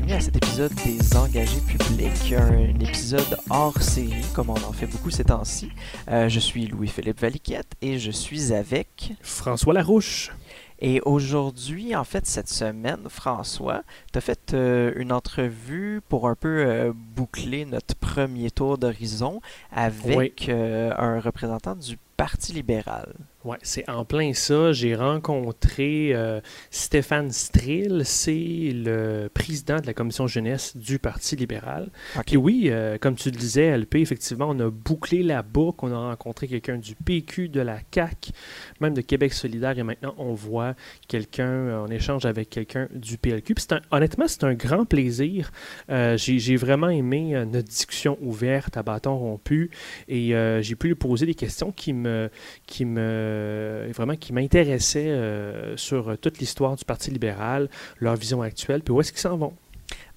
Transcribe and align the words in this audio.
bienvenue 0.00 0.14
à 0.14 0.20
cet 0.20 0.36
épisode 0.36 0.72
des 0.84 1.16
engagés 1.16 1.60
publics, 1.60 2.32
un 2.32 2.80
épisode 2.80 3.38
hors 3.50 3.82
série, 3.82 4.24
comme 4.34 4.48
on 4.48 4.54
en 4.54 4.72
fait 4.72 4.86
beaucoup 4.86 5.10
ces 5.10 5.24
temps-ci. 5.24 5.70
Euh, 6.08 6.28
je 6.28 6.40
suis 6.40 6.66
Louis-Philippe 6.66 7.20
Valiquette 7.20 7.72
et 7.82 7.98
je 7.98 8.10
suis 8.10 8.52
avec 8.52 9.12
François 9.20 9.74
Larouche. 9.74 10.32
Et 10.78 11.02
aujourd'hui, 11.04 11.94
en 11.94 12.04
fait, 12.04 12.26
cette 12.26 12.48
semaine, 12.48 13.08
François, 13.08 13.82
tu 14.12 14.18
as 14.18 14.20
fait 14.22 14.54
euh, 14.54 14.92
une 14.96 15.12
entrevue 15.12 16.00
pour 16.08 16.28
un 16.28 16.34
peu 16.34 16.64
euh, 16.66 16.92
boucler 16.94 17.66
notre 17.66 17.94
premier 17.94 18.50
tour 18.50 18.78
d'horizon 18.78 19.40
avec 19.70 20.48
un 20.48 21.20
représentant 21.20 21.76
du 21.76 21.98
Parti 22.16 22.52
libéral. 22.52 23.14
Oui, 23.42 23.56
c'est 23.62 23.88
en 23.88 24.04
plein 24.04 24.34
ça. 24.34 24.72
J'ai 24.72 24.94
rencontré 24.94 26.10
euh, 26.12 26.42
Stéphane 26.70 27.30
Strill, 27.30 28.02
c'est 28.04 28.34
le 28.34 29.30
président 29.32 29.80
de 29.80 29.86
la 29.86 29.94
commission 29.94 30.26
jeunesse 30.26 30.76
du 30.76 30.98
Parti 30.98 31.36
libéral. 31.36 31.88
Puis 32.26 32.36
oui, 32.36 32.66
euh, 32.66 32.98
comme 32.98 33.14
tu 33.14 33.30
le 33.30 33.38
disais, 33.38 33.74
LP, 33.78 33.94
effectivement, 33.94 34.48
on 34.50 34.60
a 34.60 34.68
bouclé 34.68 35.22
la 35.22 35.40
boucle. 35.40 35.86
On 35.86 35.92
a 35.92 36.10
rencontré 36.10 36.48
quelqu'un 36.48 36.76
du 36.76 36.94
PQ, 36.94 37.48
de 37.48 37.62
la 37.62 37.78
CAC, 37.80 38.32
même 38.78 38.92
de 38.92 39.00
Québec 39.00 39.32
solidaire. 39.32 39.78
Et 39.78 39.84
maintenant, 39.84 40.14
on 40.18 40.34
voit 40.34 40.74
quelqu'un, 41.08 41.48
euh, 41.48 41.86
on 41.86 41.90
échange 41.90 42.26
avec 42.26 42.50
quelqu'un 42.50 42.88
du 42.94 43.16
PLQ. 43.16 43.54
Puis 43.54 43.64
honnêtement, 43.90 44.28
c'est 44.28 44.44
un 44.44 44.52
grand 44.52 44.84
plaisir. 44.84 45.50
j'ai 45.88 46.56
vraiment 46.56 46.90
aimé 46.90 47.42
notre 47.50 47.68
discussion 47.68 48.18
ouverte 48.20 48.76
à 48.76 48.82
bâton 48.82 49.16
rompu. 49.16 49.70
Et 50.08 50.34
j'ai 50.60 50.74
pu 50.76 50.88
lui 50.88 50.94
poser 50.94 51.24
des 51.24 51.34
questions 51.34 51.72
qui 51.72 51.94
me... 51.94 52.28
Qui 52.66 52.84
me 52.84 53.29
euh, 53.30 53.92
vraiment 53.94 54.16
qui 54.16 54.32
m'intéressait 54.32 55.08
euh, 55.08 55.76
sur 55.76 56.16
toute 56.18 56.38
l'histoire 56.38 56.76
du 56.76 56.84
Parti 56.84 57.10
libéral, 57.10 57.68
leur 57.98 58.16
vision 58.16 58.42
actuelle, 58.42 58.82
puis 58.82 58.92
où 58.92 59.00
est-ce 59.00 59.12
qu'ils 59.12 59.20
s'en 59.20 59.36
vont? 59.36 59.54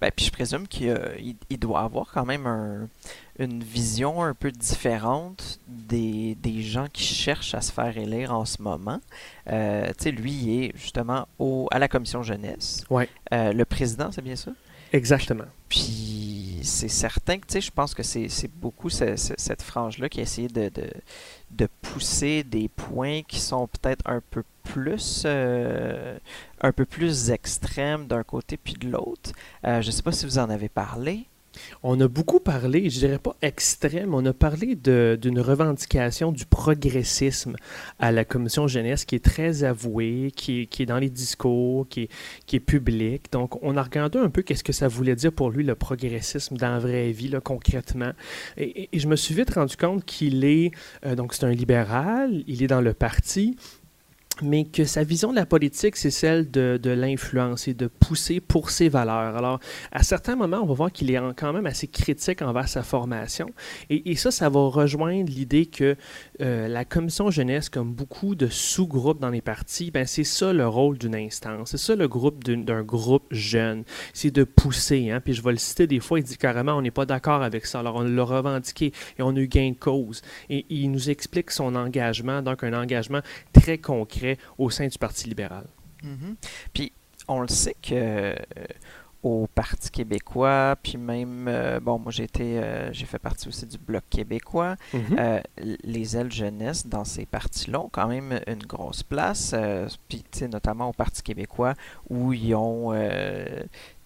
Ben, 0.01 0.11
puis 0.15 0.25
je 0.25 0.31
présume 0.31 0.67
qu'il 0.67 1.35
il 1.49 1.57
doit 1.57 1.81
avoir 1.81 2.11
quand 2.11 2.25
même 2.25 2.87
une 3.39 3.63
vision 3.63 4.21
un 4.21 4.33
peu 4.33 4.51
différente 4.51 5.59
des, 5.67 6.35
des, 6.35 6.61
gens 6.61 6.87
qui 6.91 7.03
cherchent 7.03 7.55
à 7.55 7.61
se 7.61 7.71
faire 7.71 7.97
élire 7.97 8.33
en 8.33 8.45
ce 8.45 8.61
moment. 8.61 8.99
Euh, 9.49 9.87
tu 9.97 10.03
sais, 10.03 10.11
lui, 10.11 10.31
il 10.31 10.63
est 10.63 10.77
justement 10.77 11.27
au, 11.39 11.67
à 11.71 11.79
la 11.79 11.87
commission 11.87 12.21
jeunesse. 12.21 12.83
Ouais. 12.89 13.09
le 13.31 13.63
président, 13.63 14.11
c'est 14.11 14.21
bien 14.21 14.35
ça? 14.35 14.51
Exactement. 14.91 15.45
Puis 15.69 16.32
c'est 16.65 16.87
certain 16.87 17.37
que, 17.37 17.47
tu 17.47 17.61
je 17.61 17.71
pense 17.71 17.93
que 17.93 18.03
c'est 18.03 18.51
beaucoup 18.55 18.89
cette 18.89 19.61
frange-là 19.61 20.09
qui 20.09 20.19
a 20.19 20.23
essayé 20.23 20.47
de, 20.47 20.71
de, 21.51 21.67
pousser 21.81 22.43
des 22.43 22.69
points 22.69 23.21
qui 23.23 23.39
sont 23.39 23.67
peut-être 23.67 24.01
un 24.05 24.21
peu 24.21 24.43
plus 24.63 25.23
euh, 25.25 26.17
un 26.61 26.71
peu 26.71 26.85
plus 26.85 27.31
extrêmes 27.31 28.07
d'un 28.07 28.23
côté 28.23 28.57
puis 28.57 28.73
de 28.73 28.89
l'autre. 28.89 29.31
Euh, 29.65 29.81
je 29.81 29.87
ne 29.87 29.91
sais 29.91 30.01
pas 30.01 30.11
si 30.11 30.25
vous 30.25 30.39
en 30.39 30.49
avez 30.49 30.69
parlé. 30.69 31.27
On 31.83 31.99
a 31.99 32.07
beaucoup 32.07 32.39
parlé, 32.39 32.89
je 32.89 32.99
dirais 32.99 33.19
pas 33.19 33.35
extrême, 33.41 34.13
on 34.13 34.25
a 34.25 34.33
parlé 34.33 34.75
d'une 34.75 35.39
revendication 35.39 36.31
du 36.31 36.45
progressisme 36.45 37.55
à 37.99 38.11
la 38.11 38.25
commission 38.25 38.67
jeunesse 38.67 39.05
qui 39.05 39.15
est 39.15 39.23
très 39.23 39.63
avouée, 39.63 40.31
qui, 40.35 40.67
est 40.79 40.85
dans 40.85 40.99
les 40.99 41.09
discours, 41.09 41.87
qui 41.87 42.09
est, 42.53 42.59
public. 42.59 43.31
Donc, 43.31 43.61
on 43.63 43.75
a 43.77 43.83
regardé 43.83 44.19
un 44.19 44.29
peu 44.29 44.41
qu'est-ce 44.41 44.63
que 44.63 44.73
ça 44.73 44.87
voulait 44.87 45.15
dire 45.15 45.31
pour 45.31 45.51
lui 45.51 45.63
le 45.63 45.75
progressisme 45.75 46.55
dans 46.55 46.69
la 46.69 46.79
vraie 46.79 47.11
vie, 47.11 47.31
concrètement. 47.43 48.11
Et, 48.57 48.89
je 48.93 49.07
me 49.07 49.15
suis 49.15 49.35
vite 49.35 49.53
rendu 49.53 49.75
compte 49.75 50.05
qu'il 50.05 50.45
est, 50.45 50.71
euh, 51.05 51.15
donc 51.15 51.33
c'est 51.33 51.45
un 51.45 51.51
libéral, 51.51 52.43
il 52.47 52.63
est 52.63 52.67
dans 52.67 52.81
le 52.81 52.93
parti, 52.93 53.57
mais 54.41 54.65
que 54.65 54.85
sa 54.85 55.03
vision 55.03 55.31
de 55.31 55.35
la 55.35 55.45
politique, 55.45 55.95
c'est 55.95 56.11
celle 56.11 56.49
de, 56.49 56.79
de 56.81 56.89
l'influence 56.89 57.67
et 57.67 57.73
de 57.73 57.87
pousser 57.87 58.39
pour 58.39 58.69
ses 58.71 58.89
valeurs. 58.89 59.35
Alors, 59.35 59.59
à 59.91 60.03
certains 60.03 60.35
moments, 60.35 60.59
on 60.61 60.65
va 60.65 60.73
voir 60.73 60.91
qu'il 60.91 61.11
est 61.11 61.19
quand 61.37 61.53
même 61.53 61.65
assez 61.65 61.87
critique 61.87 62.41
envers 62.41 62.67
sa 62.67 62.83
formation. 62.83 63.49
Et, 63.89 64.11
et 64.11 64.15
ça, 64.15 64.31
ça 64.31 64.49
va 64.49 64.59
rejoindre 64.59 65.29
l'idée 65.29 65.65
que 65.65 65.95
euh, 66.41 66.67
la 66.67 66.83
commission 66.83 67.29
jeunesse, 67.29 67.69
comme 67.69 67.93
beaucoup 67.93 68.35
de 68.35 68.47
sous-groupes 68.47 69.19
dans 69.19 69.29
les 69.29 69.41
partis, 69.41 69.91
ben, 69.91 70.05
c'est 70.05 70.23
ça 70.23 70.51
le 70.51 70.67
rôle 70.67 70.97
d'une 70.97 71.15
instance. 71.15 71.71
C'est 71.71 71.77
ça 71.77 71.95
le 71.95 72.07
groupe 72.07 72.43
d'un 72.43 72.81
groupe 72.81 73.25
jeune. 73.31 73.83
C'est 74.13 74.31
de 74.31 74.43
pousser. 74.43 75.11
Hein? 75.11 75.21
Puis 75.21 75.33
je 75.33 75.43
vais 75.43 75.51
le 75.51 75.57
citer 75.57 75.85
des 75.85 75.99
fois, 75.99 76.19
il 76.19 76.23
dit 76.23 76.37
carrément, 76.37 76.73
on 76.73 76.81
n'est 76.81 76.91
pas 76.91 77.05
d'accord 77.05 77.43
avec 77.43 77.65
ça. 77.65 77.79
Alors, 77.79 77.95
on 77.95 78.03
l'a 78.03 78.23
revendiqué 78.23 78.93
et 79.17 79.21
on 79.21 79.35
a 79.35 79.39
eu 79.39 79.47
gain 79.47 79.71
de 79.71 79.77
cause. 79.77 80.21
Et 80.49 80.65
il 80.69 80.89
nous 80.91 81.09
explique 81.09 81.51
son 81.51 81.75
engagement, 81.75 82.41
donc 82.41 82.63
un 82.63 82.73
engagement 82.73 83.21
très 83.51 83.77
concret 83.77 84.37
au 84.57 84.69
sein 84.69 84.87
du 84.87 84.97
Parti 84.97 85.27
libéral. 85.27 85.67
Mhm. 86.03 86.35
Puis 86.73 86.91
on 87.27 87.41
le 87.41 87.47
sait 87.47 87.75
que 87.81 87.93
euh, 87.93 88.35
au 89.23 89.47
Parti 89.55 89.89
québécois, 89.89 90.75
puis 90.83 90.97
même, 90.97 91.47
euh, 91.47 91.79
bon, 91.79 91.97
moi 91.97 92.11
j'ai 92.11 92.25
été, 92.25 92.59
euh, 92.59 92.91
j'ai 92.91 93.05
fait 93.05 93.19
partie 93.19 93.47
aussi 93.47 93.65
du 93.65 93.77
Bloc 93.77 94.03
québécois. 94.09 94.75
Mhm. 94.93 95.41
les 95.83 96.17
ailes 96.17 96.31
jeunesse 96.31 96.85
dans 96.85 97.05
ces 97.05 97.25
partis-là 97.25 97.79
ont 97.79 97.89
quand 97.89 98.07
même 98.07 98.39
une 98.47 98.63
grosse 98.63 99.01
place, 99.03 99.55
puis 100.07 100.23
notamment 100.51 100.89
au 100.89 100.93
Parti 100.93 101.23
québécois 101.23 101.73
où 102.09 102.33
ils 102.33 102.53
ont, 102.53 102.93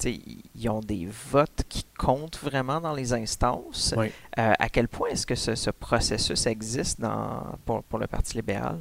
ils 0.05 0.69
ont 0.69 0.79
des 0.81 1.07
votes 1.31 1.63
qui 1.67 1.85
comptent 1.97 2.39
vraiment 2.39 2.79
dans 2.79 2.93
les 2.93 3.13
instances. 3.13 3.95
à 4.35 4.69
quel 4.69 4.87
point 4.87 5.09
est-ce 5.09 5.25
que 5.25 5.35
ce, 5.35 5.55
ce 5.55 5.71
processus 5.71 6.45
existe 6.45 7.01
dans, 7.01 7.43
pour, 7.65 7.83
pour 7.83 7.99
le 7.99 8.07
Parti 8.07 8.35
libéral? 8.37 8.77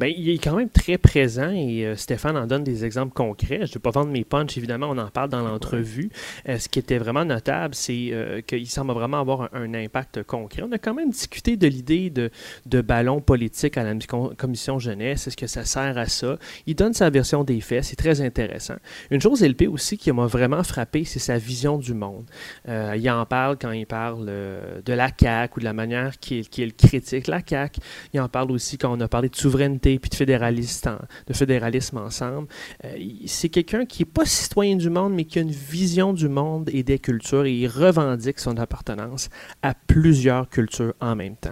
Bien, 0.00 0.08
il 0.16 0.30
est 0.30 0.38
quand 0.38 0.56
même 0.56 0.70
très 0.70 0.96
présent 0.96 1.50
et 1.50 1.84
euh, 1.84 1.94
Stéphane 1.94 2.34
en 2.38 2.46
donne 2.46 2.64
des 2.64 2.86
exemples 2.86 3.12
concrets. 3.12 3.58
Je 3.58 3.64
ne 3.64 3.74
vais 3.74 3.80
pas 3.80 3.90
vendre 3.90 4.10
mes 4.10 4.24
punches, 4.24 4.56
évidemment, 4.56 4.86
on 4.88 4.96
en 4.96 5.10
parle 5.10 5.28
dans 5.28 5.46
l'entrevue. 5.46 6.08
Euh, 6.48 6.58
ce 6.58 6.70
qui 6.70 6.78
était 6.78 6.96
vraiment 6.96 7.26
notable, 7.26 7.74
c'est 7.74 8.08
euh, 8.12 8.40
qu'il 8.40 8.66
semble 8.66 8.94
vraiment 8.94 9.20
avoir 9.20 9.50
un, 9.52 9.74
impact 9.74 10.22
concret. 10.22 10.62
On 10.62 10.72
a 10.72 10.78
quand 10.78 10.94
même 10.94 11.10
discuté 11.10 11.58
de 11.58 11.66
l'idée 11.66 12.08
de, 12.08 12.30
de 12.64 12.80
ballon 12.80 13.20
politique 13.20 13.76
à 13.76 13.84
la 13.84 13.92
commission 14.38 14.78
jeunesse. 14.78 15.26
Est-ce 15.26 15.36
que 15.36 15.46
ça 15.46 15.66
sert 15.66 15.98
à 15.98 16.06
ça? 16.06 16.38
Il 16.66 16.76
donne 16.76 16.94
sa 16.94 17.10
version 17.10 17.44
des 17.44 17.60
faits, 17.60 17.84
c'est 17.84 17.96
très 17.96 18.22
intéressant. 18.22 18.76
Une 19.10 19.20
chose 19.20 19.44
LP 19.44 19.68
aussi 19.70 19.98
qui 19.98 20.10
m'a 20.12 20.24
vraiment 20.24 20.62
frappé, 20.62 21.04
c'est 21.04 21.18
sa 21.18 21.36
vision 21.36 21.76
du 21.76 21.92
monde. 21.92 22.24
il 22.66 23.10
en 23.10 23.26
parle 23.26 23.58
quand 23.58 23.72
il 23.72 23.86
parle 23.86 24.24
de 24.26 24.92
la 24.94 25.10
CAQ 25.14 25.58
ou 25.58 25.60
de 25.60 25.64
la 25.66 25.74
manière 25.74 26.18
qu'il 26.18 26.48
critique 26.48 27.26
la 27.26 27.42
CAQ. 27.46 27.80
Il 28.14 28.20
en 28.22 28.30
parle 28.30 28.50
aussi 28.50 28.78
quand 28.78 28.96
on 28.96 29.00
a 29.00 29.08
parlé 29.08 29.28
de 29.28 29.36
souveraineté 29.36 29.89
puis 29.98 30.10
de, 30.10 31.32
fédéralisme, 31.34 31.98
ensemble. 31.98 32.48
Euh, 32.84 32.96
c'est 33.26 33.48
quelqu'un 33.48 33.84
qui 33.84 34.02
n'est 34.02 34.10
pas 34.10 34.24
citoyen 34.24 34.76
du 34.76 34.90
monde, 34.90 35.14
mais 35.14 35.24
qui 35.24 35.38
a 35.38 35.42
une 35.42 35.50
vision 35.50 36.12
du 36.12 36.28
monde 36.28 36.70
et 36.72 36.82
des 36.82 36.98
cultures 36.98 37.44
et 37.44 37.52
il 37.52 37.68
revendique 37.68 38.38
son 38.38 38.56
appartenance 38.56 39.28
à 39.62 39.74
plusieurs 39.74 40.48
cultures 40.48 40.94
en 41.00 41.16
même 41.16 41.36
temps. 41.36 41.50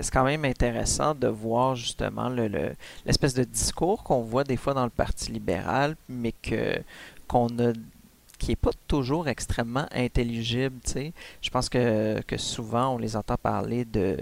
c'est 0.00 0.12
quand 0.12 0.24
même 0.24 0.44
intéressant 0.44 1.14
de 1.14 1.28
voir 1.28 1.76
justement 1.76 2.28
l'espèce 2.28 3.34
de 3.34 3.44
discours 3.44 4.02
qu'on 4.02 4.22
voit 4.22 4.44
des 4.44 4.56
fois 4.56 4.74
dans 4.74 4.84
le 4.84 4.90
Parti 4.90 5.32
libéral, 5.32 5.96
mais 6.08 6.32
que 6.32 6.78
qu'on 7.28 7.48
a 7.58 7.72
qui 8.42 8.50
n'est 8.50 8.56
pas 8.56 8.72
toujours 8.88 9.28
extrêmement 9.28 9.86
intelligible. 9.92 10.80
Je 11.40 11.50
pense 11.50 11.68
que, 11.68 12.20
souvent 12.36 12.94
on 12.94 12.98
les 12.98 13.14
entend 13.14 13.36
parler 13.36 13.84
de, 13.84 14.18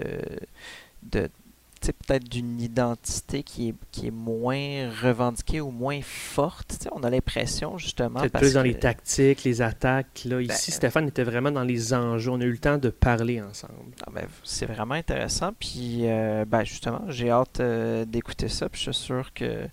peut-être 1.89 2.29
d'une 2.29 2.61
identité 2.61 3.43
qui 3.43 3.69
est, 3.69 3.75
qui 3.91 4.07
est 4.07 4.11
moins 4.11 4.89
revendiquée 5.01 5.61
ou 5.61 5.71
moins 5.71 5.99
forte. 6.03 6.87
on 6.91 7.03
a 7.03 7.09
l'impression, 7.09 7.77
justement. 7.77 8.19
Peut-être 8.19 8.37
plus 8.39 8.53
dans 8.53 8.61
les 8.61 8.77
tactiques, 8.77 9.43
les 9.43 9.61
attaques. 9.61 10.23
Là. 10.25 10.41
Ici, 10.41 10.71
ben, 10.71 10.75
Stéphane 10.75 11.07
était 11.07 11.23
vraiment 11.23 11.51
dans 11.51 11.63
les 11.63 11.93
enjeux. 11.93 12.31
On 12.31 12.39
a 12.39 12.43
eu 12.43 12.51
le 12.51 12.57
temps 12.57 12.77
de 12.77 12.89
parler 12.89 13.41
ensemble. 13.41 13.73
Ah, 14.05 14.11
ben, 14.13 14.25
c'est 14.43 14.65
vraiment 14.65 14.93
intéressant. 14.93 15.51
Puis, 15.59 16.01
euh, 16.03 16.45
ben, 16.45 16.63
justement, 16.63 17.03
j'ai 17.07 17.31
hâte 17.31 17.59
euh, 17.59 18.05
d'écouter 18.05 18.47
ça. 18.47 18.69
Puis, 18.69 18.81
je 18.83 18.91
suis 18.91 19.03
sûr 19.03 19.33
que. 19.33 19.67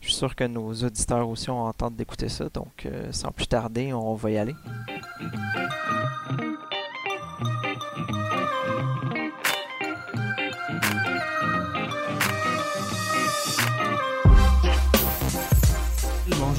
Je 0.00 0.08
suis 0.08 0.16
sûr 0.16 0.34
que 0.34 0.44
nos 0.44 0.72
auditeurs 0.72 1.28
aussi 1.28 1.50
ont 1.50 1.68
hâte 1.68 1.94
d'écouter 1.94 2.30
ça. 2.30 2.48
Donc, 2.54 2.86
euh, 2.86 3.12
sans 3.12 3.32
plus 3.32 3.46
tarder, 3.46 3.92
on 3.92 4.14
va 4.14 4.30
y 4.30 4.38
aller. 4.38 4.54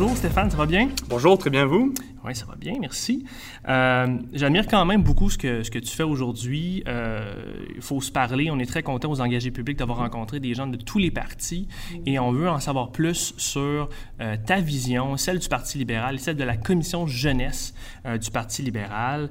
Bonjour 0.02 0.18
Stéphane, 0.18 0.50
ça 0.50 0.58
va 0.58 0.66
bien? 0.66 0.90
Bonjour, 1.10 1.38
très 1.38 1.52
bien 1.52 1.68
vous? 1.68 1.94
Oui, 2.26 2.34
ça 2.34 2.48
va 2.48 2.56
bien, 2.56 2.74
merci. 2.82 3.24
Euh, 3.70 4.18
j'admire 4.34 4.66
quand 4.66 4.84
même 4.84 5.04
beaucoup 5.04 5.30
ce 5.30 5.38
que, 5.38 5.62
ce 5.62 5.70
que 5.70 5.78
tu 5.78 5.96
fais 5.96 6.02
aujourd'hui. 6.02 6.84
Euh, 6.88 7.36
il 7.76 7.84
faut 7.84 8.02
se 8.02 8.12
parler. 8.12 8.50
On 8.50 8.58
est 8.58 8.66
très 8.66 8.82
content 8.82 9.12
aux 9.12 9.22
engagés 9.22 9.52
publics 9.52 9.78
d'avoir 9.78 10.00
rencontré 10.00 10.40
des 10.40 10.56
gens 10.56 10.66
de 10.66 10.76
tous 10.76 10.98
les 10.98 11.12
partis 11.12 11.68
et 12.08 12.18
on 12.18 12.32
veut 12.32 12.50
en 12.50 12.60
savoir 12.60 12.92
plus 12.92 13.36
sur 13.38 13.90
euh, 14.22 14.38
ta 14.44 14.60
vision, 14.60 15.18
celle 15.18 15.38
du 15.38 15.48
Parti 15.48 15.78
libéral 15.78 16.16
et 16.16 16.18
celle 16.18 16.36
de 16.36 16.44
la 16.44 16.58
commission 16.58 17.06
jeunesse 17.06 17.76
du 18.20 18.32
Parti 18.32 18.64
libéral. 18.64 19.30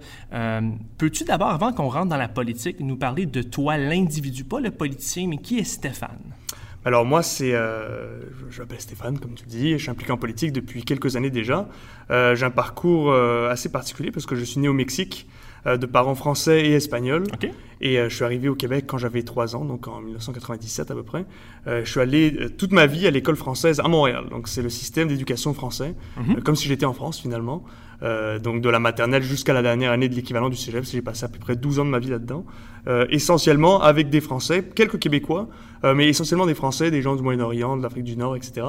Peux-tu 0.98 1.24
d'abord, 1.24 1.48
avant 1.48 1.72
qu'on 1.72 1.88
rentre 1.88 2.10
dans 2.10 2.16
la 2.16 2.28
politique, 2.28 2.78
nous 2.78 2.96
parler 2.96 3.26
de 3.26 3.42
toi, 3.42 3.76
l'individu, 3.76 4.44
pas 4.44 4.60
le 4.60 4.70
politicien, 4.70 5.26
mais 5.26 5.38
qui 5.38 5.58
est 5.58 5.64
Stéphane? 5.64 6.32
Alors 6.84 7.04
moi, 7.04 7.22
c'est, 7.22 7.54
euh, 7.54 8.20
je, 8.48 8.60
m'appelle 8.60 8.80
Stéphane, 8.80 9.18
comme 9.18 9.34
tu 9.34 9.44
dis, 9.44 9.72
je 9.72 9.82
suis 9.82 9.90
impliqué 9.90 10.12
en 10.12 10.16
politique 10.16 10.52
depuis 10.52 10.82
quelques 10.82 11.16
années 11.16 11.30
déjà. 11.30 11.68
Euh, 12.10 12.34
j'ai 12.34 12.46
un 12.46 12.50
parcours 12.50 13.12
euh, 13.12 13.50
assez 13.50 13.70
particulier 13.70 14.10
parce 14.10 14.24
que 14.24 14.34
je 14.34 14.44
suis 14.44 14.60
né 14.60 14.68
au 14.68 14.72
Mexique 14.72 15.28
de 15.66 15.86
parents 15.86 16.14
français 16.14 16.66
et 16.66 16.72
espagnols. 16.72 17.24
Et 17.82 17.96
je 17.96 18.14
suis 18.14 18.24
arrivé 18.24 18.48
au 18.48 18.54
Québec 18.54 18.84
quand 18.86 18.98
j'avais 18.98 19.22
3 19.22 19.56
ans, 19.56 19.64
donc 19.64 19.88
en 19.88 20.00
1997 20.00 20.90
à 20.90 20.94
peu 20.94 21.02
près. 21.02 21.24
je 21.66 21.84
suis 21.84 22.00
allé 22.00 22.50
toute 22.58 22.72
ma 22.72 22.86
vie 22.86 23.06
à 23.06 23.10
l'école 23.10 23.36
française 23.36 23.80
à 23.80 23.88
Montréal. 23.88 24.24
Donc 24.30 24.48
c'est 24.48 24.62
le 24.62 24.68
système 24.68 25.08
d'éducation 25.08 25.54
français, 25.54 25.94
mhm. 26.18 26.42
comme 26.42 26.56
si 26.56 26.68
j'étais 26.68 26.86
en 26.86 26.92
France 26.92 27.20
finalement. 27.20 27.64
Euh, 28.02 28.38
donc 28.38 28.62
de 28.62 28.70
la 28.70 28.78
maternelle 28.78 29.22
jusqu'à 29.22 29.52
la 29.52 29.60
dernière 29.60 29.92
année 29.92 30.08
de 30.08 30.14
l'équivalent 30.14 30.48
du 30.48 30.56
cégep. 30.56 30.84
J'ai 30.84 31.02
passé 31.02 31.24
à 31.24 31.28
peu 31.28 31.38
près 31.38 31.56
12 31.56 31.80
ans 31.80 31.84
de 31.84 31.90
ma 31.90 31.98
vie 31.98 32.08
là-dedans. 32.08 32.44
Euh, 32.88 33.06
essentiellement 33.10 33.82
avec 33.82 34.08
des 34.08 34.22
Français, 34.22 34.64
quelques 34.74 34.98
Québécois, 34.98 35.48
euh, 35.84 35.94
mais 35.94 36.08
essentiellement 36.08 36.46
des 36.46 36.54
Français, 36.54 36.90
des 36.90 37.02
gens 37.02 37.14
du 37.14 37.22
Moyen-Orient, 37.22 37.76
de 37.76 37.82
l'Afrique 37.82 38.04
du 38.04 38.16
Nord, 38.16 38.36
etc. 38.36 38.66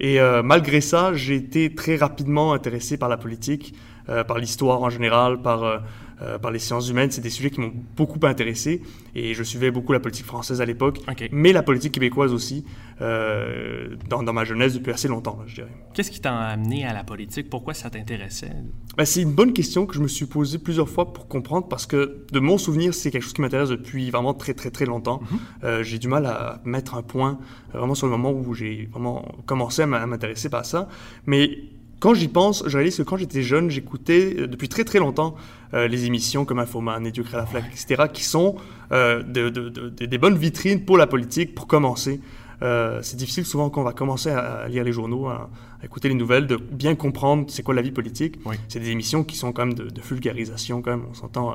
Et 0.00 0.20
malgré 0.44 0.80
ça, 0.80 1.12
j'ai 1.14 1.34
été 1.34 1.74
très 1.74 1.96
rapidement 1.96 2.52
intéressé 2.52 2.96
par 2.96 3.08
la 3.08 3.16
politique, 3.16 3.74
par 4.06 4.38
l'histoire 4.38 4.80
en 4.80 4.90
général, 4.90 5.42
par 5.42 5.82
euh, 6.20 6.38
par 6.38 6.50
les 6.50 6.58
sciences 6.58 6.88
humaines. 6.88 7.10
C'est 7.10 7.20
des 7.20 7.30
sujets 7.30 7.50
qui 7.50 7.60
m'ont 7.60 7.72
beaucoup 7.96 8.18
intéressé 8.26 8.82
et 9.14 9.34
je 9.34 9.42
suivais 9.42 9.70
beaucoup 9.70 9.92
la 9.92 10.00
politique 10.00 10.26
française 10.26 10.60
à 10.60 10.64
l'époque, 10.64 11.00
mais 11.30 11.52
la 11.52 11.62
politique 11.62 11.92
québécoise 11.92 12.32
aussi, 12.32 12.64
euh, 13.00 13.94
dans, 14.08 14.32
ma 14.32 14.44
jeunesse 14.44 14.74
depuis 14.74 14.90
assez 14.90 15.06
longtemps, 15.06 15.38
je 15.46 15.54
dirais. 15.56 15.70
Qu'est-ce 15.94 16.10
qui 16.10 16.20
t'a 16.20 16.34
amené 16.34 16.84
à 16.84 16.92
la 16.92 17.04
politique? 17.04 17.48
Pourquoi 17.48 17.72
ça 17.72 17.88
t'intéressait? 17.90 18.50
Ben, 18.96 19.04
c'est 19.04 19.22
une 19.22 19.32
bonne 19.32 19.52
question 19.52 19.86
que 19.86 19.94
je 19.94 20.00
me 20.00 20.08
suis 20.08 20.26
posée 20.26 20.58
plusieurs 20.58 20.88
fois 20.88 21.12
pour 21.12 21.28
comprendre 21.28 21.68
parce 21.68 21.86
que 21.86 22.24
de 22.32 22.40
mon 22.40 22.58
souvenir, 22.58 22.94
c'est 22.94 23.12
quelque 23.12 23.22
chose 23.22 23.34
qui 23.34 23.40
m'intéresse 23.40 23.68
depuis 23.68 24.10
vraiment 24.10 24.34
très 24.34 24.54
très 24.54 24.70
très 24.70 24.86
longtemps. 24.86 25.20
Mhm. 25.20 25.38
Euh, 25.62 25.82
j'ai 25.84 25.98
du 25.98 26.08
mal 26.08 26.26
à 26.26 26.60
mettre 26.64 26.96
un 26.96 27.02
point 27.02 27.38
vraiment 27.72 27.94
sur 27.94 28.08
le 28.08 28.10
moment 28.10 28.32
où 28.32 28.54
j'ai 28.54 28.88
vraiment 28.90 29.24
commencé 29.46 29.82
à 29.82 29.86
m'intéresser 29.86 30.48
par 30.48 30.66
ça. 30.66 30.88
Mais 31.26 31.60
quand 32.00 32.14
j'y 32.14 32.28
pense, 32.28 32.62
je 32.66 32.76
réalise 32.76 32.96
que 32.96 33.02
quand 33.02 33.16
j'étais 33.16 33.42
jeune, 33.42 33.70
j'écoutais 33.70 34.46
depuis 34.46 34.68
très 34.68 34.84
très 34.84 34.98
longtemps 34.98 35.34
les 35.72 36.04
émissions 36.06 36.44
comme 36.44 36.58
Infoman 36.58 37.10
Dieu 37.10 37.22
crée 37.22 37.36
la 37.36 37.46
flaque, 37.46 37.66
etc., 37.72 38.04
qui 38.12 38.24
sont 38.24 38.56
euh, 38.92 39.22
des 39.22 40.18
bonnes 40.18 40.36
vitrines 40.36 40.84
pour 40.84 40.96
la 40.96 41.06
politique, 41.06 41.54
pour 41.54 41.66
commencer. 41.66 42.20
c'est 42.60 43.16
difficile 43.16 43.44
souvent 43.44 43.70
quand 43.70 43.82
on 43.82 43.84
va 43.84 43.92
commencer 43.92 44.30
à, 44.30 44.66
lire 44.68 44.84
les 44.84 44.92
journaux, 44.92 45.28
à, 45.28 45.50
écouter 45.82 46.08
les 46.08 46.14
nouvelles, 46.14 46.46
de 46.46 46.56
bien 46.56 46.94
comprendre 46.94 47.46
c'est 47.48 47.62
quoi 47.62 47.74
la 47.74 47.82
vie 47.82 47.92
politique. 47.92 48.38
C'est 48.68 48.80
des 48.80 48.90
émissions 48.90 49.24
qui 49.24 49.36
sont 49.36 49.52
quand 49.52 49.66
même 49.66 49.74
de, 49.74 50.00
vulgarisation, 50.00 50.82
quand 50.82 50.90
même, 50.90 51.04
on 51.10 51.14
s'entend 51.14 51.54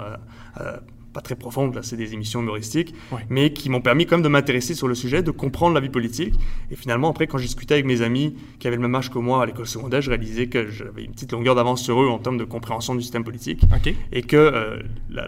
pas 1.13 1.21
très 1.21 1.35
profondes, 1.35 1.75
là, 1.75 1.81
c'est 1.83 1.95
des 1.95 2.13
émissions 2.13 2.41
humoristiques, 2.41 2.93
mais 3.29 3.53
qui 3.53 3.69
m'ont 3.69 3.81
permis 3.81 4.05
quand 4.05 4.17
même 4.17 4.23
de 4.23 4.29
m'intéresser 4.29 4.73
sur 4.73 4.87
le 4.87 4.95
sujet, 4.95 5.21
de 5.21 5.31
comprendre 5.31 5.75
la 5.75 5.79
vie 5.79 5.89
politique. 5.89 6.33
Et 6.71 6.75
finalement, 6.75 7.09
après, 7.09 7.27
quand 7.27 7.37
j'ai 7.37 7.45
discuté 7.45 7.75
avec 7.75 7.85
mes 7.85 8.01
amis 8.01 8.35
qui 8.59 8.67
avaient 8.67 8.75
le 8.75 8.81
même 8.81 8.95
âge 8.95 9.11
que 9.11 9.19
moi 9.19 9.43
à 9.43 9.45
l'école 9.45 9.67
secondaire, 9.67 10.01
je 10.01 10.09
réalisais 10.09 10.47
que 10.47 10.67
j'avais 10.67 11.03
une 11.03 11.11
petite 11.11 11.31
longueur 11.31 11.55
d'avance 11.55 11.81
sur 11.83 12.01
eux 12.01 12.09
en 12.09 12.17
termes 12.17 12.37
de 12.37 12.43
compréhension 12.43 12.95
du 12.95 13.01
système 13.01 13.23
politique. 13.23 13.63
Et 14.11 14.23
que 14.23 14.35
euh, 14.35 14.79
la, 15.09 15.27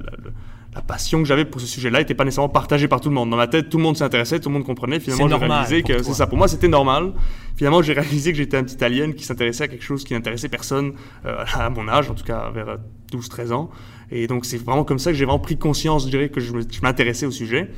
passion 0.88 1.20
que 1.20 1.26
j'avais 1.26 1.46
pour 1.46 1.62
ce 1.62 1.68
sujet-là 1.68 2.00
n'était 2.00 2.16
pas 2.16 2.26
nécessairement 2.26 2.50
partagée 2.50 2.90
par 2.90 3.00
tout 3.00 3.08
le 3.08 3.16
monde. 3.16 3.30
Dans 3.30 3.38
ma 3.38 3.48
tête, 3.48 3.70
tout 3.70 3.78
le 3.78 3.84
monde 3.84 3.96
s'intéressait, 3.96 4.40
tout 4.40 4.50
le 4.50 4.54
monde 4.56 4.66
comprenait. 4.66 5.00
Finalement, 5.00 5.30
j'ai 5.30 5.46
réalisé 5.46 5.84
que 5.84 6.04
c'est 6.04 6.14
ça. 6.14 6.28
Pour 6.28 6.38
moi, 6.38 6.48
c'était 6.48 6.68
normal. 6.68 7.14
Finalement, 7.56 7.82
j'ai 7.82 7.94
réalisé 7.94 8.32
que 8.32 8.38
j'étais 8.38 8.58
un 8.58 8.64
petit 8.64 8.84
alien 8.84 9.14
qui 9.14 9.24
s'intéressait 9.24 9.64
à 9.64 9.68
quelque 9.70 9.86
chose 9.86 10.04
qui 10.04 10.14
n'intéressait 10.14 10.50
personne 10.50 10.94
euh, 11.26 11.46
à 11.54 11.70
mon 11.70 11.88
âge, 11.88 12.10
en 12.10 12.14
tout 12.14 12.26
cas 12.26 12.50
vers 12.50 12.78
12-13 13.14 13.54
ans. 13.54 13.70
Et 14.12 14.28
donc, 14.28 14.46
c'est 14.46 14.58
vraiment 14.58 14.84
comme 14.84 15.00
ça 15.00 15.12
que 15.12 15.18
j'ai 15.18 15.26
vraiment 15.26 15.40
pris 15.40 15.58
conscience, 15.58 16.06
je 16.06 16.10
dirais, 16.10 16.30
que 16.30 16.40
je 16.40 16.54
m'intéressais 16.82 17.26
au 17.26 17.32
sujet. 17.32 17.70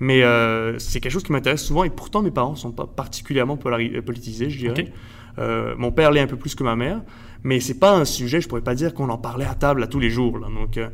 Mais 0.00 0.22
euh, 0.22 0.78
c'est 0.78 0.98
quelque 1.00 1.12
chose 1.12 1.22
qui 1.22 1.32
m'intéresse 1.32 1.62
souvent, 1.62 1.84
et 1.84 1.90
pourtant, 1.90 2.22
mes 2.22 2.30
parents 2.30 2.52
ne 2.52 2.56
sont 2.56 2.72
pas 2.72 2.86
particulièrement 2.86 3.58
politisés, 3.58 4.48
je 4.48 4.58
dirais. 4.58 4.92
Euh, 5.38 5.74
mon 5.76 5.92
père 5.92 6.10
l'est 6.10 6.20
un 6.20 6.26
peu 6.26 6.36
plus 6.36 6.54
que 6.54 6.64
ma 6.64 6.76
mère, 6.76 7.00
mais 7.42 7.60
c'est 7.60 7.78
pas 7.78 7.96
un 7.96 8.04
sujet, 8.04 8.40
je 8.40 8.48
pourrais 8.48 8.60
pas 8.60 8.74
dire 8.74 8.94
qu'on 8.94 9.08
en 9.08 9.18
parlait 9.18 9.46
à 9.46 9.54
table 9.54 9.82
à 9.82 9.86
tous 9.86 10.00
les 10.00 10.10
jours. 10.10 10.38
Là. 10.38 10.48
Donc, 10.48 10.76
euh, 10.76 10.88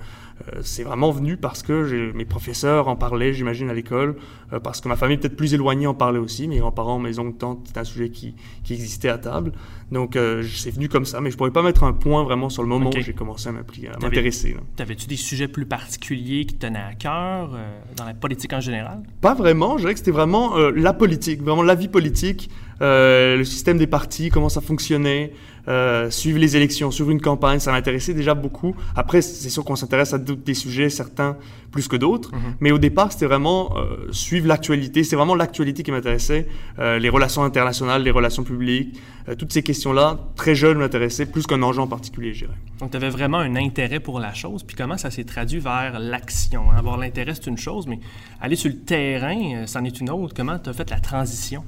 euh, 0.49 0.61
c'est 0.63 0.85
vraiment 0.85 1.11
venu 1.11 1.37
parce 1.37 1.63
que 1.63 2.13
mes 2.13 2.25
professeurs 2.25 2.89
en 2.89 2.95
parlaient, 2.95 3.33
j'imagine, 3.33 3.69
à 3.71 3.75
l'école, 3.75 4.17
euh, 4.53 4.61
parce 4.61 4.81
que 4.81 4.89
ma 4.89 4.95
famille 4.95 5.17
peut-être 5.17 5.37
plus 5.37 5.55
éloignée 5.55 5.87
en 5.87 5.95
parlait 5.95 6.19
aussi, 6.19 6.47
mes 6.47 6.59
grands-parents, 6.59 6.99
mes 6.99 7.19
oncles, 7.19 7.39
tantes, 7.39 7.61
c'était 7.67 7.81
un 7.81 7.85
sujet 7.85 8.11
qui, 8.11 8.35
qui, 8.63 8.75
existait 8.75 9.09
à 9.09 9.19
table. 9.19 9.53
Donc 9.91 10.19
c'est 10.43 10.73
venu 10.73 10.89
comme 10.89 11.05
ça, 11.05 11.21
mais 11.21 11.31
je 11.31 11.37
pourrais 11.37 11.53
pas 11.53 11.63
mettre 11.63 11.85
un 11.85 11.93
point 11.93 12.25
vraiment 12.25 12.49
sur 12.49 12.63
le 12.63 12.69
moment 12.69 12.91
où 12.91 13.01
j'ai 13.01 13.13
commencé 13.13 13.49
à 13.49 13.53
m'intéresser. 13.53 14.57
T'avais-tu 14.75 15.07
des 15.07 15.17
sujets 15.17 15.47
plus 15.47 15.65
particuliers 15.65 16.45
qui 16.45 16.57
tenaient 16.57 16.81
à 16.81 16.95
cœur 16.95 17.57
dans 17.97 18.05
la 18.05 18.13
politique 18.13 18.53
en 18.53 18.61
général? 18.61 19.05
Pas 19.21 19.35
vraiment, 19.35 19.77
je 19.79 19.83
dirais 19.83 19.93
que 19.93 20.01
c'était 20.01 20.11
vraiment 20.11 20.57
la 20.57 20.93
politique, 20.93 21.41
vraiment 21.41 21.63
la 21.63 21.77
vie 21.77 21.87
politique, 21.87 22.51
le 22.81 23.45
système 23.45 23.79
des 23.79 23.87
partis, 23.87 24.31
comment 24.31 24.49
ça 24.49 24.61
fonctionnait, 24.61 25.33
euh, 25.69 26.11
suivre 26.11 26.39
les 26.39 26.57
élections, 26.57 26.93
suivre 26.93 27.11
une 27.11 27.21
campagne, 27.21 27.59
ça 27.59 27.73
m'intéressait 27.73 28.15
déjà 28.15 28.35
beaucoup. 28.35 28.77
Après, 28.95 29.21
c'est 29.21 29.51
sûr 29.51 29.65
qu'on 29.65 29.75
s'intéresse 29.75 30.15
à 30.15 30.19
des 30.19 30.55
sujets, 30.55 30.91
certains 30.91 31.37
plus 31.73 31.89
que 31.89 31.97
d'autres, 31.97 32.33
mhm. 32.33 32.55
mais 32.61 32.71
au 32.71 32.79
départ, 32.79 33.11
c'était 33.11 33.27
vraiment 33.27 33.77
euh, 33.77 34.07
suivre 34.13 34.47
l'actualité. 34.47 35.03
C'est 35.03 35.17
vraiment 35.17 35.35
l'actualité 35.35 35.83
qui 35.83 35.91
m'intéressait, 35.91 36.47
euh, 36.79 37.01
les 37.01 37.09
relations 37.09 37.43
internationales, 37.43 38.05
les 38.05 38.13
relations 38.13 38.45
publiques, 38.45 38.97
toutes 39.39 39.53
ces 39.53 39.65
questions-là, 39.65 40.21
très 40.37 40.55
jeune, 40.55 40.79
m'intéressaient 40.79 41.27
plus 41.27 41.49
qu'un 41.49 41.61
enjeu 41.63 41.81
en 41.81 41.89
particulier, 41.89 42.33
je 42.33 42.45
dirais. 42.45 42.57
Donc, 42.79 42.93
tu 42.93 42.97
avais 42.97 43.11
vraiment 43.11 43.39
un 43.39 43.57
intérêt 43.57 43.99
pour 43.99 44.21
la 44.21 44.33
chose, 44.33 44.63
puis 44.63 44.77
comment 44.77 44.97
ça 44.97 45.11
s'est 45.11 45.25
traduit 45.25 45.59
vers 45.59 45.99
l'action? 45.99 46.71
Hein? 46.71 46.77
Avoir 46.79 46.97
l'intérêt, 46.97 47.35
c'est 47.35 47.49
une 47.49 47.59
chose, 47.59 47.89
mais 47.89 47.99
aller 48.41 48.55
sur 48.55 48.71
le 48.71 48.77
terrain, 48.77 49.67
c'en 49.67 49.83
est 49.85 50.01
une 50.01 50.11
autre. 50.11 50.33
Comment 50.33 50.61
tu 50.61 50.71
as 50.71 50.73
fait 50.73 50.89
la 50.91 51.01
transition? 51.01 51.65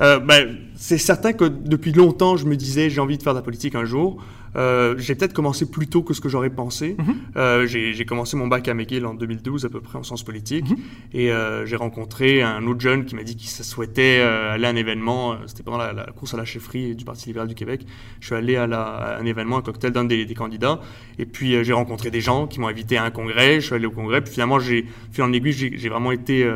Euh, 0.00 0.18
ben, 0.18 0.56
c'est 0.76 0.98
certain 0.98 1.32
que 1.32 1.44
depuis 1.44 1.92
longtemps, 1.92 2.36
je 2.36 2.46
me 2.46 2.56
disais 2.56 2.90
j'ai 2.90 3.00
envie 3.00 3.18
de 3.18 3.22
faire 3.22 3.34
de 3.34 3.38
la 3.38 3.44
politique 3.44 3.74
un 3.74 3.84
jour. 3.84 4.22
Euh, 4.56 4.94
j'ai 4.98 5.14
peut-être 5.14 5.32
commencé 5.32 5.68
plus 5.68 5.88
tôt 5.88 6.02
que 6.02 6.14
ce 6.14 6.20
que 6.20 6.28
j'aurais 6.28 6.50
pensé. 6.50 6.96
Mhm. 6.98 7.14
euh, 7.36 7.66
j'ai 7.66 8.04
commencé 8.04 8.36
mon 8.36 8.46
bac 8.46 8.68
à 8.68 8.74
McGill 8.74 9.04
en 9.06 9.14
2012 9.14 9.64
à 9.64 9.68
peu 9.68 9.80
près 9.80 9.98
en 9.98 10.02
sciences 10.02 10.22
politiques 10.22 10.70
mhm. 10.70 10.76
et 11.12 11.32
euh, 11.32 11.66
j'ai 11.66 11.76
rencontré 11.76 12.42
un 12.42 12.64
autre 12.66 12.80
jeune 12.80 13.04
qui 13.04 13.14
m'a 13.16 13.22
dit 13.22 13.36
qu'il 13.36 13.48
souhaitait 13.48 14.20
aller 14.20 14.66
à 14.66 14.70
un 14.70 14.76
événement. 14.76 15.36
C'était 15.46 15.62
pendant 15.62 15.78
la, 15.78 15.92
la, 15.92 16.04
course 16.06 16.34
à 16.34 16.36
la 16.36 16.44
chefferie 16.44 16.94
du 16.94 17.04
Parti 17.04 17.26
libéral 17.26 17.48
du 17.48 17.54
Québec. 17.54 17.84
Je 18.20 18.26
suis 18.26 18.34
allé 18.34 18.56
à, 18.56 18.66
la, 18.66 18.82
à 18.82 19.20
un 19.20 19.24
événement, 19.24 19.58
un 19.58 19.62
cocktail 19.62 19.92
d'un 19.92 20.04
des, 20.04 20.24
des, 20.24 20.34
candidats 20.34 20.80
et 21.18 21.26
puis 21.26 21.64
j'ai 21.64 21.72
rencontré 21.72 22.10
des 22.10 22.20
gens 22.20 22.46
qui 22.46 22.60
m'ont 22.60 22.68
invité 22.68 22.96
à 22.96 23.04
un 23.04 23.10
congrès. 23.10 23.60
Je 23.60 23.66
suis 23.66 23.74
allé 23.74 23.86
au 23.86 23.90
congrès 23.90 24.20
puis 24.20 24.32
finalement 24.32 24.60
j'ai 24.60 24.86
fait 25.10 25.22
en 25.22 25.32
aiguille, 25.32 25.74
j'ai 25.76 25.88
vraiment 25.88 26.12
été 26.12 26.48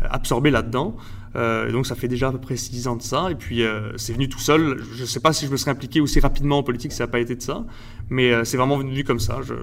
absorbé 0.00 0.50
là-dedans. 0.50 0.96
Euh, 1.34 1.72
donc 1.72 1.86
ça 1.86 1.94
fait 1.94 2.08
déjà 2.08 2.28
à 2.28 2.32
peu 2.32 2.38
près 2.38 2.56
six 2.56 2.86
ans 2.88 2.96
de 2.96 3.02
ça. 3.02 3.30
Et 3.30 3.34
puis 3.34 3.62
euh, 3.62 3.96
c'est 3.96 4.12
venu 4.12 4.28
tout 4.28 4.38
seul. 4.38 4.82
Je 4.94 5.02
ne 5.02 5.06
sais 5.06 5.20
pas 5.20 5.32
si 5.32 5.46
je 5.46 5.50
me 5.50 5.56
serais 5.56 5.70
impliqué 5.70 6.00
aussi 6.00 6.20
rapidement 6.20 6.58
en 6.58 6.62
politique, 6.62 6.92
ça 6.92 7.04
n'a 7.04 7.08
pas 7.08 7.20
été 7.20 7.34
de 7.34 7.42
ça. 7.42 7.64
Mais 8.10 8.32
euh, 8.32 8.44
c'est 8.44 8.56
vraiment 8.56 8.76
venu 8.76 9.04
comme 9.04 9.20
ça, 9.20 9.40
je, 9.42 9.54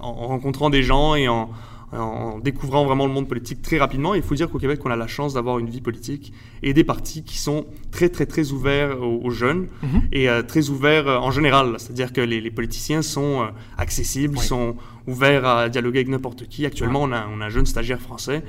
en, 0.00 0.12
rencontrant 0.12 0.70
des 0.70 0.82
gens 0.82 1.14
et 1.14 1.28
en, 1.28 1.50
en 1.96 2.38
découvrant 2.38 2.84
vraiment 2.84 3.06
le 3.06 3.12
monde 3.12 3.28
politique 3.28 3.62
très 3.62 3.78
rapidement. 3.78 4.14
Il 4.14 4.22
faut 4.22 4.34
dire 4.34 4.50
qu'au 4.50 4.58
Québec, 4.58 4.80
on 4.84 4.90
a 4.90 4.96
la 4.96 5.06
chance 5.06 5.34
d'avoir 5.34 5.58
une 5.58 5.68
vie 5.68 5.80
politique 5.80 6.32
et 6.62 6.72
des 6.72 6.84
partis 6.84 7.22
qui 7.22 7.38
sont 7.38 7.66
très, 7.90 8.08
très, 8.08 8.26
très 8.26 8.52
ouverts 8.52 9.02
aux, 9.02 9.30
jeunes 9.30 9.68
mhm. 9.82 10.02
et 10.12 10.28
euh, 10.28 10.42
très 10.42 10.70
ouverts 10.70 11.08
euh, 11.08 11.18
en 11.18 11.30
général. 11.30 11.74
C'est-à-dire 11.78 12.12
que 12.12 12.20
les, 12.20 12.50
politiciens 12.50 13.02
sont 13.02 13.42
euh, 13.42 13.46
accessibles, 13.78 14.38
sont 14.38 14.76
ouverts 15.06 15.44
à 15.44 15.68
dialoguer 15.68 15.98
avec 15.98 16.08
n'importe 16.08 16.48
qui. 16.48 16.64
Actuellement, 16.64 17.02
on, 17.02 17.12
a, 17.12 17.26
on, 17.28 17.40
a, 17.40 17.46
un 17.46 17.48
jeune 17.50 17.66
stagiaire 17.66 18.00
français 18.00 18.42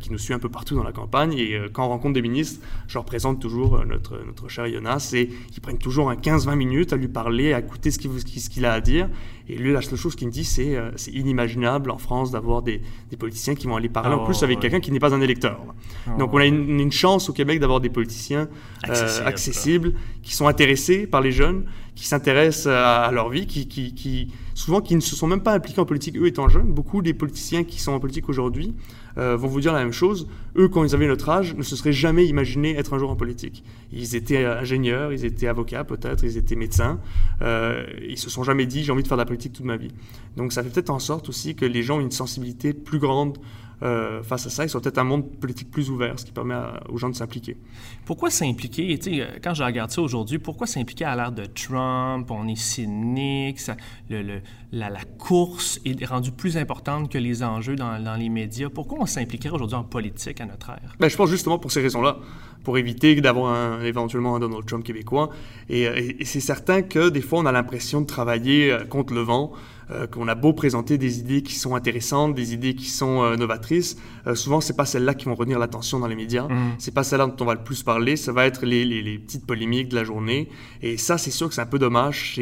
qui 0.00 0.10
nous 0.10 0.18
suit 0.18 0.32
un 0.32 0.38
peu 0.38 0.48
partout 0.48 0.74
dans 0.74 0.82
la 0.82 0.92
campagne 0.92 1.34
et 1.34 1.58
quand 1.72 1.84
on 1.84 1.88
rencontre 1.88 2.14
des 2.14 2.22
ministres, 2.22 2.64
je 2.88 2.94
leur 2.94 3.04
présente 3.04 3.38
toujours 3.38 3.84
notre, 3.84 4.18
notre 4.26 4.48
cher 4.48 4.66
Jonas 4.66 5.10
et 5.14 5.28
ils 5.54 5.60
prennent 5.60 5.78
toujours 5.78 6.08
un 6.10 6.14
15-20 6.14 6.54
minutes 6.56 6.92
à 6.94 6.96
lui 6.96 7.08
parler, 7.08 7.52
à 7.52 7.58
écouter 7.58 7.90
ce 7.90 7.98
qu'il 7.98 8.10
ce 8.18 8.50
qu'il 8.50 8.64
a 8.64 8.72
à 8.72 8.80
dire. 8.80 9.08
Et 9.48 9.56
lui, 9.56 9.72
la 9.72 9.82
seule 9.82 9.98
chose 9.98 10.16
qu'il 10.16 10.26
me 10.28 10.32
dit, 10.32 10.44
c'est 10.44 10.78
c'est 10.96 11.10
inimaginable 11.12 11.90
en 11.90 11.98
France 11.98 12.30
d'avoir 12.30 12.62
des, 12.62 12.80
des, 13.10 13.16
politiciens 13.16 13.54
qui 13.54 13.66
vont 13.66 13.76
aller 13.76 13.90
parler 13.90 14.14
en 14.14 14.24
plus 14.24 14.42
avec 14.42 14.58
quelqu'un 14.60 14.80
qui 14.80 14.90
n'est 14.90 14.98
pas 14.98 15.14
un 15.14 15.20
électeur. 15.20 15.60
Oh, 16.06 16.10
Donc 16.18 16.32
on 16.32 16.38
a 16.38 16.46
une, 16.46 16.80
une 16.80 16.92
chance 16.92 17.28
au 17.28 17.32
Québec 17.34 17.60
d'avoir 17.60 17.80
des 17.80 17.90
politiciens 17.90 18.48
euh, 18.88 19.26
accessibles, 19.26 19.94
qui 20.22 20.34
sont 20.34 20.48
intéressés 20.48 21.06
par 21.06 21.20
les 21.20 21.32
jeunes, 21.32 21.66
qui 21.94 22.06
s'intéressent 22.06 22.72
à, 22.72 23.10
leur 23.12 23.28
vie, 23.28 23.46
qui, 23.46 23.66
qui, 23.68 24.32
souvent 24.54 24.80
qui 24.80 24.96
ne 24.96 25.00
se 25.00 25.14
sont 25.14 25.26
même 25.26 25.42
pas 25.42 25.52
impliqués 25.52 25.80
en 25.80 25.84
politique 25.84 26.16
eux 26.16 26.26
étant 26.26 26.48
jeunes. 26.48 26.72
Beaucoup 26.72 27.02
des 27.02 27.14
politiciens 27.14 27.64
qui 27.64 27.80
sont 27.80 27.92
en 27.92 28.00
politique 28.00 28.28
aujourd'hui 28.28 28.74
euh, 29.18 29.36
vont 29.36 29.48
vous 29.48 29.60
dire 29.60 29.72
la 29.72 29.80
même 29.80 29.92
chose. 29.92 30.28
Eux, 30.56 30.68
quand 30.68 30.84
ils 30.84 30.94
avaient 30.94 31.06
notre 31.06 31.28
âge, 31.28 31.54
ne 31.54 31.62
se 31.62 31.76
seraient 31.76 31.92
jamais 31.92 32.26
imaginés 32.26 32.76
être 32.76 32.94
un 32.94 32.98
jour 32.98 33.10
en 33.10 33.16
politique. 33.16 33.64
Ils 33.92 34.16
étaient 34.16 34.44
ingénieurs, 34.44 35.12
ils 35.12 35.24
étaient 35.24 35.46
avocats 35.46 35.84
peut-être, 35.84 36.24
ils 36.24 36.36
étaient 36.36 36.56
médecins. 36.56 37.00
Euh, 37.42 37.84
ils 38.08 38.18
se 38.18 38.30
sont 38.30 38.42
jamais 38.42 38.66
dit 38.66 38.84
j'ai 38.84 38.92
envie 38.92 39.02
de 39.02 39.08
faire 39.08 39.16
de 39.16 39.22
la 39.22 39.26
politique 39.26 39.52
toute 39.52 39.66
ma 39.66 39.76
vie. 39.76 39.92
Donc 40.36 40.52
ça 40.52 40.62
fait 40.62 40.70
peut-être 40.70 40.90
en 40.90 40.98
sorte 40.98 41.28
aussi 41.28 41.54
que 41.54 41.64
les 41.64 41.82
gens 41.82 41.98
ont 41.98 42.00
une 42.00 42.10
sensibilité 42.10 42.72
plus 42.72 42.98
grande 42.98 43.38
euh, 43.82 44.22
face 44.22 44.46
à 44.46 44.50
ça. 44.50 44.64
Ils 44.64 44.68
sont 44.68 44.80
peut-être 44.80 44.98
un 44.98 45.04
monde 45.04 45.28
politique 45.38 45.70
plus 45.70 45.90
ouvert, 45.90 46.18
ce 46.18 46.24
qui 46.24 46.32
permet 46.32 46.54
aux 46.88 46.96
gens 46.96 47.08
de 47.08 47.14
s'impliquer. 47.14 47.56
Pourquoi 48.04 48.30
s'impliquer? 48.30 48.98
Euh, 49.06 49.26
quand 49.42 49.54
je 49.54 49.62
regarde 49.62 49.90
ça 49.90 50.00
aujourd'hui, 50.00 50.38
pourquoi 50.38 50.66
s'impliquer 50.66 51.04
à 51.04 51.16
l'ère 51.16 51.32
de 51.32 51.44
Trump? 51.44 52.30
On 52.30 52.46
est 52.48 52.56
cynique, 52.56 53.60
le, 54.08 54.40
la, 54.72 54.90
course 55.18 55.80
est 55.84 56.04
rendue 56.04 56.32
plus 56.32 56.56
importante 56.56 57.10
que 57.10 57.18
les 57.18 57.42
enjeux 57.42 57.76
dans, 57.76 58.02
dans 58.02 58.16
les 58.16 58.28
médias. 58.28 58.68
Pourquoi 58.68 58.98
on 59.00 59.06
s'impliquerait 59.06 59.54
aujourd'hui 59.54 59.76
en 59.76 59.84
politique 59.84 60.40
à 60.40 60.46
notre 60.46 60.70
ère? 60.70 60.94
Ben, 60.98 61.08
je 61.08 61.16
pense 61.16 61.30
justement 61.30 61.58
pour 61.58 61.72
ces 61.72 61.82
raisons-là 61.82 62.18
pour 62.62 62.78
éviter 62.78 63.20
d'avoir 63.20 63.82
éventuellement 63.82 64.36
un 64.36 64.40
Donald 64.40 64.64
Trump 64.64 64.82
québécois. 64.82 65.28
et 65.68 66.24
c'est 66.24 66.40
certain 66.40 66.80
que 66.80 67.10
des 67.10 67.20
fois, 67.20 67.40
on 67.40 67.46
a 67.46 67.52
l'impression 67.52 68.00
de 68.00 68.06
travailler 68.06 68.74
contre 68.88 69.12
le 69.12 69.20
vent. 69.20 69.52
Euh, 69.90 70.06
qu'on 70.06 70.28
a 70.28 70.34
beau 70.34 70.52
présenter 70.52 70.96
des 70.96 71.18
idées 71.18 71.42
qui 71.42 71.54
sont 71.54 71.74
intéressantes, 71.74 72.34
des 72.34 72.54
idées 72.54 72.74
qui 72.74 72.88
sont 72.88 73.22
euh, 73.22 73.36
novatrices, 73.36 73.98
euh, 74.26 74.34
souvent 74.34 74.60
c'est 74.62 74.76
pas 74.76 74.86
celles-là 74.86 75.12
qui 75.14 75.26
vont 75.26 75.34
retenir 75.34 75.58
l'attention 75.58 75.98
dans 75.98 76.06
les 76.06 76.16
médias. 76.16 76.46
Ce 76.48 76.54
mmh. 76.54 76.74
C'est 76.78 76.94
pas 76.94 77.04
celles-là 77.04 77.26
dont 77.26 77.36
on 77.40 77.44
va 77.44 77.54
le 77.54 77.62
plus 77.62 77.82
parler. 77.82 78.16
Ça 78.16 78.32
va 78.32 78.46
être 78.46 78.64
les, 78.64 78.84
les, 78.84 79.18
petites 79.18 79.46
polémiques 79.46 79.88
de 79.88 79.96
la 79.96 80.04
journée. 80.04 80.48
Et 80.82 80.96
ça, 80.96 81.18
c'est 81.18 81.30
sûr 81.30 81.48
que 81.48 81.54
c'est 81.54 81.60
un 81.60 81.66
peu 81.66 81.78
dommage. 81.78 82.40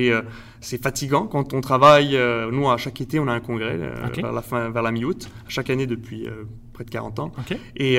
C'est 0.61 0.83
fatigant 0.83 1.27
quand 1.27 1.55
on 1.55 1.61
travaille. 1.61 2.19
nous, 2.51 2.71
à 2.71 2.77
chaque 2.77 3.01
été, 3.01 3.19
on 3.19 3.29
a 3.29 3.33
un 3.33 3.41
congrès 3.41 3.77
vers 3.77 4.33
la 4.33 4.43
fin, 4.43 4.71
vers 4.71 4.83
la 4.83 4.93
mi-août, 4.93 5.29
chaque 5.49 5.71
année 5.71 5.87
depuis 5.87 6.29
près 6.73 6.85
de 6.85 6.91
40 6.91 7.19
ans. 7.19 7.33
Et, 7.77 7.99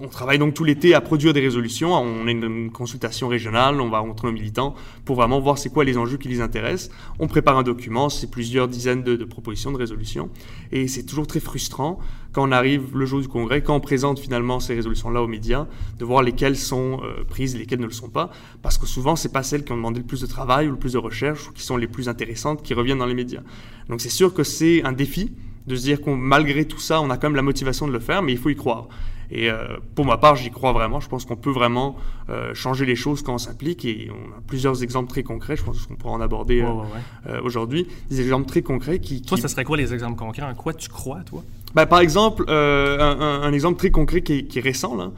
on 0.00 0.08
travaille 0.08 0.38
donc 0.38 0.54
tout 0.54 0.64
l'été 0.64 0.94
à 0.94 1.00
produire 1.00 1.32
des 1.32 1.40
résolutions. 1.40 1.92
On 1.92 2.26
a 2.26 2.30
une, 2.30 2.70
consultation 2.70 3.28
régionale, 3.28 3.80
on 3.80 3.88
va 3.88 3.98
rencontrer 3.98 4.28
nos 4.28 4.32
militants 4.32 4.74
pour 5.04 5.16
vraiment 5.16 5.40
voir 5.40 5.58
c'est 5.58 5.70
quoi 5.70 5.84
les 5.84 5.98
enjeux 5.98 6.16
qui 6.16 6.28
les 6.28 6.40
intéressent. 6.40 6.90
On 7.18 7.26
prépare 7.26 7.58
un 7.58 7.62
document, 7.62 8.08
c'est 8.08 8.30
plusieurs 8.30 8.68
dizaines 8.68 9.02
de, 9.02 9.24
propositions 9.24 9.72
de 9.72 9.76
résolutions. 9.76 10.30
Et 10.72 10.88
c'est 10.88 11.04
toujours 11.04 11.26
très 11.26 11.40
frustrant 11.40 11.98
quand 12.32 12.46
on 12.46 12.52
arrive 12.52 12.96
le 12.96 13.06
jour 13.06 13.20
du 13.20 13.28
congrès, 13.28 13.62
quand 13.62 13.74
on 13.74 13.80
présente 13.80 14.18
finalement 14.18 14.60
ces 14.60 14.74
résolutions-là 14.74 15.22
aux 15.22 15.26
médias, 15.26 15.66
de 15.98 16.04
voir 16.04 16.22
lesquelles 16.22 16.56
sont 16.56 17.00
euh, 17.02 17.24
prises 17.24 17.56
lesquelles 17.56 17.80
ne 17.80 17.86
le 17.86 17.92
sont 17.92 18.10
pas. 18.10 18.30
Parce 18.62 18.78
que 18.78 18.86
souvent, 18.86 19.16
c'est 19.16 19.32
pas 19.32 19.42
celles 19.42 19.64
qui 19.64 19.72
ont 19.72 19.76
demandé 19.76 20.00
le 20.00 20.06
plus 20.06 20.20
de 20.20 20.26
travail 20.26 20.68
ou 20.68 20.72
le 20.72 20.78
plus 20.78 20.92
de 20.92 20.98
recherche 20.98 21.48
ou 21.48 21.52
qui 21.52 21.62
sont 21.62 21.76
les 21.76 21.88
plus 21.88 22.08
intéressantes 22.08 22.62
qui 22.62 22.74
reviennent 22.74 22.98
dans 22.98 23.06
les 23.06 23.14
médias. 23.14 23.42
Donc 23.88 24.00
c'est 24.00 24.10
sûr 24.10 24.34
que 24.34 24.44
c'est 24.44 24.82
un 24.84 24.92
défi 24.92 25.32
de 25.68 25.76
se 25.76 25.82
dire 25.82 26.00
qu'on 26.00 26.16
malgré 26.16 26.64
tout 26.64 26.80
ça, 26.80 27.00
on 27.00 27.10
a 27.10 27.16
quand 27.16 27.28
même 27.28 27.36
la 27.36 27.42
motivation 27.42 27.86
de 27.86 27.92
le 27.92 28.00
faire, 28.00 28.22
mais 28.22 28.32
il 28.32 28.38
faut 28.38 28.50
y 28.50 28.56
croire. 28.56 28.88
Et 29.30 29.50
euh, 29.50 29.76
pour 29.94 30.06
ma 30.06 30.16
part, 30.16 30.36
j'y 30.36 30.50
crois 30.50 30.72
vraiment. 30.72 31.00
Je 31.00 31.08
pense 31.08 31.24
qu'on 31.24 31.36
peut 31.36 31.50
vraiment 31.50 31.96
euh, 32.30 32.54
changer 32.54 32.86
les 32.86 32.96
choses 32.96 33.22
quand 33.22 33.34
on 33.34 33.38
s'implique. 33.38 33.84
Et 33.84 34.10
on 34.10 34.38
a 34.38 34.40
plusieurs 34.46 34.82
exemples 34.82 35.10
très 35.10 35.22
concrets. 35.22 35.56
Je 35.56 35.64
pense 35.64 35.86
qu'on 35.86 35.96
pourra 35.96 36.14
en 36.14 36.20
aborder 36.20 36.62
euh, 36.62 37.40
aujourd'hui. 37.42 37.86
Des 38.08 38.20
exemples 38.20 38.48
très 38.48 38.62
concrets 38.62 39.00
qui, 39.00 39.20
Toi, 39.20 39.36
ça 39.36 39.48
serait 39.48 39.64
quoi 39.64 39.76
les 39.76 39.92
exemples 39.92 40.18
concrets? 40.18 40.42
En 40.42 40.54
quoi 40.54 40.72
tu 40.72 40.88
crois, 40.88 41.20
toi? 41.20 41.44
Ben, 41.74 41.84
par 41.84 42.00
exemple, 42.00 42.44
un, 42.48 43.40
un, 43.42 43.52
exemple 43.52 43.78
très 43.78 43.90
concret 43.90 44.22
qui 44.22 44.38
est, 44.38 44.44
qui 44.44 44.58
est 44.58 44.62
récent, 44.62 44.96
là. 44.96 45.10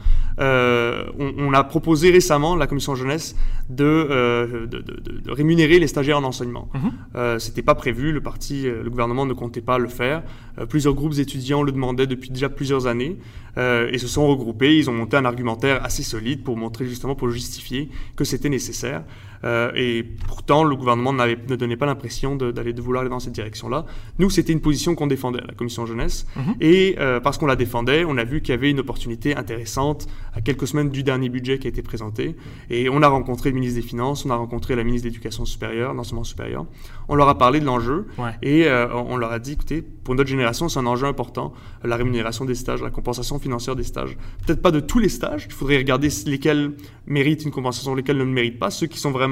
On, 1.19 1.33
on, 1.37 1.53
a 1.53 1.63
proposé 1.63 2.11
récemment, 2.11 2.55
la 2.55 2.67
commission 2.67 2.95
jeunesse, 2.95 3.35
de, 3.69 4.65
de, 4.69 4.79
de, 4.79 5.19
de 5.19 5.31
rémunérer 5.31 5.79
les 5.79 5.87
stagiaires 5.87 6.17
en 6.17 6.23
enseignement. 6.23 6.69
Mm 6.73 7.39
C'était 7.39 7.61
pas 7.61 7.75
prévu, 7.75 8.11
le 8.11 8.21
parti, 8.21 8.63
le 8.63 8.89
gouvernement 8.89 9.25
ne 9.25 9.33
comptait 9.33 9.61
pas 9.61 9.77
le 9.77 9.87
faire. 9.87 10.23
plusieurs 10.69 10.93
groupes 10.93 11.17
étudiants 11.19 11.63
le 11.63 11.71
demandaient 11.71 12.07
depuis 12.07 12.29
déjà 12.29 12.49
plusieurs 12.49 12.87
années. 12.87 13.17
Euh, 13.57 13.89
et 13.91 13.97
se 13.97 14.07
sont 14.07 14.27
regroupés. 14.27 14.77
Ils 14.77 14.89
ont 14.89 14.93
monté 14.93 15.17
un 15.17 15.25
argumentaire 15.25 15.83
assez 15.83 16.03
solide 16.03 16.43
pour 16.43 16.55
montrer 16.57 16.85
justement, 16.85 17.15
pour 17.15 17.29
justifier 17.29 17.89
que 18.15 18.23
c'était 18.23 18.49
nécessaire. 18.49 19.03
Euh, 19.43 19.71
et 19.75 20.03
pourtant, 20.27 20.63
le 20.63 20.75
gouvernement 20.75 21.13
ne 21.13 21.55
donnait 21.55 21.77
pas 21.77 21.85
l'impression 21.85 22.35
d'aller 22.35 22.73
de, 22.73 22.81
vouloir 22.81 23.01
aller 23.01 23.09
dans 23.09 23.19
cette 23.19 23.33
direction-là. 23.33 23.85
Nous, 24.19 24.29
c'était 24.29 24.53
une 24.53 24.61
position 24.61 24.95
qu'on 24.95 25.07
défendait, 25.07 25.41
la 25.47 25.53
commission 25.53 25.85
jeunesse. 25.85 26.25
Mhm. 26.35 26.55
Et 26.61 26.95
euh, 26.99 27.19
parce 27.19 27.37
qu'on 27.37 27.45
la 27.45 27.55
défendait, 27.55 28.05
on 28.05 28.17
a 28.17 28.23
vu 28.23 28.41
qu'il 28.41 28.53
y 28.53 28.57
avait 28.57 28.69
une 28.69 28.79
opportunité 28.79 29.35
intéressante 29.35 30.07
à 30.33 30.41
quelques 30.41 30.67
semaines 30.67 30.89
du 30.89 31.03
dernier 31.03 31.29
budget 31.29 31.59
qui 31.59 31.67
a 31.67 31.69
été 31.69 31.81
présenté. 31.81 32.35
Et 32.69 32.89
on 32.89 33.01
a 33.01 33.07
rencontré 33.07 33.49
le 33.49 33.55
ministre 33.55 33.81
des 33.81 33.87
Finances, 33.87 34.25
on 34.25 34.29
a 34.29 34.35
rencontré 34.35 34.75
la 34.75 34.83
ministre 34.83 35.05
de 35.05 35.09
l'Éducation 35.09 35.45
supérieure, 35.45 35.93
l'enseignement 35.93 36.23
supérieur. 36.23 36.65
On 37.07 37.15
leur 37.15 37.27
a 37.27 37.37
parlé 37.37 37.59
de 37.59 37.65
l'enjeu 37.65 38.07
et 38.41 38.67
euh, 38.67 38.87
on 38.93 39.17
leur 39.17 39.31
a 39.31 39.39
dit, 39.39 39.53
écoutez, 39.53 39.81
pour 39.81 40.15
notre 40.15 40.29
génération, 40.29 40.69
c'est 40.69 40.79
un 40.79 40.85
enjeu 40.85 41.07
important, 41.07 41.53
la 41.83 41.95
rémunération 41.95 42.45
des 42.45 42.55
stages, 42.55 42.81
la 42.81 42.89
compensation 42.89 43.39
financière 43.39 43.75
des 43.75 43.83
stages. 43.83 44.17
Peut-être 44.45 44.61
pas 44.61 44.71
de 44.71 44.79
tous 44.79 44.99
les 44.99 45.09
stages, 45.09 45.45
il 45.47 45.53
faudrait 45.53 45.77
regarder 45.77 46.09
lesquels 46.25 46.73
méritent 47.05 47.43
une 47.43 47.51
compensation, 47.51 47.95
lesquels 47.95 48.17
ne 48.17 48.23
le 48.23 48.29
méritent 48.29 48.59
pas, 48.59 48.69
ceux 48.69 48.87
qui 48.87 48.99
sont 48.99 49.11
vraiment 49.11 49.30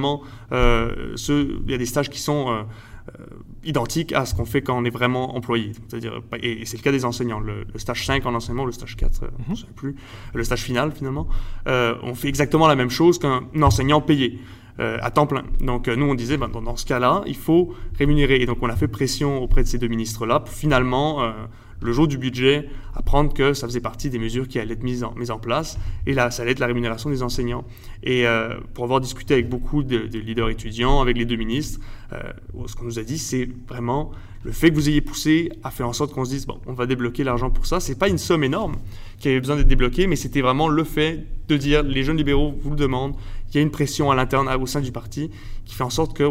euh, 0.52 1.16
il 1.30 1.72
y 1.72 1.74
a 1.74 1.78
des 1.78 1.86
stages 1.86 2.10
qui 2.10 2.20
sont 2.20 2.50
euh, 2.50 2.62
euh, 3.20 3.26
identiques 3.64 4.14
à 4.14 4.26
ce 4.26 4.36
qu'on 4.36 4.46
fait 4.46 4.62
quand 4.62 4.78
on 4.78 4.86
est 4.86 4.90
vraiment 4.90 5.36
employé. 5.36 5.72
C'est-à-dire, 5.88 6.22
et, 6.42 6.66
c'est 6.66 6.78
le 6.78 6.84
cas 6.84 6.92
des 6.92 7.06
enseignants. 7.06 7.40
Le, 7.40 7.66
stage 7.76 8.06
5 8.06 8.26
en 8.26 8.36
enseignement, 8.36 8.66
le 8.66 8.72
stage 8.72 8.96
4, 8.96 9.24
mhm. 9.24 9.56
plus, 9.76 9.96
le 10.34 10.44
stage 10.44 10.62
final 10.62 10.92
finalement, 10.92 11.28
on 11.66 12.16
fait 12.16 12.30
exactement 12.30 12.68
la 12.68 12.76
même 12.76 12.90
chose 12.90 13.20
qu'un 13.20 13.44
enseignant 13.62 14.02
payé. 14.02 14.40
à 14.80 15.12
temps 15.12 15.28
plein. 15.28 15.44
Donc 15.60 15.88
nous, 15.90 16.06
on 16.06 16.16
disait, 16.16 16.38
ben, 16.38 16.48
dans, 16.48 16.78
ce 16.78 16.86
cas-là, 16.86 17.22
il 17.28 17.36
faut 17.36 17.74
rémunérer. 17.98 18.42
Et 18.42 18.46
donc 18.46 18.60
on 18.62 18.70
a 18.70 18.76
fait 18.76 18.88
pression 18.88 19.44
auprès 19.44 19.64
de 19.64 19.68
ces 19.68 19.78
deux 19.78 19.90
ministres-là 19.90 20.40
pour 20.40 20.54
finalement 20.54 21.34
le 21.82 21.92
jour 21.92 22.08
du 22.08 22.18
budget, 22.18 22.68
apprendre 22.94 23.34
que 23.34 23.54
ça 23.54 23.68
faisait 23.68 23.80
partie 23.80 24.10
des 24.10 24.20
mesures 24.20 24.48
qui 24.48 24.60
allaient 24.60 24.74
être 24.74 24.84
mises 24.84 25.04
en, 25.04 25.40
place, 25.40 25.78
et 26.06 26.14
là, 26.14 26.32
ça 26.32 26.44
allait 26.44 26.52
être 26.52 26.60
la 26.60 26.68
rémunération 26.68 27.10
des 27.10 27.24
enseignants. 27.24 27.66
Et 28.04 28.28
euh, 28.28 28.60
pour 28.74 28.84
avoir 28.84 29.00
discuté 29.00 29.34
avec 29.34 29.50
beaucoup 29.50 29.84
de, 29.84 29.98
leaders 29.98 30.50
étudiants, 30.50 31.02
avec 31.02 31.18
les 31.18 31.26
deux 31.26 31.38
ministres, 31.38 31.80
euh, 32.14 32.20
ce 32.68 32.76
qu'on 32.76 32.86
nous 32.86 33.00
a 33.00 33.04
dit, 33.04 33.18
c'est 33.18 33.48
vraiment 33.68 34.12
le 34.44 34.52
fait 34.52 34.70
que 34.70 34.76
vous 34.76 34.88
ayez 34.88 35.02
poussé 35.02 35.52
a 35.64 35.72
fait 35.72 35.84
en 35.84 35.92
sorte 35.92 36.14
qu'on 36.14 36.24
se 36.24 36.30
dise, 36.30 36.46
bon, 36.46 36.60
on 36.66 36.74
va 36.74 36.86
débloquer 36.86 37.24
l'argent 37.24 37.50
pour 37.50 37.66
ça. 37.66 37.80
C'est 37.80 38.00
pas 38.00 38.08
une 38.08 38.18
somme 38.18 38.44
énorme 38.44 38.78
qui 39.20 39.28
avait 39.28 39.40
besoin 39.40 39.58
d'être 39.58 39.68
débloquée, 39.68 40.08
mais 40.08 40.16
c'était 40.16 40.42
vraiment 40.42 40.70
le 40.70 40.84
fait 40.86 41.26
de 41.50 41.58
dire, 41.58 41.84
les 41.84 42.04
jeunes 42.04 42.16
libéraux 42.16 42.56
vous 42.58 42.70
le 42.70 42.76
demandent, 42.78 43.16
il 43.50 43.56
y 43.56 43.58
a 43.58 43.62
une 43.62 43.72
pression 43.72 44.12
à 44.12 44.16
l'interne, 44.16 44.48
au 44.48 44.66
sein 44.66 44.80
du 44.80 44.92
parti, 44.92 45.30
qui 45.66 45.76
fait 45.76 45.84
en 45.84 45.90
sorte 45.90 46.16
que 46.16 46.24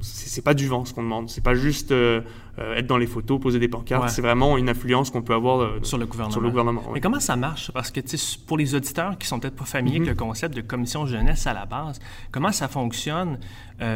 c'est 0.00 0.42
pas 0.42 0.54
du 0.54 0.66
vent 0.66 0.84
ce 0.84 0.94
qu'on 0.94 1.02
demande. 1.02 1.30
C'est 1.30 1.44
pas 1.44 1.54
juste 1.54 1.92
euh, 1.92 2.22
euh, 2.58 2.76
être 2.76 2.86
dans 2.86 2.98
les 2.98 3.06
photos, 3.06 3.40
poser 3.40 3.58
des 3.58 3.68
pancartes. 3.68 4.08
C'est 4.10 4.22
vraiment 4.22 4.56
une 4.56 4.68
influence 4.68 5.10
qu'on 5.10 5.22
peut 5.22 5.34
avoir 5.34 5.60
euh, 5.60 5.80
sur 5.82 5.98
le 5.98 6.06
gouvernement. 6.06 6.82
Mais 6.92 7.00
comment 7.00 7.20
ça 7.20 7.36
marche? 7.36 7.70
Parce 7.72 7.90
que 7.90 8.00
pour 8.46 8.56
les 8.56 8.74
auditeurs 8.74 9.18
qui 9.18 9.26
sont 9.26 9.40
peut-être 9.40 9.56
pas 9.56 9.64
familiers 9.64 9.96
avec 9.96 10.08
mm-hmm. 10.08 10.10
le 10.10 10.16
concept 10.16 10.56
de 10.56 10.60
commission 10.60 11.06
jeunesse 11.06 11.46
à 11.46 11.52
la 11.52 11.66
base, 11.66 11.98
comment 12.30 12.52
ça 12.52 12.68
fonctionne 12.68 13.38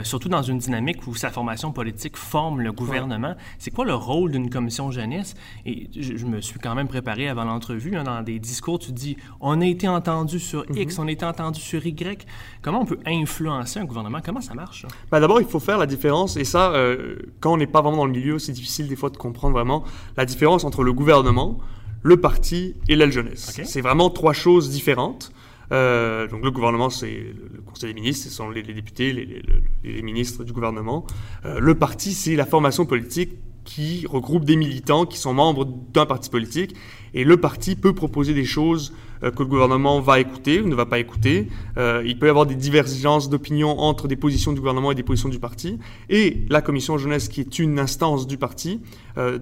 surtout 0.03 0.29
dans 0.29 0.43
une 0.43 0.59
dynamique 0.59 1.07
où 1.07 1.15
sa 1.15 1.31
formation 1.31 1.71
politique 1.71 2.17
forme 2.17 2.61
le 2.61 2.73
gouvernement? 2.73 3.37
C'est 3.59 3.71
quoi 3.71 3.85
le 3.85 3.95
rôle 3.95 4.33
d'une 4.33 4.51
commission 4.51 4.91
jeunesse? 4.91 5.35
Et 5.67 5.89
je, 5.97 6.27
me 6.27 6.41
suis 6.41 6.59
quand 6.59 6.75
même 6.75 6.89
préparé 6.89 7.29
avant 7.29 7.45
l'entrevue. 7.45 7.97
Hein, 7.97 8.03
dans 8.03 8.23
des 8.23 8.41
discours, 8.41 8.81
tu 8.81 8.91
dis 8.91 9.17
on 9.41 9.61
a 9.61 9.67
été 9.67 9.87
entendu 9.87 10.41
sur 10.41 10.65
X, 10.75 10.97
mm-hmm. 10.97 11.01
on 11.01 11.07
a 11.07 11.11
été 11.13 11.25
entendu 11.25 11.61
sur 11.61 11.87
Y. 11.87 12.27
Comment 12.61 12.83
on 12.83 12.87
peut 12.87 12.99
influencer 13.07 13.79
un 13.79 13.85
gouvernement? 13.85 14.19
Comment 14.25 14.41
ça 14.41 14.55
marche? 14.55 14.85
Ben 15.11 15.21
D'abord, 15.21 15.41
il 15.41 15.47
faut 15.47 15.61
faire 15.61 15.79
la 15.79 15.87
différence, 15.87 16.37
et 16.37 16.45
ça, 16.45 16.73
euh, 16.73 17.17
quand 17.41 17.53
on 17.53 17.57
n'est 17.57 17.67
pas 17.67 17.81
vraiment 17.81 17.99
dans 17.99 18.07
le 18.07 18.13
milieu, 18.13 18.39
c'est 18.49 18.53
difficile 18.53 18.89
des 18.89 18.97
fois 18.97 19.11
de 19.11 19.19
comprendre 19.19 19.53
vraiment 19.53 19.85
la 20.17 20.25
différence 20.25 20.65
entre 20.65 20.83
le 20.83 20.95
gouvernement, 20.95 21.59
le 22.03 22.19
parti 22.19 22.75
et 22.89 22.97
l'aile 22.97 23.13
jeunesse. 23.13 23.61
C'est 23.65 23.83
vraiment 23.83 24.09
trois 24.09 24.33
choses 24.33 24.71
différentes. 24.71 25.33
Euh, 25.71 26.27
donc 26.29 26.43
le 26.43 26.51
gouvernement, 26.51 26.89
c'est 26.89 27.11
le 27.11 27.61
Conseil 27.67 27.93
des 27.93 28.01
ministres, 28.01 28.25
ce 28.25 28.35
sont 28.35 28.49
les, 28.49 28.63
députés, 28.63 29.13
les, 29.13 29.43
les, 29.85 30.01
ministres 30.01 30.45
du 30.45 30.55
gouvernement. 30.55 31.05
Euh, 31.45 31.59
le 31.61 31.75
parti, 31.75 32.13
c'est 32.13 32.37
la 32.37 32.47
formation 32.47 32.87
politique 32.87 33.33
qui 33.69 34.07
regroupe 34.07 34.47
des 34.47 34.57
militants 34.57 35.05
qui 35.05 35.19
sont 35.19 35.35
membres 35.35 35.67
d'un 35.93 36.07
parti 36.07 36.31
politique. 36.31 36.75
Et 37.13 37.23
le 37.23 37.37
parti 37.37 37.77
peut 37.77 37.93
proposer 37.93 38.33
des 38.33 38.47
choses 38.47 38.95
euh, 39.23 39.31
que 39.31 39.41
le 39.41 39.49
gouvernement 39.49 40.01
va 40.01 40.21
écouter 40.21 40.63
ou 40.63 40.69
ne 40.69 40.75
va 40.75 40.87
pas 40.87 40.99
écouter. 40.99 41.49
Euh, 41.77 42.03
il 42.07 42.19
peut 42.19 42.29
y 42.29 42.31
avoir 42.31 42.47
des 42.47 42.55
divergences 42.55 43.29
d'opinion 43.29 43.79
entre 43.79 44.09
des 44.09 44.17
positions 44.17 44.55
du 44.55 44.61
gouvernement 44.61 44.91
et 44.91 44.95
des 44.95 45.03
positions 45.03 45.29
du 45.29 45.39
parti. 45.39 45.79
Et 46.09 46.45
la 46.49 46.63
commission 46.63 46.97
jeunesse, 46.97 47.29
qui 47.29 47.43
est 47.43 47.59
une 47.59 47.79
instance 47.79 48.27
du 48.27 48.39
parti, 48.39 48.81
euh, 49.19 49.39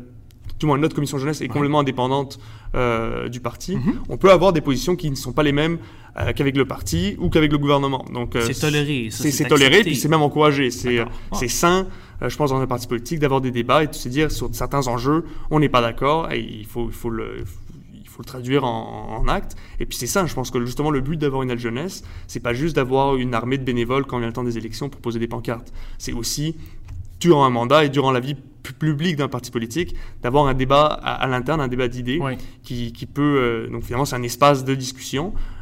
du 0.59 0.67
moins 0.67 0.77
notre 0.77 0.97
commission 0.97 1.19
jeunesse 1.19 1.41
est 1.41 1.49
complètement 1.49 1.81
indépendante 1.81 2.41
du 3.31 3.41
parti, 3.41 3.77
mhm. 3.77 4.01
on 4.11 4.19
peut 4.19 4.31
avoir 4.31 4.53
des 4.53 4.61
positions 4.61 4.97
qui 4.97 5.11
ne 5.11 5.15
sont 5.15 5.33
pas 5.33 5.43
les 5.43 5.53
mêmes 5.53 5.79
qu'avec 6.35 6.57
le 6.57 6.65
parti 6.65 7.17
ou 7.19 7.29
qu'avec 7.29 7.53
le 7.53 7.59
gouvernement. 7.59 8.05
Donc 8.13 8.37
c'est 8.41 8.59
toléré. 8.59 9.09
C'est 9.11 9.49
toléré, 9.49 9.83
puis 9.83 9.97
c'est 9.97 10.09
même 10.09 10.23
encouragé. 10.23 10.71
C'est 10.71 11.05
c'est 11.33 11.49
sain. 11.49 11.87
je 12.21 12.35
pense 12.37 12.51
dans 12.51 12.61
un 12.61 12.67
parti 12.67 12.87
politique 12.87 13.19
d'avoir 13.19 13.41
des 13.41 13.51
débats 13.51 13.85
et 13.85 13.87
de 13.87 13.95
se 13.95 14.09
dire 14.09 14.31
sur 14.31 14.49
certains 14.55 14.87
enjeux, 14.89 15.25
on 15.51 15.61
n'est 15.61 15.69
pas 15.69 15.83
d'accord 15.83 16.33
et 16.33 16.41
il 16.41 16.67
faut, 16.67 16.87
il 16.89 16.95
faut 16.95 17.11
le 17.11 17.45
faut 18.17 18.23
le 18.23 18.27
traduire 18.27 18.65
en, 18.65 19.19
en 19.19 19.29
actes. 19.29 19.57
Et 19.79 19.87
puis 19.87 19.99
c'est 19.99 20.07
ça, 20.07 20.27
je 20.27 20.35
pense 20.35 20.51
que 20.51 20.65
justement 20.65 20.91
le 20.91 21.01
but 21.01 21.19
d'avoir 21.19 21.43
une 21.43 21.51
aile 21.51 21.59
jeunesse, 21.59 22.03
c'est 22.27 22.41
pas 22.41 22.55
juste 22.55 22.77
d'avoir 22.77 23.17
une 23.17 23.35
armée 23.35 23.59
de 23.59 23.65
bénévoles 23.65 24.07
quand 24.07 24.19
vient 24.19 24.27
le 24.27 24.33
temps 24.33 24.45
des 24.45 24.57
élections 24.59 24.89
pour 24.89 25.01
poser 25.01 25.19
des 25.19 25.29
pancartes. 25.29 25.73
C'est 25.99 26.13
aussi 26.13 26.57
durant 27.21 27.45
un 27.45 27.51
mandat 27.51 27.85
et 27.85 27.89
durant 27.89 28.13
la 28.13 28.21
vie 28.21 28.37
publique 28.79 29.17
d'un 29.17 29.29
parti 29.29 29.51
politique, 29.51 29.95
d'avoir 30.23 30.47
un 30.47 30.55
débat 30.55 30.87
à, 30.87 31.27
l'interne, 31.29 31.61
un 31.61 31.69
débat 31.69 31.89
d'idées 31.89 32.21
qui, 32.63 32.93
qui, 32.93 33.07
peut... 33.07 33.23
Euh, 33.23 33.71
donc 33.71 33.85
finalement, 33.85 34.05
c'est 34.05 34.17
un 34.17 34.23
espace 34.23 34.65
de 34.65 34.75
discussion 34.75 35.33
euh, 35.33 35.56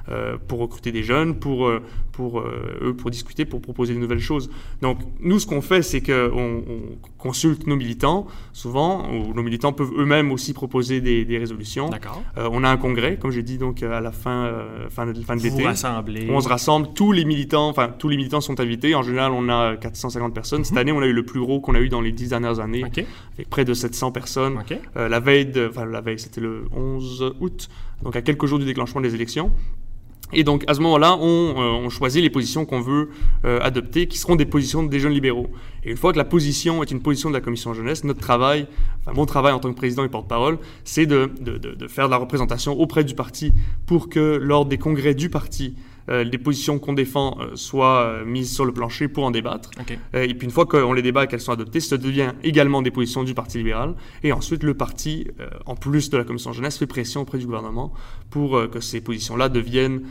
pour 0.49 0.59
recruter 0.59 0.93
des 0.93 1.03
jeunes, 1.03 1.39
pour, 1.39 1.67
euh, 1.67 1.83
pour 2.13 2.41
eux 2.41 2.95
pour 2.97 3.11
discuter, 3.11 3.45
pour 3.45 3.61
proposer 3.61 3.95
de 3.95 3.99
nouvelles 3.99 4.21
choses. 4.21 4.51
Donc 4.83 4.99
nous, 5.21 5.39
ce 5.39 5.47
qu'on 5.47 5.63
fait, 5.63 5.83
c'est 5.83 6.03
qu'on 6.03 6.63
on 6.69 7.09
consulte 7.19 7.67
nos 7.67 7.77
militants, 7.77 8.27
souvent, 8.53 9.11
ou 9.11 9.33
nos 9.33 9.43
militants 9.43 9.73
peuvent 9.73 9.93
eux-mêmes 9.97 10.31
aussi 10.31 10.53
proposer 10.53 11.01
des, 11.01 11.25
des 11.25 11.39
résolutions. 11.39 11.89
D'accord. 11.89 12.23
on 12.37 12.65
a 12.65 12.69
un 12.69 12.77
congrès, 12.77 13.17
comme 13.17 13.31
j'ai 13.31 13.43
dit, 13.43 13.59
donc 13.59 13.83
à 13.83 14.01
la 14.01 14.13
fin, 14.13 14.53
fin 14.91 15.07
de, 15.07 15.21
fin 15.23 15.37
de 15.37 15.43
l'été. 15.43 15.65
rassemblez. 15.65 16.29
On 16.31 16.41
se 16.41 16.49
rassemble, 16.49 16.89
tous 16.95 17.13
les 17.13 17.25
militants, 17.25 17.69
enfin 17.69 17.89
tous 17.99 18.09
les 18.09 18.17
militants 18.17 18.41
sont 18.41 18.61
invités. 18.61 18.95
En 18.95 19.03
général, 19.03 19.33
on 19.33 19.49
a 19.49 19.77
450 19.77 20.35
personnes. 20.35 20.65
Cette 20.65 20.75
mhm. 20.75 20.79
année, 20.79 20.93
on 20.93 21.01
a 21.01 21.07
eu 21.07 21.13
le 21.13 21.25
plus 21.25 21.41
gros 21.41 21.61
qu'on 21.61 21.75
a 21.75 21.81
eu 21.81 21.89
dans 21.89 22.01
les 22.01 22.13
dix 22.13 22.29
dernières 22.29 22.61
années, 22.61 22.85
avec 22.85 23.49
près 23.49 23.65
de 23.65 23.75
700 23.75 24.13
personnes. 24.13 24.59
la 24.95 25.21
veille, 25.21 25.47
de, 25.47 25.69
enfin 25.69 25.87
la 25.87 26.01
veille, 26.01 26.19
c'était 26.19 26.41
le 26.41 26.67
11 26.73 27.35
août, 27.41 27.69
donc 28.03 28.17
à 28.17 28.23
quelques 28.23 28.47
jours 28.47 28.59
du 28.59 28.65
déclenchement 28.65 29.01
des 29.01 29.15
élections. 29.15 29.51
Et 30.35 30.45
donc 30.45 30.65
à 30.67 30.75
ce 30.75 30.81
moment-là, 30.81 31.17
on, 31.21 31.87
euh, 31.87 31.89
choisit 31.91 32.23
les 32.23 32.31
positions 32.31 32.65
qu'on 32.65 32.81
veut 32.81 33.11
euh, 33.45 33.61
adopter, 33.61 34.07
qui 34.07 34.19
seront 34.19 34.37
des 34.37 34.47
positions 34.47 34.83
des 34.83 34.99
jeunes 34.99 35.13
libéraux. 35.13 35.51
Et 35.85 35.91
une 35.91 35.97
fois 35.97 36.13
que 36.13 36.19
la 36.19 36.25
position 36.25 36.83
est 36.83 36.91
une 36.91 37.01
position 37.01 37.29
de 37.29 37.35
la 37.35 37.41
commission 37.41 37.75
jeunesse, 37.75 38.05
notre 38.05 38.21
travail, 38.21 38.67
enfin 39.01 39.13
mon 39.15 39.27
travail 39.27 39.53
en 39.53 39.61
tant 39.61 39.71
que 39.71 39.77
président 39.77 40.05
et 40.05 40.09
porte-parole, 40.09 40.59
c'est 40.85 41.07
de, 41.07 41.31
faire 41.89 42.07
de 42.07 42.11
la 42.11 42.17
représentation 42.17 42.79
auprès 42.79 43.05
du 43.05 43.15
parti 43.15 43.53
pour 43.87 44.09
que 44.09 44.39
lors 44.41 44.67
des 44.67 44.79
congrès 44.79 45.15
du 45.15 45.31
parti, 45.31 45.75
les 46.09 46.39
positions 46.39 46.79
qu'on 46.79 46.93
défend 46.93 47.39
euh, 47.41 47.57
soient 47.57 48.03
euh, 48.03 48.25
mises 48.25 48.53
sur 48.53 48.65
le 48.65 48.73
plancher 48.73 49.09
pour 49.09 49.25
en 49.25 49.31
débattre. 49.31 49.71
et 50.13 50.35
puis 50.35 50.47
une 50.47 50.51
fois 50.53 50.67
qu'on 50.67 50.93
les 50.93 51.03
débat 51.03 51.25
et 51.25 51.27
qu'elles 51.27 51.41
sont 51.41 51.53
adoptées, 51.53 51.81
ça 51.81 51.97
devient 51.97 52.33
également 52.43 52.83
des 52.83 52.91
positions 52.91 53.25
du 53.25 53.35
Parti 53.35 53.59
libéral. 53.59 53.95
Et 54.23 54.33
ensuite, 54.33 54.63
le 54.63 54.75
parti, 54.75 55.27
en 55.67 55.75
plus 55.77 56.11
de 56.11 56.17
la 56.17 56.25
commission 56.25 56.53
jeunesse, 56.53 56.79
fait 56.79 56.87
pression 56.87 57.23
auprès 57.23 57.39
du 57.39 57.47
gouvernement 57.47 57.93
pour 58.31 58.71
que 58.71 58.81
ces 58.81 59.01
positions-là 59.01 59.49
deviennent, 59.49 60.03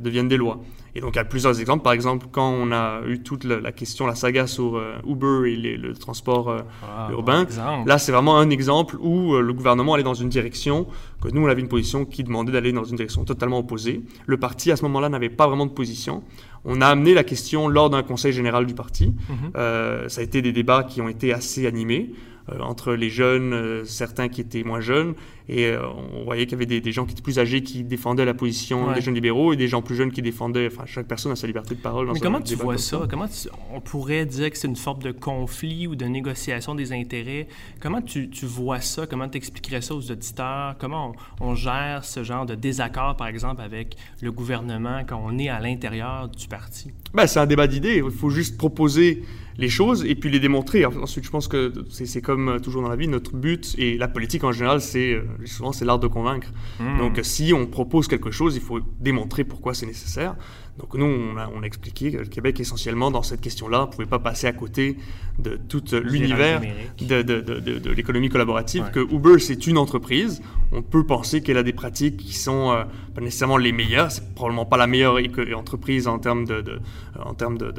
deviennent 0.00 0.28
des 0.28 0.36
lois. 0.36 0.60
Et 0.94 1.00
donc, 1.00 1.14
il 1.14 1.16
y 1.16 1.20
a 1.20 1.24
plusieurs 1.24 1.60
exemples. 1.60 1.82
Par 1.82 1.92
exemple, 1.92 2.26
quand 2.30 2.48
on 2.48 2.72
a 2.72 3.02
eu 3.06 3.22
toute 3.22 3.44
la, 3.44 3.72
question, 3.72 4.06
la 4.06 4.14
saga 4.14 4.46
sur 4.46 4.80
Uber 5.06 5.50
et 5.50 5.76
le 5.76 5.94
transport 5.94 6.64
ah, 6.82 7.08
urbain, 7.12 7.46
là, 7.86 7.98
c'est 7.98 8.12
vraiment 8.12 8.38
un 8.38 8.50
exemple 8.50 8.96
où 9.00 9.36
le 9.36 9.52
gouvernement 9.52 9.94
allait 9.94 10.02
dans 10.02 10.14
une 10.14 10.28
direction 10.28 10.86
que 11.20 11.28
nous, 11.28 11.42
on 11.42 11.46
avait 11.46 11.60
une 11.60 11.68
position 11.68 12.04
qui 12.04 12.24
demandait 12.24 12.52
d'aller 12.52 12.72
dans 12.72 12.84
une 12.84 12.96
direction 12.96 13.24
totalement 13.24 13.58
opposée. 13.58 14.02
Le 14.26 14.36
parti, 14.36 14.70
à 14.70 14.76
ce 14.76 14.82
moment-là, 14.82 15.08
n'avait 15.08 15.28
pas 15.28 15.46
vraiment 15.46 15.66
de 15.66 15.72
position. 15.72 16.22
On 16.64 16.80
a 16.80 16.86
amené 16.86 17.14
la 17.14 17.24
question 17.24 17.68
lors 17.68 17.90
d'un 17.90 18.02
conseil 18.02 18.32
général 18.32 18.66
du 18.66 18.74
parti. 18.74 19.14
Mhm. 19.28 19.36
Euh, 19.56 20.08
ça 20.08 20.20
a 20.20 20.24
été 20.24 20.42
des 20.42 20.52
débats 20.52 20.84
qui 20.84 21.00
ont 21.00 21.08
été 21.08 21.32
assez 21.32 21.66
animés. 21.66 22.12
Euh, 22.52 22.60
entre 22.60 22.94
les 22.94 23.10
jeunes, 23.10 23.52
euh, 23.52 23.84
certains 23.84 24.28
qui 24.28 24.40
étaient 24.40 24.62
moins 24.62 24.80
jeunes, 24.80 25.14
et 25.48 25.66
euh, 25.66 25.80
on 25.88 26.24
voyait 26.24 26.46
qu'il 26.46 26.52
y 26.52 26.62
avait 26.62 26.80
des, 26.80 26.92
gens 26.92 27.04
qui 27.04 27.12
étaient 27.12 27.22
plus 27.22 27.38
âgés 27.38 27.62
qui 27.62 27.82
défendaient 27.82 28.24
la 28.24 28.34
position 28.34 28.92
des 28.92 29.00
jeunes 29.00 29.14
libéraux 29.14 29.52
et 29.52 29.56
des 29.56 29.68
gens 29.68 29.82
plus 29.82 29.96
jeunes 29.96 30.12
qui 30.12 30.22
défendaient, 30.22 30.68
enfin 30.70 30.84
chaque 30.86 31.06
personne 31.06 31.32
a 31.32 31.36
sa 31.36 31.46
liberté 31.46 31.74
de 31.74 31.80
parole. 31.80 32.06
Dans 32.06 32.12
Mais 32.12 32.20
comment 32.20 32.40
tu 32.40 32.54
vois 32.54 32.78
ça? 32.78 33.06
Comment 33.08 33.26
on 33.74 33.80
pourrait 33.80 34.26
dire 34.26 34.50
que 34.50 34.58
c'est 34.58 34.68
une 34.68 34.76
forme 34.76 35.02
de 35.02 35.12
conflit 35.12 35.86
ou 35.86 35.96
de 35.96 36.04
négociation 36.04 36.74
des 36.74 36.92
intérêts? 36.92 37.48
Comment 37.80 38.02
tu, 38.02 38.28
tu 38.30 38.46
vois 38.46 38.80
ça? 38.80 39.06
Comment 39.06 39.28
tu 39.28 39.38
expliquerais 39.38 39.80
ça 39.80 39.94
aux 39.94 40.10
auditeurs? 40.10 40.76
Comment 40.78 41.12
on, 41.40 41.54
gère 41.54 42.04
ce 42.04 42.22
genre 42.22 42.46
de 42.46 42.54
désaccord, 42.54 43.16
par 43.16 43.26
exemple, 43.26 43.62
avec 43.62 43.96
le 44.22 44.32
gouvernement 44.32 45.02
quand 45.06 45.20
on 45.24 45.38
est 45.38 45.48
à 45.48 45.60
l'intérieur 45.60 46.28
du 46.28 46.46
parti? 46.46 46.92
Ben, 47.14 47.26
c'est 47.26 47.40
un 47.40 47.46
débat 47.46 47.66
d'idées. 47.66 48.02
Il 48.04 48.10
faut 48.10 48.30
juste 48.30 48.56
proposer 48.56 49.22
les 49.58 49.68
choses 49.68 50.04
et 50.04 50.14
puis 50.14 50.30
les 50.30 50.38
démontrer. 50.38 50.84
Ensuite, 50.86 51.24
je 51.24 51.30
pense 51.30 51.48
que 51.48 51.72
c'est 51.90 52.22
comme 52.22 52.48
euh, 52.48 52.58
toujours 52.60 52.82
dans 52.82 52.88
la 52.88 52.96
vie, 52.96 53.08
notre 53.08 53.36
but 53.36 53.74
et 53.76 53.98
la 53.98 54.06
politique 54.06 54.44
en 54.44 54.52
général, 54.52 54.80
c'est 54.80 55.14
euh, 55.14 55.22
souvent 55.46 55.72
c'est 55.72 55.84
l'art 55.84 55.98
de 55.98 56.06
convaincre. 56.06 56.48
Hmm. 56.78 56.98
Donc, 56.98 57.18
si 57.22 57.52
on 57.52 57.66
propose 57.66 58.06
quelque 58.06 58.30
chose, 58.30 58.54
il 58.54 58.62
faut 58.62 58.80
démontrer 59.00 59.42
pourquoi 59.42 59.74
c'est 59.74 59.86
nécessaire. 59.86 60.36
Donc, 60.78 60.94
nous, 60.94 61.06
on 61.06 61.36
a, 61.36 61.50
on 61.52 61.62
a, 61.64 61.66
expliqué 61.66 62.12
que 62.12 62.18
le 62.18 62.26
Québec, 62.26 62.60
essentiellement, 62.60 63.10
dans 63.10 63.24
cette 63.24 63.40
question-là, 63.40 63.80
ne 63.80 63.86
pouvait 63.86 64.06
pas 64.06 64.20
passer 64.20 64.46
à 64.46 64.52
côté 64.52 64.96
de 65.40 65.56
tout 65.56 65.82
l'univers 66.04 66.60
de, 67.00 67.22
de, 67.22 67.40
de, 67.40 67.78
de 67.80 67.90
l'économie 67.90 68.28
collaborative, 68.28 68.88
que 68.92 69.00
Uber, 69.00 69.40
c'est 69.40 69.66
une 69.66 69.76
entreprise. 69.76 70.40
On 70.70 70.82
peut 70.82 71.04
penser 71.04 71.42
qu'elle 71.42 71.56
a 71.56 71.64
des 71.64 71.72
pratiques 71.72 72.18
qui 72.18 72.32
sont 72.32 72.70
euh, 72.70 72.84
pas 73.12 73.20
nécessairement 73.20 73.56
les 73.56 73.72
meilleures. 73.72 74.12
C'est 74.12 74.32
probablement 74.36 74.66
pas 74.66 74.76
la 74.76 74.86
meilleure 74.86 75.18
entreprise 75.56 76.06
en 76.06 76.20
termes 76.20 76.44
de, 76.44 76.80
en 77.18 77.34
termes 77.34 77.58
de 77.58 77.72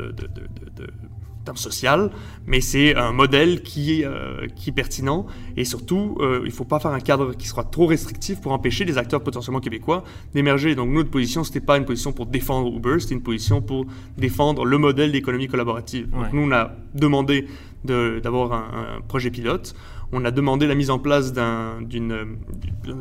social, 1.57 2.11
mais 2.47 2.61
c'est 2.61 2.95
un 2.95 3.11
modèle 3.11 3.61
qui, 3.61 4.03
euh, 4.03 4.47
qui 4.55 4.69
est 4.69 4.73
pertinent 4.73 5.25
et 5.57 5.65
surtout, 5.65 6.17
euh, 6.19 6.41
il 6.43 6.49
ne 6.49 6.53
faut 6.53 6.65
pas 6.65 6.79
faire 6.79 6.91
un 6.91 6.99
cadre 6.99 7.33
qui 7.33 7.47
soit 7.47 7.63
trop 7.63 7.85
restrictif 7.85 8.41
pour 8.41 8.51
empêcher 8.51 8.85
les 8.85 8.97
acteurs 8.97 9.23
potentiellement 9.23 9.59
québécois 9.59 10.03
d'émerger. 10.33 10.75
Donc 10.75 10.89
notre 10.89 11.09
position, 11.09 11.43
ce 11.43 11.49
n'était 11.49 11.65
pas 11.65 11.77
une 11.77 11.85
position 11.85 12.11
pour 12.11 12.25
défendre 12.25 12.75
Uber, 12.75 12.99
c'était 12.99 13.15
une 13.15 13.23
position 13.23 13.61
pour 13.61 13.85
défendre 14.17 14.65
le 14.65 14.77
modèle 14.77 15.11
d'économie 15.11 15.47
collaborative. 15.47 16.09
Donc 16.09 16.33
nous, 16.33 16.41
on 16.41 16.51
a 16.51 16.71
demandé 16.93 17.47
d'avoir 17.83 18.51
un, 18.53 18.97
un 18.97 19.01
projet 19.01 19.31
pilote 19.31 19.73
on 20.11 20.25
a 20.25 20.31
demandé 20.31 20.67
la 20.67 20.75
mise 20.75 20.89
en 20.89 20.99
place 20.99 21.33
d'un 21.33 21.79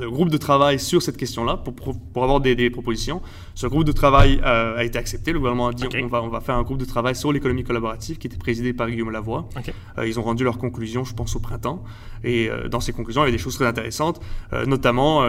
groupe 0.07 0.31
de 0.31 0.37
travail 0.37 0.79
sur 0.79 1.03
cette 1.03 1.17
question-là 1.17 1.57
pour, 1.57 1.75
pour, 1.75 2.23
avoir 2.23 2.41
des, 2.41 2.71
propositions. 2.71 3.23
Ce 3.55 3.67
groupe 3.67 3.85
de 3.85 3.93
travail 3.93 4.41
euh, 4.45 4.77
a 4.77 4.85
été 4.85 4.99
accepté. 4.99 5.33
Le 5.33 5.39
gouvernement 5.39 5.69
a 5.69 5.73
dit 5.73 5.85
on, 6.03 6.07
va, 6.07 6.23
on 6.23 6.29
va 6.29 6.41
faire 6.41 6.57
un 6.57 6.63
groupe 6.63 6.79
de 6.79 6.85
travail 6.85 7.17
sur 7.17 7.33
l'économie 7.33 7.65
collaborative 7.65 8.19
qui 8.19 8.27
était 8.27 8.37
présidé 8.37 8.73
par 8.73 8.91
Guillaume 8.91 9.11
Lavoie. 9.11 9.49
Euh, 9.97 10.07
ils 10.07 10.19
ont 10.21 10.23
rendu 10.23 10.45
leurs 10.45 10.59
conclusions, 10.59 11.05
je 11.05 11.15
pense, 11.15 11.35
au 11.37 11.41
printemps. 11.41 11.83
Et 12.25 12.51
euh, 12.51 12.69
dans 12.69 12.81
ces 12.81 12.93
conclusions, 12.93 13.23
il 13.25 13.27
y 13.27 13.29
a 13.31 13.33
des 13.33 13.39
choses 13.39 13.55
très 13.55 13.67
intéressantes, 13.67 14.21
notamment 14.67 15.23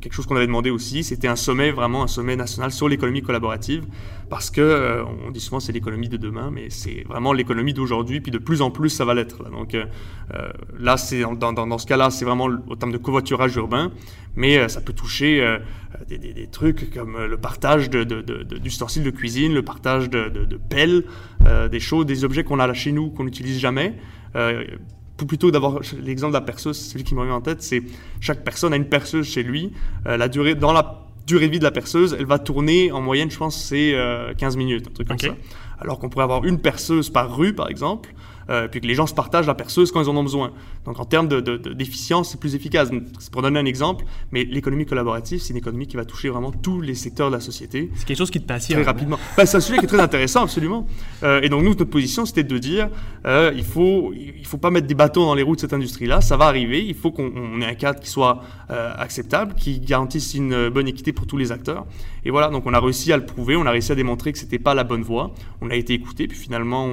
quelque 0.00 0.12
chose 0.12 0.26
qu'on 0.26 0.36
avait 0.36 0.46
demandé 0.46 0.70
aussi, 0.70 1.04
c'était 1.04 1.28
un 1.28 1.36
sommet, 1.36 1.70
vraiment 1.70 2.02
un 2.02 2.06
sommet 2.06 2.36
national 2.36 2.72
sur 2.72 2.88
l'économie 2.88 3.22
collaborative, 3.22 3.84
parce 4.30 4.50
que 4.50 5.04
on 5.26 5.30
dit 5.30 5.40
souvent 5.40 5.60
c'est 5.60 5.72
l'économie 5.72 6.08
de 6.08 6.16
demain, 6.16 6.50
mais 6.50 6.70
c'est 6.70 7.04
vraiment 7.06 7.32
l'économie 7.32 7.74
d'aujourd'hui, 7.74 8.20
puis 8.20 8.30
de 8.30 8.38
plus 8.38 8.62
en 8.62 8.70
plus 8.70 8.88
ça 8.88 9.04
va 9.04 9.14
l'être. 9.14 9.50
Donc 9.50 9.76
là, 10.78 10.96
c'est 10.96 11.22
dans, 11.22 11.78
ce 11.78 11.86
cas-là, 11.86 12.10
c'est 12.10 12.24
vraiment 12.24 12.48
au 12.68 12.76
terme 12.76 12.92
de 12.92 12.98
covoiturage 12.98 13.56
urbain, 13.56 13.90
mais 14.36 14.58
euh, 14.58 14.68
ça 14.68 14.80
peut 14.80 14.92
toucher 14.92 15.42
euh, 15.42 15.58
des, 16.08 16.48
trucs 16.50 16.92
comme 16.92 17.16
euh, 17.16 17.26
le 17.26 17.36
partage 17.36 17.90
d'ustensiles 17.90 19.02
de, 19.02 19.10
de, 19.10 19.16
cuisine, 19.16 19.52
le 19.52 19.62
partage 19.62 20.08
de, 20.08 20.60
pelles, 20.68 21.04
des 21.70 21.80
choses, 21.80 22.06
des 22.06 22.24
objets 22.24 22.44
qu'on 22.44 22.60
a 22.60 22.66
là 22.66 22.74
chez 22.74 22.92
nous 22.92 23.10
qu'on 23.10 23.24
n'utilise 23.24 23.58
jamais. 23.58 23.94
plutôt 25.16 25.50
d'avoir 25.50 25.80
l'exemple 26.02 26.32
de 26.32 26.38
la 26.38 26.44
perceuse, 26.44 26.78
celui 26.78 27.04
qui 27.04 27.14
me 27.14 27.20
revient 27.20 27.32
en 27.32 27.42
tête, 27.42 27.62
c'est 27.62 27.82
chaque 28.20 28.42
personne 28.42 28.72
a 28.72 28.76
une 28.76 28.88
perceuse 28.88 29.26
chez 29.26 29.42
lui. 29.42 29.72
la 30.04 30.28
durée, 30.28 30.54
dans 30.54 30.72
la 30.72 31.09
durée 31.30 31.46
de 31.46 31.52
vie 31.52 31.58
de 31.58 31.64
la 31.64 31.70
perceuse, 31.70 32.16
elle 32.18 32.26
va 32.26 32.38
tourner 32.38 32.92
en 32.92 33.00
moyenne, 33.00 33.30
je 33.30 33.38
pense, 33.38 33.56
c'est 33.60 33.94
15 34.38 34.56
minutes, 34.56 34.86
un 34.88 34.92
truc 34.92 35.08
comme 35.08 35.18
ça. 35.18 35.34
Alors 35.78 35.98
qu'on 35.98 36.08
pourrait 36.10 36.24
avoir 36.24 36.44
une 36.44 36.60
perceuse 36.60 37.08
par 37.08 37.34
rue, 37.34 37.54
par 37.54 37.70
exemple, 37.70 38.12
euh, 38.50 38.68
puis 38.68 38.80
que 38.80 38.86
les 38.86 38.94
gens 38.94 39.06
se 39.06 39.14
partagent 39.14 39.46
la 39.46 39.54
perceuse 39.54 39.92
quand 39.92 40.02
ils 40.02 40.08
en 40.08 40.16
ont 40.16 40.22
besoin. 40.22 40.52
Donc 40.84 40.98
en 40.98 41.04
termes 41.04 41.28
d'efficience, 41.28 42.28
de, 42.28 42.32
c'est 42.32 42.40
plus 42.40 42.54
efficace. 42.54 42.90
C'est 43.18 43.30
pour 43.30 43.42
donner 43.42 43.60
un 43.60 43.64
exemple, 43.64 44.04
mais 44.32 44.44
l'économie 44.44 44.86
collaborative, 44.86 45.40
c'est 45.40 45.50
une 45.50 45.58
économie 45.58 45.86
qui 45.86 45.96
va 45.96 46.04
toucher 46.04 46.28
vraiment 46.30 46.50
tous 46.50 46.80
les 46.80 46.94
secteurs 46.94 47.28
de 47.28 47.34
la 47.34 47.40
société. 47.40 47.90
C'est 47.94 48.06
quelque 48.06 48.18
chose 48.18 48.30
qui 48.30 48.40
te 48.40 48.46
passionne. 48.46 48.82
Très 48.82 48.90
rapidement. 48.90 49.18
Ben, 49.36 49.46
c'est 49.46 49.56
un 49.56 49.60
sujet 49.60 49.78
qui 49.78 49.84
est 49.84 49.88
très 49.88 50.00
intéressant, 50.00 50.42
absolument. 50.42 50.86
Euh, 51.22 51.40
et 51.42 51.48
donc 51.48 51.62
nous, 51.62 51.70
notre 51.70 51.84
position, 51.84 52.26
c'était 52.26 52.42
de 52.42 52.58
dire, 52.58 52.88
euh, 53.24 53.52
il 53.54 53.64
faut, 53.64 54.12
il 54.14 54.46
faut 54.46 54.58
pas 54.58 54.70
mettre 54.70 54.86
des 54.86 54.94
bâtons 54.94 55.26
dans 55.26 55.34
les 55.34 55.42
roues 55.42 55.54
de 55.54 55.60
cette 55.60 55.72
industrie-là. 55.72 56.20
Ça 56.20 56.36
va 56.36 56.46
arriver. 56.46 56.84
Il 56.84 56.94
faut 56.94 57.12
qu'on 57.12 57.60
ait 57.60 57.66
un 57.66 57.74
cadre 57.74 58.00
qui 58.00 58.10
soit 58.10 58.42
acceptable, 58.68 59.54
qui 59.54 59.80
garantisse 59.80 60.34
une 60.34 60.68
bonne 60.68 60.86
équité 60.86 61.12
pour 61.12 61.26
tous 61.26 61.36
les 61.36 61.50
acteurs. 61.52 61.86
Et 62.24 62.30
voilà, 62.30 62.48
donc 62.48 62.66
on 62.66 62.74
a 62.74 62.80
réussi 62.80 63.12
à 63.12 63.16
le 63.16 63.26
prouver. 63.26 63.56
On 63.56 63.66
a 63.66 63.70
réussi 63.70 63.92
à 63.92 63.94
démontrer 63.94 64.32
que 64.32 64.38
c'était 64.38 64.58
pas 64.58 64.74
la 64.74 64.84
bonne 64.84 65.02
voie. 65.02 65.32
On 65.60 65.70
a 65.70 65.74
été 65.74 65.92
écouté, 65.92 66.28
puis 66.28 66.38
finalement, 66.38 66.88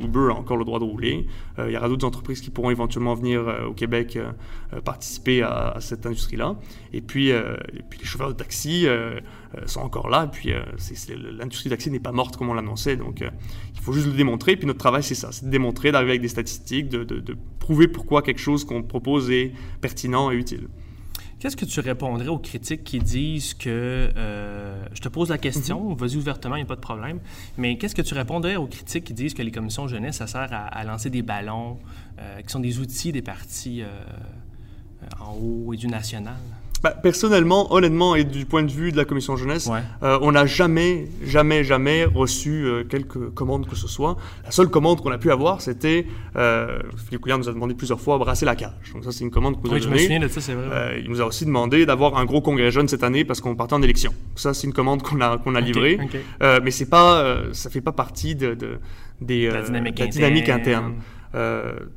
Uber 0.00 0.28
a 0.30 0.34
encore 0.34 0.56
le 0.56 0.64
droit 0.64 0.78
de 0.78 0.84
rouler 0.84 0.97
euh, 1.04 1.68
il 1.68 1.72
y 1.72 1.76
aura 1.76 1.88
d'autres 1.88 2.06
entreprises 2.06 2.40
qui 2.40 2.50
pourront 2.50 2.70
éventuellement 2.70 3.14
venir 3.14 3.46
euh, 3.46 3.66
au 3.66 3.72
Québec 3.72 4.16
euh, 4.16 4.80
participer 4.80 5.42
à, 5.42 5.76
cette 5.80 6.06
industrie-là. 6.06 6.56
Et 6.92 7.00
puis, 7.00 7.26
les 7.28 8.04
chauffeurs 8.04 8.28
de 8.28 8.34
taxi 8.34 8.86
sont 9.66 9.80
encore 9.80 10.08
là. 10.08 10.24
Et 10.24 10.28
puis 10.28 10.52
l'industrie 11.38 11.70
de 11.70 11.74
taxi 11.74 11.90
n'est 11.90 12.00
pas 12.00 12.12
morte 12.12 12.36
comme 12.36 12.50
on 12.50 12.54
l'annonçait. 12.54 12.96
Donc 12.96 13.20
il 13.20 13.80
faut 13.80 13.92
juste 13.92 14.06
le 14.06 14.12
démontrer. 14.12 14.52
Et 14.52 14.56
puis 14.56 14.66
notre 14.66 14.78
travail, 14.78 15.02
c'est 15.02 15.14
ça, 15.14 15.32
c'est 15.32 15.46
de 15.46 15.50
démontrer, 15.50 15.92
d'arriver 15.92 16.12
avec 16.12 16.22
des 16.22 16.28
statistiques, 16.28 16.88
de 16.88 17.36
prouver 17.58 17.88
pourquoi 17.88 18.22
quelque 18.22 18.40
chose 18.40 18.64
qu'on 18.64 18.82
propose 18.82 19.30
est 19.30 19.52
pertinent 19.80 20.30
et 20.30 20.36
utile. 20.36 20.68
Qu'est-ce 21.38 21.56
que 21.56 21.64
tu 21.64 21.78
répondrais 21.78 22.26
aux 22.26 22.38
critiques 22.38 22.82
qui 22.82 22.98
disent 22.98 23.54
que, 23.54 24.10
euh, 24.16 24.84
je 24.92 25.00
te 25.00 25.08
pose 25.08 25.28
la 25.28 25.38
question, 25.38 25.90
mhm. 25.90 25.96
vas-y 25.96 26.16
ouvertement, 26.16 26.56
il 26.56 26.60
n'y 26.60 26.64
a 26.64 26.66
pas 26.66 26.74
de 26.74 26.80
problème, 26.80 27.20
mais 27.56 27.78
qu'est-ce 27.78 27.94
que 27.94 28.02
tu 28.02 28.14
répondrais 28.14 28.56
aux 28.56 28.66
critiques 28.66 29.04
qui 29.04 29.14
disent 29.14 29.34
que 29.34 29.42
les 29.42 29.52
commissions 29.52 29.86
jeunesse, 29.86 30.16
ça 30.16 30.26
sert 30.26 30.48
à, 30.50 30.84
lancer 30.84 31.10
des 31.10 31.22
ballons, 31.22 31.78
euh, 32.18 32.40
qui 32.42 32.48
sont 32.48 32.58
des 32.58 32.80
outils 32.80 33.12
des 33.12 33.22
partis 33.22 33.82
euh, 33.82 33.86
en 35.20 35.34
haut 35.34 35.72
et 35.72 35.76
du 35.76 35.86
national? 35.86 36.34
Bah, 36.82 36.90
personnellement, 36.90 37.72
honnêtement, 37.72 38.14
et 38.14 38.24
du 38.24 38.44
point 38.46 38.62
de 38.62 38.70
vue 38.70 38.92
de 38.92 38.96
la 38.96 39.04
commission 39.04 39.36
jeunesse, 39.36 39.68
euh, 40.02 40.18
on 40.22 40.32
n'a 40.32 40.46
jamais, 40.46 41.08
jamais, 41.24 41.64
jamais 41.64 42.04
reçu 42.04 42.64
euh, 42.64 42.84
quelque 42.84 43.18
commande 43.18 43.66
que 43.66 43.74
ce 43.76 43.88
soit. 43.88 44.16
La 44.44 44.50
seule 44.50 44.68
commande 44.68 45.00
qu'on 45.02 45.10
a 45.10 45.18
pu 45.18 45.30
avoir, 45.30 45.60
c'était 45.60 46.06
euh, 46.36 46.78
Philippe 47.06 47.22
Couillard 47.22 47.38
nous 47.38 47.48
a 47.48 47.52
demandé 47.52 47.74
plusieurs 47.74 48.00
fois 48.00 48.16
brasser 48.18 48.44
la 48.46 48.54
cage. 48.56 48.70
Donc 48.94 49.04
ça, 49.04 49.12
c'est 49.12 49.24
une 49.24 49.30
commande 49.30 49.60
qu'on 49.60 49.68
oui, 49.70 49.76
a 49.76 49.80
je 49.80 49.88
me 49.88 49.98
souviens 49.98 50.20
de 50.20 50.28
ça, 50.28 50.40
c'est 50.40 50.54
vrai. 50.54 50.66
Euh, 50.70 51.00
il 51.02 51.10
nous 51.10 51.20
a 51.20 51.24
aussi 51.26 51.44
demandé 51.46 51.84
d'avoir 51.86 52.16
un 52.16 52.24
gros 52.24 52.40
congrès 52.40 52.70
jeune 52.70 52.86
cette 52.88 53.02
année 53.02 53.24
parce 53.24 53.40
qu'on 53.40 53.56
partait 53.56 53.74
en 53.74 53.82
élection. 53.82 54.12
Ça, 54.36 54.54
c'est 54.54 54.66
une 54.66 54.72
commande 54.72 55.02
qu'on 55.02 55.20
a 55.20 55.38
qu'on 55.38 55.54
a 55.54 55.60
livrée. 55.60 55.98
Euh, 56.42 56.60
mais 56.62 56.70
c'est 56.70 56.88
pas, 56.88 57.38
ça 57.52 57.70
fait 57.70 57.80
pas 57.80 57.92
partie 57.92 58.34
de, 58.36 58.54
de- 58.54 58.78
des 59.20 59.50
La 59.50 59.62
dynamique 59.62 59.96
de 59.96 60.00
la 60.04 60.06
dynamique 60.06 60.48
interne. 60.48 60.94
interne. 61.34 61.88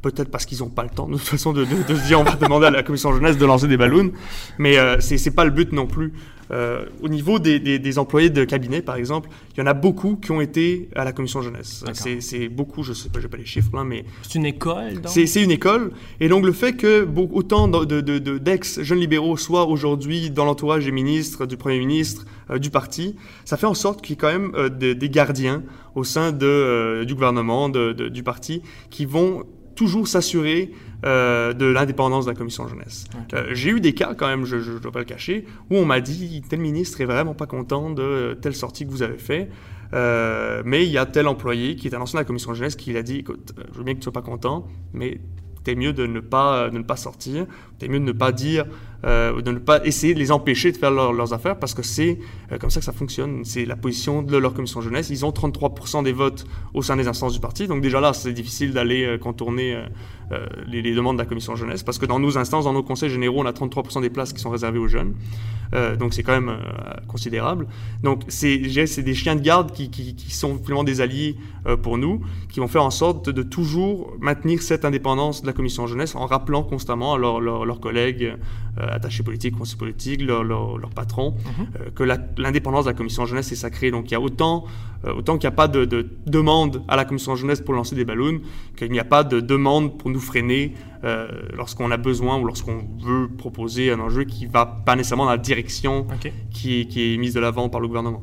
Peut-être 0.00 0.30
parce 0.30 0.46
qu'ils 0.46 0.58
n'ont 0.60 0.68
pas 0.68 0.84
le 0.84 0.90
temps 0.90 1.08
de 1.08 1.14
toute 1.14 1.22
façon 1.26 1.52
de, 1.52 1.64
de- 1.64 1.82
de 1.88 1.94
se 1.96 2.06
dire 2.06 2.20
on 2.20 2.24
va 2.24 2.36
demander 2.40 2.66
à 2.66 2.70
la 2.70 2.82
commission 2.84 3.12
jeunesse 3.12 3.36
de 3.36 3.44
lancer 3.46 3.66
des 3.66 3.76
ballons, 3.76 4.12
mais 4.58 4.78
euh, 4.78 5.00
c'est 5.00 5.18
c'est 5.18 5.32
pas 5.32 5.44
le 5.44 5.50
but 5.50 5.72
non 5.72 5.86
plus. 5.86 6.12
Euh, 6.50 6.86
au 7.02 7.08
niveau 7.10 7.38
des, 7.38 7.60
des- 7.60 7.78
des 7.78 7.98
employés 7.98 8.30
de 8.30 8.42
cabinet, 8.44 8.80
par 8.80 8.96
exemple, 8.96 9.28
il 9.54 9.60
y 9.60 9.62
en 9.62 9.66
a 9.66 9.74
beaucoup 9.74 10.16
qui 10.16 10.30
ont 10.30 10.40
été 10.40 10.88
à 10.96 11.04
la 11.04 11.12
commission 11.12 11.42
jeunesse. 11.42 11.84
C'est 11.92 12.20
c'est 12.22 12.48
beaucoup, 12.48 12.82
je 12.82 12.94
sais 12.94 13.10
pas, 13.10 13.20
j'ai 13.20 13.28
pas 13.28 13.36
les 13.36 13.44
chiffres 13.44 13.68
là, 13.74 13.84
mais 13.84 14.04
C'est 14.22 14.36
une 14.36 14.46
école, 14.46 15.02
c'est 15.08 15.26
c'est 15.26 15.42
une 15.42 15.50
école. 15.50 15.90
Et 16.20 16.28
donc, 16.28 16.46
le 16.46 16.52
fait 16.52 16.72
que 16.74 17.04
beaucoup, 17.04 17.36
autant 17.36 17.68
de- 17.68 17.84
de- 17.84 18.00
de- 18.00 18.18
de- 18.18 18.38
d'ex-jeunes 18.38 18.98
libéraux 19.00 19.36
soient 19.36 19.66
aujourd'hui 19.66 20.30
dans 20.30 20.46
l'entourage 20.46 20.84
des 20.86 20.92
ministres, 20.92 21.44
du 21.44 21.58
Premier 21.58 21.80
ministre, 21.80 22.24
euh, 22.50 22.58
du 22.58 22.70
parti, 22.70 23.16
ça 23.44 23.58
fait 23.58 23.66
en 23.66 23.74
sorte 23.74 24.00
qu'il 24.00 24.10
y 24.10 24.14
ait 24.14 24.16
quand 24.20 24.32
même 24.32 24.52
euh, 24.54 24.68
de- 24.70 24.94
des 24.94 25.10
gardiens 25.10 25.62
au 25.96 26.04
sein 26.04 26.32
de, 26.32 26.46
euh, 26.46 27.04
du 27.04 27.12
gouvernement, 27.14 27.68
de- 27.68 27.92
du 27.92 28.22
parti, 28.22 28.62
qui 28.88 29.04
vont 29.04 29.44
toujours 29.78 30.08
s'assurer 30.08 30.72
euh, 31.06 31.52
de 31.52 31.64
l'indépendance 31.64 32.24
de 32.24 32.32
la 32.32 32.36
commission 32.36 32.66
jeunesse. 32.66 33.04
Euh, 33.32 33.50
J'ai 33.52 33.70
eu 33.70 33.80
des 33.80 33.94
cas 33.94 34.14
quand 34.14 34.26
même, 34.26 34.44
je 34.44 34.56
ne 34.56 34.78
dois 34.80 34.90
pas 34.90 34.98
le 34.98 35.04
cacher, 35.04 35.46
où 35.70 35.76
on 35.76 35.84
m'a 35.84 36.00
dit 36.00 36.42
tel 36.48 36.58
ministre 36.58 37.00
est 37.00 37.04
vraiment 37.04 37.34
pas 37.34 37.46
content 37.46 37.90
de 37.90 38.02
euh, 38.02 38.34
telle 38.34 38.56
sortie 38.56 38.84
que 38.84 38.90
vous 38.90 39.02
avez 39.02 39.18
fait. 39.18 39.48
Euh, 39.94 40.62
mais 40.66 40.84
il 40.84 40.90
y 40.90 40.98
a 40.98 41.06
tel 41.06 41.28
employé 41.28 41.76
qui 41.76 41.86
est 41.86 41.94
un 41.94 42.00
ancien 42.00 42.18
de 42.18 42.22
la 42.22 42.26
commission 42.26 42.54
jeunesse 42.54 42.74
qui 42.74 42.92
l'a 42.92 43.04
dit 43.04 43.18
écoute, 43.18 43.52
je 43.72 43.78
veux 43.78 43.84
bien 43.84 43.94
que 43.94 44.00
tu 44.00 44.04
sois 44.04 44.12
pas 44.12 44.20
content, 44.20 44.66
mais 44.92 45.20
t'es 45.62 45.76
mieux 45.76 45.92
de 45.92 46.06
ne 46.06 46.18
pas 46.18 46.70
de 46.70 46.76
ne 46.76 46.82
pas 46.82 46.96
sortir, 46.96 47.46
t'es 47.78 47.86
mieux 47.86 48.00
de 48.00 48.04
ne 48.04 48.12
pas 48.12 48.32
dire, 48.32 48.66
euh, 49.04 49.40
de 49.42 49.52
ne 49.52 49.58
pas 49.58 49.84
essayer 49.86 50.12
de 50.12 50.18
les 50.18 50.32
empêcher 50.32 50.72
de 50.72 50.76
faire 50.76 50.90
leur- 50.90 51.12
leurs 51.12 51.32
affaires 51.32 51.56
parce 51.56 51.72
que 51.72 51.84
c'est 51.84 52.18
euh, 52.50 52.58
comme 52.58 52.70
ça 52.70 52.80
que 52.80 52.84
ça 52.84 52.92
fonctionne. 52.92 53.44
C'est 53.44 53.64
la 53.64 53.76
position 53.76 54.22
de 54.22 54.36
leur 54.36 54.54
commission 54.54 54.80
jeunesse. 54.80 55.08
Ils 55.10 55.24
ont 55.24 55.30
33% 55.30 56.02
des 56.02 56.12
votes 56.12 56.46
au 56.74 56.82
sein 56.82 56.96
des 56.96 57.06
instances 57.06 57.32
du 57.32 57.38
parti, 57.38 57.68
donc 57.68 57.80
déjà 57.80 58.00
là 58.00 58.12
c'est 58.12 58.32
difficile 58.32 58.72
d'aller 58.72 59.04
euh, 59.04 59.16
contourner 59.16 59.84
les, 60.66 60.82
demandes 60.94 61.16
de 61.16 61.22
la 61.22 61.26
commission 61.26 61.56
jeunesse 61.56 61.82
parce 61.82 61.96
que 61.96 62.04
dans 62.04 62.18
nos 62.18 62.36
instances, 62.36 62.64
dans 62.64 62.74
nos 62.74 62.82
conseils 62.82 63.08
généraux, 63.08 63.40
on 63.40 63.46
a 63.46 63.52
33% 63.52 64.02
des 64.02 64.10
places 64.10 64.34
qui 64.34 64.40
sont 64.40 64.50
réservées 64.50 64.78
aux 64.78 64.88
jeunes. 64.88 65.14
Donc 65.98 66.12
c'est 66.12 66.22
quand 66.22 66.32
même 66.32 66.58
considérable. 67.06 67.66
Donc 68.02 68.22
c'est 68.28 68.58
des 68.58 69.14
chiens 69.14 69.36
de 69.36 69.40
garde 69.40 69.72
qui, 69.72 69.90
qui, 69.90 70.30
sont 70.30 70.58
finalement 70.58 70.84
des 70.84 71.00
alliés 71.00 71.36
pour 71.82 71.96
nous, 71.96 72.20
qui 72.50 72.60
vont 72.60 72.68
faire 72.68 72.84
en 72.84 72.90
sorte 72.90 73.30
de, 73.30 73.42
toujours 73.42 74.12
maintenir 74.20 74.62
cette 74.62 74.84
indépendance 74.84 75.40
de 75.40 75.46
la 75.46 75.54
commission 75.54 75.86
jeunesse 75.86 76.14
en 76.14 76.26
rappelant 76.26 76.62
constamment 76.62 77.14
à 77.14 77.18
leurs 77.18 77.80
collègues 77.80 78.34
attachés 78.92 79.22
politiques, 79.22 79.56
conseillers 79.56 79.78
politiques, 79.78 80.22
leurs 80.22 80.90
patrons, 80.94 81.34
euh, 81.80 81.90
que 81.94 82.04
l'indépendance 82.40 82.84
de 82.84 82.90
la 82.90 82.94
commission 82.94 83.26
jeunesse 83.26 83.52
est 83.52 83.56
sacrée. 83.56 83.90
Donc 83.90 84.10
il 84.10 84.12
y 84.12 84.14
a 84.14 84.20
autant, 84.20 84.64
euh, 85.04 85.14
autant 85.14 85.38
qu'il 85.38 85.48
n'y 85.48 85.54
a 85.54 85.56
pas 85.56 85.68
de, 85.68 85.84
de 85.84 86.08
demande 86.26 86.82
à 86.88 86.96
la 86.96 87.04
commission 87.04 87.36
jeunesse 87.36 87.60
pour 87.60 87.74
lancer 87.74 87.94
des 87.94 88.04
ballons, 88.04 88.40
qu'il 88.76 88.90
n'y 88.90 89.00
a 89.00 89.04
pas 89.04 89.24
de 89.24 89.40
demande 89.40 89.98
pour 89.98 90.10
nous 90.10 90.20
freiner 90.20 90.74
euh, 91.04 91.28
lorsqu'on 91.54 91.90
a 91.90 91.96
besoin 91.96 92.38
ou 92.38 92.44
lorsqu'on 92.44 92.86
veut 93.02 93.28
proposer 93.28 93.92
un 93.92 94.00
enjeu 94.00 94.24
qui 94.24 94.46
va 94.46 94.66
pas 94.66 94.96
nécessairement 94.96 95.24
dans 95.24 95.30
la 95.30 95.38
direction 95.38 96.06
qui 96.50 96.88
est 96.96 97.16
mise 97.18 97.34
de 97.34 97.40
l'avant 97.40 97.68
par 97.68 97.80
le 97.80 97.88
gouvernement. 97.88 98.22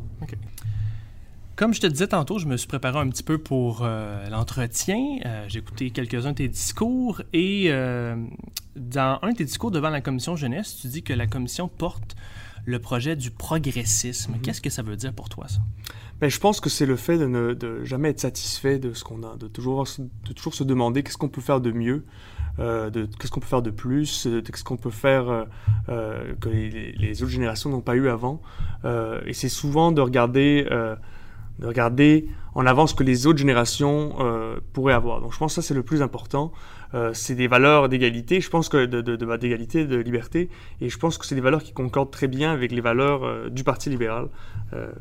Comme 1.56 1.74
je 1.74 1.80
te 1.80 1.88
disais 1.88 2.08
tantôt, 2.08 2.38
je 2.38 2.48
me 2.48 2.58
suis 2.58 2.68
préparé 2.68 3.00
un 3.00 3.08
petit 3.08 3.24
peu 3.24 3.38
pour 3.38 3.82
euh, 3.84 4.28
l'entretien. 4.30 4.98
Euh, 5.26 5.46
J'ai 5.48 5.60
écouté 5.60 5.90
quelques-uns 5.90 6.32
de 6.32 6.36
tes 6.38 6.48
discours 6.50 7.22
et 7.32 7.68
euh, 7.70 8.18
dans 8.76 9.20
un 9.22 9.32
de 9.32 9.38
tes 9.38 9.46
discours 9.46 9.72
devant 9.72 9.90
la 9.90 10.02
commission 10.02 10.36
jeunesse, 10.36 10.78
tu 10.82 10.88
dis 10.88 11.02
que 11.02 11.14
la 11.14 11.28
commission 11.28 11.70
porte 11.70 12.16
le 12.66 12.80
projet 12.80 13.16
du 13.16 13.32
progressisme. 13.32 14.34
Mhm. 14.34 14.42
Qu'est-ce 14.42 14.60
que 14.60 14.70
ça 14.70 14.82
veut 14.82 14.98
dire 14.98 15.14
pour 15.14 15.30
toi, 15.30 15.48
ça? 15.48 15.60
Mais 16.22 16.30
je 16.30 16.40
pense 16.42 16.60
que 16.60 16.70
c'est 16.70 16.86
le 16.86 16.98
fait 16.98 17.18
de 17.18 17.26
ne 17.26 17.54
de 17.54 17.84
jamais 17.86 18.10
être 18.10 18.20
satisfait 18.20 18.78
de 18.78 18.94
ce 18.94 19.04
qu'on 19.06 19.24
a, 19.24 19.38
de 19.38 19.48
toujours, 19.48 19.88
se- 19.88 20.02
de 20.02 20.34
toujours 20.34 20.56
se 20.56 20.64
demander 20.66 21.04
qu'est-ce 21.04 21.18
qu'on 21.18 21.30
peut 21.30 21.42
faire 21.42 21.62
de 21.62 21.72
mieux, 21.72 22.06
euh, 22.60 22.90
de 22.90 23.06
qu'est-ce 23.20 23.32
qu'on 23.32 23.40
peut 23.42 23.48
faire 23.48 23.62
de 23.62 23.70
plus, 23.72 24.28
de 24.28 24.40
qu'est-ce 24.42 24.64
qu'on 24.64 24.78
peut 24.78 24.90
faire 24.92 25.46
euh, 25.90 26.34
que 26.42 26.50
les, 26.50 26.92
les 26.94 27.24
autres 27.24 27.32
générations 27.32 27.70
n'ont 27.70 27.82
pas 27.82 27.96
eu 27.96 28.10
avant. 28.10 28.42
Euh, 28.84 29.22
et 29.26 29.34
c'est 29.34 29.50
souvent 29.50 29.92
de 29.94 30.02
regarder, 30.02 30.66
de 31.60 31.68
regarder 31.68 32.28
en 32.54 32.66
avant 32.66 32.88
ce 32.88 32.94
que 32.96 33.04
les 33.04 33.28
autres 33.28 33.40
générations 33.40 34.16
euh, 34.20 34.58
pourraient 34.74 34.94
avoir. 34.94 35.22
Donc 35.22 35.34
je 35.34 35.38
pense 35.38 35.56
que 35.56 35.62
ça 35.62 35.68
c'est 35.68 35.74
le 35.74 35.84
plus 35.84 36.02
important. 36.02 36.52
Euh, 36.94 37.12
c'est 37.14 37.36
des 37.36 37.48
valeurs 37.48 37.90
d'égalité, 37.90 38.40
je 38.40 38.50
pense 38.50 38.70
que 38.70 38.86
de, 38.86 39.02
de, 39.02 39.16
de- 39.18 39.38
d'égalité, 39.38 39.86
de 39.86 39.98
liberté, 39.98 40.50
et 40.80 40.88
je 40.90 40.98
pense 40.98 41.18
que 41.18 41.26
c'est 41.26 41.36
des 41.36 41.42
valeurs 41.42 41.64
qui 41.64 41.74
concordent 41.74 42.12
très 42.12 42.28
bien 42.28 42.54
avec 42.54 42.72
les 42.72 42.80
valeurs 42.82 43.26
euh, 43.26 43.50
du 43.50 43.64
Parti 43.66 43.90
libéral. 43.90 44.28
Euh, 44.74 44.92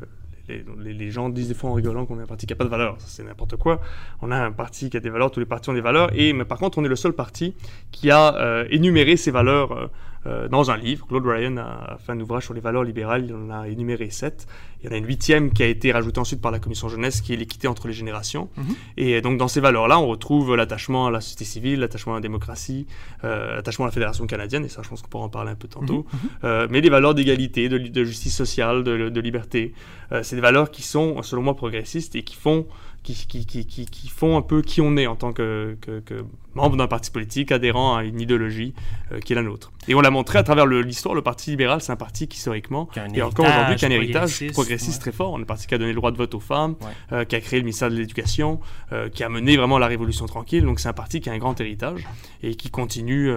les, 0.47 0.93
les- 0.93 1.09
gens 1.11 1.29
disent 1.29 1.47
des 1.47 1.53
fois 1.53 1.69
en 1.71 1.73
rigolant 1.73 2.05
qu'on 2.05 2.19
est 2.19 2.23
un 2.23 2.27
parti 2.27 2.45
qui 2.45 2.53
n'a 2.53 2.57
pas 2.57 2.65
de 2.65 2.69
valeurs. 2.69 2.97
C'est 2.99 3.23
n'importe 3.23 3.55
quoi. 3.55 3.81
On 4.21 4.29
a 4.31 4.37
un 4.37 4.51
parti 4.51 4.89
qui 4.91 4.97
a 4.97 4.99
des 4.99 5.09
valeurs, 5.09 5.31
tous 5.31 5.39
les 5.39 5.45
partis 5.47 5.69
ont 5.69 5.73
des 5.73 5.81
valeurs. 5.81 6.09
Et, 6.13 6.33
mais 6.33 6.45
par 6.45 6.59
contre, 6.59 6.77
on 6.77 6.83
est 6.83 6.87
le 6.89 6.95
seul 6.95 7.13
parti 7.13 7.55
qui 7.91 8.11
a 8.11 8.35
euh, 8.35 8.65
énuméré 8.69 9.17
ces 9.17 9.31
valeurs 9.31 9.89
euh, 10.27 10.47
dans 10.47 10.71
un 10.71 10.77
livre. 10.77 11.05
Claude 11.05 11.25
Ryan 11.25 11.57
a, 11.57 11.97
fait 11.99 12.11
un 12.11 12.19
ouvrage 12.19 12.45
sur 12.45 12.53
les 12.53 12.61
valeurs 12.61 12.83
libérales. 12.83 13.25
Il 13.25 13.33
en 13.33 13.49
a 13.49 13.67
énuméré 13.67 14.09
sept. 14.09 14.47
Il 14.81 14.87
y 14.87 14.89
en 14.89 14.91
a 14.93 14.97
une 14.97 15.05
huitième 15.05 15.51
qui 15.51 15.63
a 15.63 15.67
été 15.67 15.91
rajoutée 15.91 16.19
ensuite 16.19 16.41
par 16.41 16.51
la 16.51 16.59
commission 16.59 16.89
jeunesse, 16.89 17.21
qui 17.21 17.33
est 17.33 17.35
l'équité 17.35 17.67
entre 17.67 17.87
les 17.87 17.93
générations. 17.93 18.49
Mhm. 18.57 18.75
Et 18.97 19.21
donc, 19.21 19.37
dans 19.37 19.47
ces 19.47 19.59
valeurs-là, 19.59 19.99
on 19.99 20.07
retrouve 20.07 20.55
l'attachement 20.55 21.07
à 21.07 21.11
la 21.11 21.21
société 21.21 21.45
civile, 21.45 21.79
l'attachement 21.79 22.13
à 22.13 22.17
la 22.17 22.21
démocratie, 22.21 22.87
euh, 23.23 23.55
l'attachement 23.55 23.85
à 23.85 23.87
la 23.87 23.91
Fédération 23.91 24.25
canadienne. 24.25 24.65
Et 24.65 24.69
ça, 24.69 24.81
je 24.83 24.89
pense 24.89 25.01
qu'on 25.01 25.09
pourra 25.09 25.25
en 25.25 25.29
parler 25.29 25.51
un 25.51 25.55
peu 25.55 25.67
tantôt. 25.67 26.05
Euh, 26.43 26.67
mais 26.69 26.81
des 26.81 26.89
valeurs 26.89 27.13
d'égalité, 27.13 27.69
de, 27.69 28.03
justice 28.03 28.35
sociale, 28.35 28.83
de, 28.83 29.09
de 29.09 29.21
liberté. 29.21 29.73
C'est 30.21 30.35
des 30.35 30.41
valeurs 30.41 30.69
qui 30.69 30.83
sont, 30.83 31.21
selon 31.23 31.41
moi, 31.41 31.55
progressistes 31.55 32.15
et 32.15 32.23
qui 32.23 32.35
font, 32.35 32.67
qui, 33.05 33.27
qui, 33.27 33.45
qui, 33.45 33.65
qui, 33.65 33.85
qui 33.85 34.09
font 34.09 34.35
un 34.35 34.41
peu 34.41 34.61
qui 34.61 34.81
on 34.81 34.97
est 34.97 35.07
en 35.07 35.15
tant 35.15 35.31
que, 35.31 35.77
que, 35.79 35.99
que 35.99 36.25
membre 36.55 36.75
d'un 36.77 36.87
parti 36.87 37.11
politique 37.11 37.51
adhérent 37.51 37.95
à 37.95 38.03
une 38.03 38.19
idéologie 38.19 38.73
euh, 39.11 39.19
qui 39.19 39.33
est 39.33 39.35
la 39.35 39.43
nôtre. 39.43 39.71
Et 39.87 39.93
on 39.93 40.01
l'a 40.01 40.09
montré 40.09 40.39
à 40.39 40.43
travers 40.43 40.65
l'histoire, 40.65 41.13
le 41.13 41.21
Parti 41.21 41.51
libéral, 41.51 41.79
c'est 41.81 41.91
un 41.91 41.95
parti 41.97 42.27
qui, 42.27 42.37
historiquement, 42.37 42.89
et 43.13 43.21
encore 43.21 43.45
aujourd'hui, 43.45 43.75
qui 43.75 43.85
a 43.85 43.87
un 43.89 43.91
héritage 43.91 44.47
progressiste, 44.53 44.95
ouais. 44.97 44.99
très 45.01 45.11
fort. 45.11 45.33
On 45.33 45.39
est 45.39 45.43
un 45.43 45.45
parti 45.45 45.67
qui 45.67 45.75
a 45.75 45.77
donné 45.77 45.91
le 45.91 45.95
droit 45.97 46.11
de 46.11 46.17
vote 46.17 46.33
aux 46.33 46.39
femmes, 46.39 46.75
Ouais. 46.81 46.87
euh, 47.11 47.23
qui 47.25 47.35
a 47.35 47.41
créé 47.41 47.59
le 47.59 47.65
ministère 47.65 47.89
de 47.91 47.95
l'Éducation, 47.95 48.59
euh, 48.91 49.09
qui 49.09 49.23
a 49.23 49.29
mené 49.29 49.55
vraiment 49.57 49.77
la 49.77 49.87
Révolution 49.87 50.25
tranquille. 50.25 50.63
Donc 50.63 50.79
c'est 50.79 50.89
un 50.89 50.93
parti 50.93 51.21
qui 51.21 51.29
a 51.29 51.33
un 51.33 51.37
grand 51.37 51.59
héritage 51.61 52.07
et 52.41 52.55
qui 52.55 52.69
continue, 52.71 53.31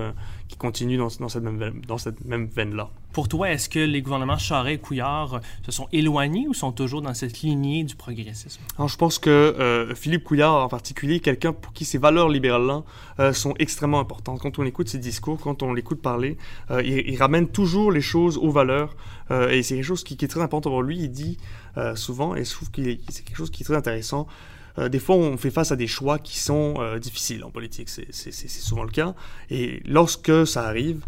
qui 0.48 0.56
continue 0.56 0.96
dans, 0.96 1.08
dans 1.20 1.28
cette 1.28 1.42
même 1.42 1.82
dans 1.86 1.98
cette 1.98 2.24
même 2.24 2.46
veine-là. 2.46 2.88
Pour 3.18 3.26
toi, 3.26 3.50
est-ce 3.50 3.68
que 3.68 3.80
les 3.80 4.00
gouvernements 4.00 4.38
Charest 4.38 4.76
et 4.76 4.78
Couillard 4.78 5.34
euh, 5.34 5.38
se 5.66 5.72
sont 5.72 5.88
éloignés 5.90 6.46
ou 6.46 6.54
sont 6.54 6.70
toujours 6.70 7.02
dans 7.02 7.14
cette 7.14 7.40
lignée 7.40 7.82
du 7.82 7.96
progressisme? 7.96 8.60
Je 8.78 8.96
pense 8.96 9.18
que 9.18 9.28
euh, 9.28 9.92
Philippe 9.96 10.22
Couillard 10.22 10.54
en 10.54 10.68
particulier, 10.68 11.18
quelqu'un 11.18 11.52
pour 11.52 11.72
qui 11.72 11.84
ces 11.84 11.98
valeurs 11.98 12.28
libérales-là 12.28 12.84
euh, 13.18 13.32
sont 13.32 13.54
extrêmement 13.58 13.98
importantes. 13.98 14.38
Quand 14.38 14.60
on 14.60 14.64
écoute 14.64 14.88
ses 14.88 14.98
discours, 14.98 15.40
quand 15.40 15.64
on 15.64 15.72
l'écoute 15.72 16.00
parler, 16.00 16.38
il, 16.70 17.16
ramène 17.18 17.48
toujours 17.48 17.90
les 17.90 18.02
choses 18.02 18.38
aux 18.38 18.52
valeurs. 18.52 18.94
et 19.32 19.64
c'est 19.64 19.74
quelque 19.74 19.84
chose 19.84 20.04
qui, 20.04 20.14
est 20.14 20.28
très 20.28 20.40
important 20.40 20.70
pour 20.70 20.84
lui. 20.84 21.00
Il 21.00 21.10
dit 21.10 21.38
souvent, 21.96 22.36
et 22.36 22.44
je 22.44 22.52
trouve 22.52 22.70
que 22.70 22.82
c'est 23.08 23.24
quelque 23.24 23.36
chose 23.36 23.50
qui 23.50 23.64
est 23.64 23.66
très 23.66 23.74
intéressant, 23.74 24.28
des 24.78 25.00
fois, 25.00 25.16
on 25.16 25.36
fait 25.36 25.50
face 25.50 25.72
à 25.72 25.76
des 25.76 25.88
choix 25.88 26.20
qui 26.20 26.38
sont 26.38 26.76
difficiles 27.00 27.42
en 27.42 27.50
politique. 27.50 27.88
C'est 27.88 28.32
souvent 28.48 28.84
le 28.84 28.92
cas. 28.92 29.16
Et 29.50 29.82
lorsque 29.86 30.46
ça 30.46 30.62
arrive, 30.62 31.04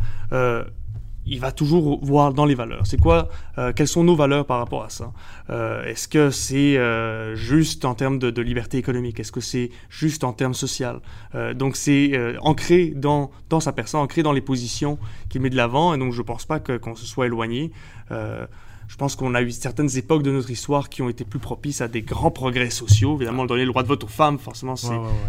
il 1.27 1.39
va 1.39 1.53
toujours 1.53 2.05
voir 2.05 2.33
dans 2.33 2.45
les 2.45 2.55
valeurs. 2.55 2.87
C'est 2.87 3.01
quoi, 3.01 3.29
euh, 3.59 3.73
quelles 3.73 3.89
sont 3.89 4.05
nos 4.05 4.17
valeurs 4.17 4.47
par 4.47 4.59
rapport 4.59 4.83
à 4.83 4.89
ça? 4.91 5.13
Euh, 5.51 5.85
Est-ce 5.85 6.09
que 6.09 6.31
c'est 6.31 6.77
euh, 6.77 7.35
juste 7.35 7.85
en 7.85 7.95
termes 7.95 8.19
de, 8.19 8.31
de 8.31 8.43
liberté 8.43 8.79
économique? 8.79 9.21
Est-ce 9.21 9.33
que 9.33 9.41
c'est 9.41 9.71
juste 9.89 10.25
en 10.25 10.33
termes 10.33 10.55
social? 10.55 11.01
Euh, 11.35 11.55
Donc 11.55 11.77
c'est 11.77 12.11
euh, 12.15 12.37
ancré 12.41 12.93
dans, 12.97 13.31
dans 13.49 13.61
sa 13.61 13.73
personne, 13.73 14.01
ancré 14.01 14.23
dans 14.23 14.33
les 14.33 14.41
positions 14.41 14.99
qu'il 15.29 15.41
met 15.41 15.51
de 15.51 15.57
l'avant. 15.57 15.95
Et 15.95 15.99
donc 15.99 16.13
je 16.13 16.23
pense 16.23 16.47
pas 16.47 16.59
qu'on 16.59 16.95
se 16.97 17.07
soit 17.07 17.27
éloigné. 17.27 17.71
Je 18.93 18.97
pense 18.97 19.15
qu'on 19.15 19.35
a 19.37 19.41
eu 19.41 19.53
certaines 19.53 19.97
époques 19.97 20.25
de 20.25 20.33
notre 20.33 20.51
histoire 20.51 20.89
qui 20.89 21.01
ont 21.01 21.09
été 21.09 21.25
plus 21.25 21.39
propices 21.39 21.81
à 21.81 21.87
des 21.87 22.03
grands 22.03 22.33
progrès 22.33 22.71
sociaux. 22.71 23.15
Évidemment, 23.17 23.47
donner 23.47 23.63
le 23.65 23.69
droit 23.71 23.85
de 23.85 23.89
vote 23.89 24.03
aux 24.03 24.09
femmes, 24.09 24.37
forcément, 24.39 24.75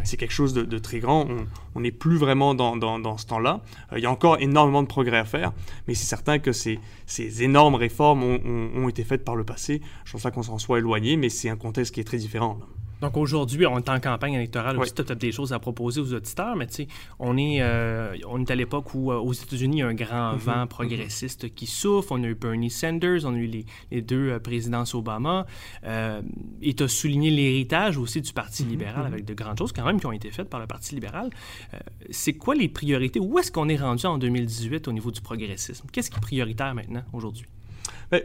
c'est 0.04 0.18
quelque 0.18 0.34
chose 0.34 0.54
de, 0.54 0.64
de 0.64 0.78
très 0.80 0.98
grand. 1.00 1.28
On- 1.30 1.46
On 1.76 1.80
n'est 1.82 1.92
plus 1.92 2.18
vraiment 2.18 2.56
dans, 2.56 2.76
dans, 2.76 2.98
dans 3.00 3.18
ce 3.18 3.28
temps-là. 3.28 3.62
Euh, 3.94 4.00
il 4.00 4.04
y 4.04 4.08
a 4.08 4.12
encore 4.12 4.38
énormément 4.42 4.82
de 4.82 4.88
progrès 4.88 5.20
à 5.20 5.26
faire, 5.26 5.54
mais 5.88 5.94
c'est 5.94 6.08
certain 6.08 6.40
que 6.40 6.52
ces, 6.52 6.80
ces 7.06 7.44
énormes 7.44 7.76
réformes 7.76 8.24
ont, 8.24 8.40
ont- 8.44 8.84
ont 8.84 8.90
été 8.90 9.04
faites 9.04 9.24
par 9.24 9.36
le 9.36 9.44
passé. 9.44 9.80
Je 10.06 10.12
pense 10.14 10.24
pas 10.24 10.32
qu'on 10.32 10.44
s'en 10.44 10.58
soit 10.58 10.80
éloigné, 10.80 11.16
mais 11.16 11.30
c'est 11.30 11.50
un 11.50 11.56
contexte 11.56 11.94
qui 11.94 12.00
est 12.02 12.04
très 12.04 12.18
différent. 12.18 12.58
là. 12.60 12.66
Donc 13.02 13.18
aujourd'hui, 13.18 13.66
on 13.66 13.80
est 13.80 13.90
en 13.90 14.00
campagne 14.00 14.34
électorale 14.34 14.78
aussi, 14.78 14.94
tu 14.94 15.02
as 15.02 15.04
peut-être 15.04 15.20
des 15.20 15.32
choses 15.32 15.54
à 15.54 15.60
proposer 15.60 16.00
aux 16.00 16.14
auditeurs, 16.14 16.56
mais 16.56 16.68
tu 16.68 16.74
sais, 16.74 16.88
on 17.20 17.36
est, 17.36 17.58
euh, 17.62 18.16
on 18.28 18.40
est 18.42 18.52
à 18.52 18.56
l'époque 18.56 18.94
où 18.94 19.12
euh, 19.12 19.16
aux 19.18 19.34
États-Unis, 19.34 19.78
il 19.78 19.80
y 19.80 19.84
a 19.84 19.88
un 19.88 19.96
grand 19.96 20.34
mhm. 20.34 20.40
vent 20.40 20.62
mhm. 20.62 20.68
progressiste 20.68 21.54
qui 21.56 21.66
souffle. 21.66 22.14
On 22.14 22.24
a 22.24 22.28
eu 22.28 22.36
Bernie 22.36 22.70
Sanders, 22.70 23.26
on 23.26 23.34
a 23.34 23.38
eu 23.38 23.48
les, 23.48 23.66
les 23.90 24.02
deux 24.02 24.30
euh, 24.30 24.40
présidents 24.40 24.84
Obama. 24.94 25.46
et 26.62 26.74
tu 26.74 26.84
as 26.84 26.88
souligné 26.88 27.30
l'héritage 27.30 27.98
aussi 27.98 28.22
du 28.22 28.34
Parti 28.34 28.64
mhm. 28.64 28.70
libéral 28.70 29.06
avec 29.08 29.26
de 29.26 29.34
grandes 29.34 29.58
choses 29.58 29.72
quand 29.72 29.86
même 29.86 30.00
qui 30.00 30.06
ont 30.06 30.12
été 30.12 30.30
faites 30.30 30.50
par 30.50 30.60
le 30.60 30.68
Parti 30.68 30.94
libéral. 30.94 31.30
C'est 32.12 32.34
quoi 32.34 32.56
les 32.56 32.68
priorités? 32.68 33.20
Où 33.20 33.40
est-ce 33.40 33.52
qu'on 33.52 33.70
est 33.70 33.78
rendu 33.78 34.06
en 34.06 34.18
2018 34.18 34.88
au 34.88 34.92
niveau 34.92 35.12
du 35.12 35.22
progressisme? 35.22 35.88
Qu'est-ce 35.92 36.12
qui 36.12 36.18
est 36.18 36.22
prioritaire 36.22 36.76
maintenant, 36.76 37.04
aujourd'hui? 37.14 37.46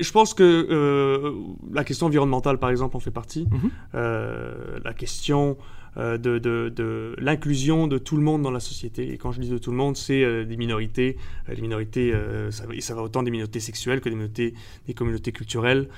Je 0.01 0.11
pense 0.11 0.35
que 0.35 0.43
euh, 0.43 1.33
la 1.73 1.85
question 1.85 2.07
environnementale, 2.07 2.59
par 2.59 2.71
exemple, 2.71 2.97
en 2.97 3.01
fait 3.01 3.11
partie. 3.11 3.47
Mhm. 3.51 3.71
Euh, 3.95 4.79
la 4.85 4.93
question 4.93 5.57
euh, 5.97 6.19
de, 6.19 6.39
de, 6.39 7.15
l'inclusion 7.19 7.87
de 7.87 7.97
tout 7.99 8.17
le 8.17 8.23
monde 8.23 8.43
dans 8.43 8.51
la 8.51 8.61
société. 8.61 9.13
Et 9.13 9.17
quand 9.17 9.33
je 9.33 9.41
dis 9.41 9.49
de 9.49 9.59
tout 9.59 9.71
le 9.71 9.77
monde, 9.77 9.97
c'est 9.97 10.45
des 10.45 10.57
minorités. 10.57 11.17
les 11.49 11.63
minorités, 11.63 12.13
ça, 12.51 12.65
ça, 12.81 12.95
va 12.95 13.03
autant 13.03 13.23
des 13.23 13.31
minorités 13.31 13.61
sexuelles 13.61 14.01
que 14.01 14.09
des, 14.09 14.17
minorités, 14.17 14.55
des 14.87 14.95
communautés 14.95 15.33
culturelles 15.33 15.89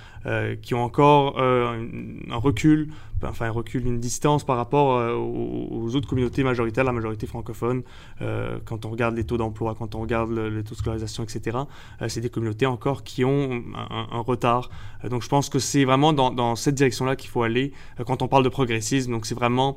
qui 0.63 0.75
ont 0.75 0.85
encore 0.85 1.41
un 1.41 2.37
recul 2.37 2.91
enfin, 3.23 3.47
un 3.47 3.51
recul, 3.51 3.87
une 3.87 3.99
distance 3.99 4.45
par 4.45 4.57
rapport 4.57 4.97
euh, 4.97 5.15
aux, 5.15 5.95
autres 5.95 6.09
communautés 6.09 6.45
majoritaires, 6.45 6.85
la 6.85 6.93
majorité 6.93 7.27
francophone. 7.27 7.83
Euh, 8.21 8.59
quand 8.65 8.85
on 8.85 8.91
regarde 8.91 9.17
les 9.17 9.25
taux 9.25 9.37
d'emploi, 9.37 9.75
quand 9.77 9.95
on 9.95 10.01
regarde 10.01 10.31
le, 10.31 10.49
les 10.49 10.63
taux 10.63 10.75
de 10.75 10.79
scolarisation, 10.79 11.25
etc., 11.25 11.59
euh, 12.03 12.09
c'est 12.09 12.21
des 12.21 12.31
communautés 12.31 12.67
encore 12.67 13.03
qui 13.03 13.25
ont 13.25 13.63
un, 13.75 14.19
retard. 14.21 14.69
donc 15.09 15.23
je 15.23 15.29
pense 15.29 15.49
que 15.49 15.59
c'est 15.59 15.85
vraiment 15.85 16.13
dans, 16.13 16.57
cette 16.57 16.75
direction-là 16.75 17.17
qu'il 17.17 17.31
faut 17.31 17.43
aller 17.43 17.73
quand 18.05 18.21
on 18.21 18.29
parle 18.29 18.43
de 18.43 18.49
progressisme. 18.49 19.13
Donc 19.13 19.27
c'est 19.27 19.35
vraiment 19.35 19.77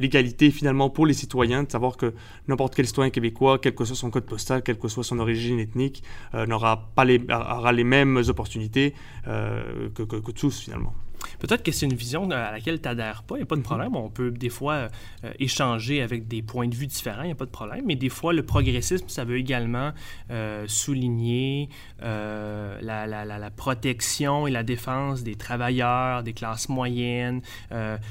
l'égalité 0.00 0.50
finalement 0.50 0.90
pour 0.90 1.06
les 1.06 1.14
citoyens, 1.14 1.62
de 1.62 1.70
savoir 1.70 1.96
que 1.96 2.12
n'importe 2.48 2.74
quel 2.74 2.86
citoyen 2.86 3.10
québécois, 3.10 3.58
quel 3.58 3.74
que 3.74 3.84
soit 3.84 3.96
son 3.96 4.10
code 4.10 4.26
postal, 4.26 4.62
quelle 4.62 4.78
que 4.78 4.88
soit 4.88 5.04
son 5.04 5.20
origine 5.20 5.58
ethnique, 5.58 6.02
n'aura 6.34 6.90
pas 6.94 7.04
les, 7.04 7.20
aura 7.30 7.72
les 7.72 7.84
mêmes 7.84 8.22
opportunités 8.28 8.94
que, 9.24 10.02
que 10.02 10.30
tous 10.32 10.60
finalement. 10.60 10.92
Peut-être 11.38 11.62
que 11.62 11.72
c'est 11.72 11.86
une 11.86 11.94
vision 11.94 12.30
à 12.30 12.50
laquelle 12.50 12.80
tu 12.80 12.88
n'adhères 12.88 13.22
pas, 13.22 13.36
il 13.36 13.38
n'y 13.38 13.42
a 13.42 13.46
pas 13.46 13.56
de 13.56 13.60
mhm. 13.60 13.66
problème. 13.66 13.96
On 13.96 14.10
peut 14.10 14.30
des 14.30 14.48
fois 14.48 14.88
euh, 15.24 15.32
échanger 15.38 16.02
avec 16.02 16.28
des 16.28 16.42
points 16.42 16.68
de 16.68 16.74
vue 16.74 16.86
différents, 16.86 17.22
il 17.22 17.26
n'y 17.26 17.32
a 17.32 17.36
pas 17.36 17.46
de 17.46 17.50
problème. 17.50 17.84
Mais 17.86 17.96
des 17.96 18.08
fois, 18.08 18.32
le 18.32 18.44
progressisme, 18.44 19.08
ça 19.08 19.24
veut 19.24 19.36
également 19.36 19.92
euh, 20.30 20.64
souligner 20.66 21.68
euh, 22.02 22.78
la, 22.82 23.06
la, 23.06 23.24
la, 23.24 23.50
protection 23.50 24.46
et 24.46 24.50
la 24.50 24.62
défense 24.62 25.22
des 25.22 25.34
travailleurs, 25.34 26.22
des 26.22 26.32
classes 26.32 26.68
moyennes. 26.68 27.40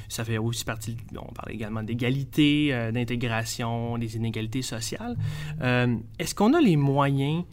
ça 0.10 0.24
fait 0.24 0.38
aussi 0.38 0.66
partie, 0.66 0.98
on 1.16 1.34
parle 1.34 1.52
également 1.52 1.84
d'égalité, 1.84 2.70
d'intégration, 2.92 3.98
des 3.98 4.16
inégalités 4.16 4.62
sociales. 4.62 5.16
Est-ce 5.62 6.34
qu'on 6.34 6.54
a 6.54 6.62
les 6.62 6.78
moyens 6.78 7.44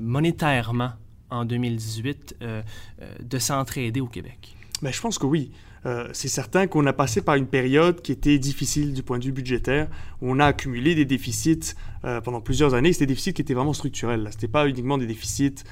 monétairement 0.00 0.92
en 1.30 1.44
2018 1.44 2.36
euh, 2.42 2.62
euh, 3.02 3.14
de 3.22 3.38
s'entraider 3.38 4.00
au 4.00 4.06
Québec? 4.06 4.56
Ben, 4.82 4.92
je 4.92 5.00
pense 5.00 5.18
que 5.18 5.26
oui. 5.26 5.50
Euh, 5.86 6.08
c'est 6.14 6.28
certain 6.28 6.66
qu'on 6.66 6.86
a 6.86 6.94
passé 6.94 7.20
par 7.20 7.34
une 7.34 7.46
période 7.46 8.00
qui 8.00 8.10
était 8.10 8.38
difficile 8.38 8.94
du 8.94 9.02
point 9.02 9.18
de 9.18 9.24
vue 9.24 9.32
budgétaire, 9.32 9.88
où 10.22 10.30
on 10.30 10.38
a 10.38 10.46
accumulé 10.46 10.94
des 10.94 11.04
déficits 11.04 11.74
pendant 12.22 12.42
plusieurs 12.42 12.74
années. 12.74 12.92
C'était 12.92 13.06
des 13.06 13.12
déficits 13.12 13.32
qui 13.32 13.40
étaient 13.40 13.54
vraiment 13.54 13.72
structurels. 13.72 14.26
Ce 14.30 14.36
n'était 14.36 14.48
pas 14.48 14.66
uniquement 14.68 14.98
des 14.98 15.06
déficits 15.06 15.64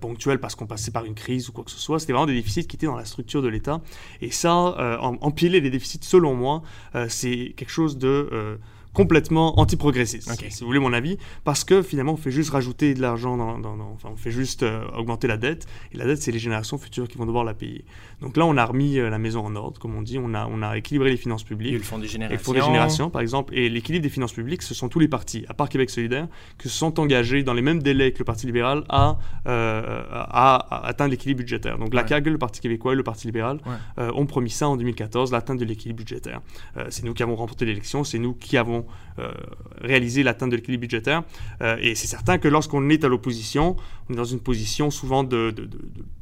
ponctuels 0.00 0.38
parce 0.38 0.54
qu'on 0.54 0.66
passait 0.66 0.92
par 0.92 1.04
une 1.04 1.14
crise 1.14 1.48
ou 1.48 1.52
quoi 1.52 1.64
que 1.64 1.70
ce 1.70 1.78
soit. 1.78 1.98
C'était 1.98 2.12
vraiment 2.12 2.26
des 2.26 2.34
déficits 2.34 2.66
qui 2.66 2.76
étaient 2.76 2.86
dans 2.86 2.96
la 2.96 3.04
structure 3.04 3.42
de 3.42 3.48
l'État. 3.48 3.80
Et 4.20 4.30
ça, 4.30 4.98
empiler 5.20 5.60
les 5.60 5.70
déficits, 5.70 6.00
selon 6.02 6.34
moi, 6.34 6.62
c'est 7.08 7.54
quelque 7.56 7.72
chose 7.72 7.98
de 7.98 8.58
complètement 8.98 9.60
anti-progressiste, 9.60 10.28
si 10.50 10.60
vous 10.60 10.66
voulez 10.66 10.80
mon 10.80 10.92
avis, 10.92 11.18
parce 11.44 11.62
que 11.62 11.82
finalement 11.82 12.14
on 12.14 12.16
fait 12.16 12.32
juste 12.32 12.50
rajouter 12.50 12.94
de 12.94 13.00
l'argent, 13.00 13.36
dans, 13.36 13.78
enfin 13.94 14.08
on 14.12 14.16
fait 14.16 14.32
juste 14.32 14.64
euh, 14.64 14.84
augmenter 14.96 15.28
la 15.28 15.36
dette, 15.36 15.68
et 15.92 15.96
la 15.96 16.04
dette 16.04 16.20
c'est 16.20 16.32
les 16.32 16.40
générations 16.40 16.78
futures 16.78 17.06
qui 17.06 17.16
vont 17.16 17.24
devoir 17.24 17.44
la 17.44 17.54
payer. 17.54 17.84
Donc 18.20 18.36
là 18.36 18.44
on 18.44 18.56
a 18.56 18.64
remis 18.64 18.98
euh, 18.98 19.08
la 19.08 19.18
maison 19.18 19.46
en 19.46 19.54
ordre, 19.54 19.78
comme 19.78 19.94
on 19.94 20.02
dit, 20.02 20.18
on 20.18 20.34
a, 20.34 20.48
on 20.50 20.62
a 20.62 20.76
équilibré 20.76 21.10
les 21.10 21.16
finances 21.16 21.44
publiques. 21.44 21.74
Et 21.74 21.78
le 21.78 21.84
fonds 21.84 22.00
des 22.00 22.08
générations. 22.08 22.36
le 22.36 22.42
fonds 22.42 22.52
des 22.54 22.60
générations 22.60 23.08
par 23.08 23.22
exemple, 23.22 23.54
et 23.56 23.68
l'équilibre 23.68 24.02
des 24.02 24.08
finances 24.08 24.32
publiques, 24.32 24.62
ce 24.62 24.74
sont 24.74 24.88
tous 24.88 24.98
les 24.98 25.06
partis, 25.06 25.44
à 25.48 25.54
part 25.54 25.68
Québec 25.68 25.90
solidaire, 25.90 26.26
qui 26.60 26.68
se 26.68 26.76
sont 26.76 26.98
engagés 26.98 27.44
dans 27.44 27.54
les 27.54 27.62
mêmes 27.62 27.80
délais 27.80 28.10
que 28.10 28.18
le 28.18 28.24
Parti 28.24 28.46
libéral 28.46 28.82
à, 28.88 29.16
euh, 29.46 30.02
à, 30.10 30.88
atteindre 30.88 31.12
l'équilibre 31.12 31.38
budgétaire. 31.38 31.78
Donc 31.78 31.94
la 31.94 32.02
CAG, 32.02 32.26
le 32.26 32.36
Parti 32.36 32.60
québécois 32.60 32.94
et 32.94 32.96
le 32.96 33.04
Parti 33.04 33.28
libéral 33.28 33.60
ont 33.96 34.26
promis 34.26 34.50
ça 34.50 34.68
en 34.68 34.76
2014, 34.76 35.30
l'atteinte 35.30 35.60
de 35.60 35.64
l'équilibre 35.64 35.98
budgétaire. 35.98 36.40
c'est 36.88 37.04
nous 37.04 37.14
qui 37.14 37.22
avons 37.22 37.36
remporté 37.36 37.64
l'élection, 37.64 38.02
c'est 38.02 38.18
nous 38.18 38.34
qui 38.34 38.56
avons 38.56 38.87
euh, 39.18 39.32
réaliser 39.80 40.22
l'atteinte 40.22 40.50
de 40.50 40.56
l'équilibre 40.56 40.82
budgétaire. 40.82 41.22
Euh, 41.60 41.76
et 41.80 41.94
c'est 41.94 42.06
certain 42.06 42.38
que 42.38 42.46
lorsqu'on 42.46 42.88
est 42.88 43.04
à 43.04 43.08
l'opposition, 43.08 43.76
on 44.08 44.12
est 44.12 44.16
dans 44.16 44.24
une 44.24 44.40
position 44.40 44.90
souvent 44.90 45.24
de, 45.24 45.52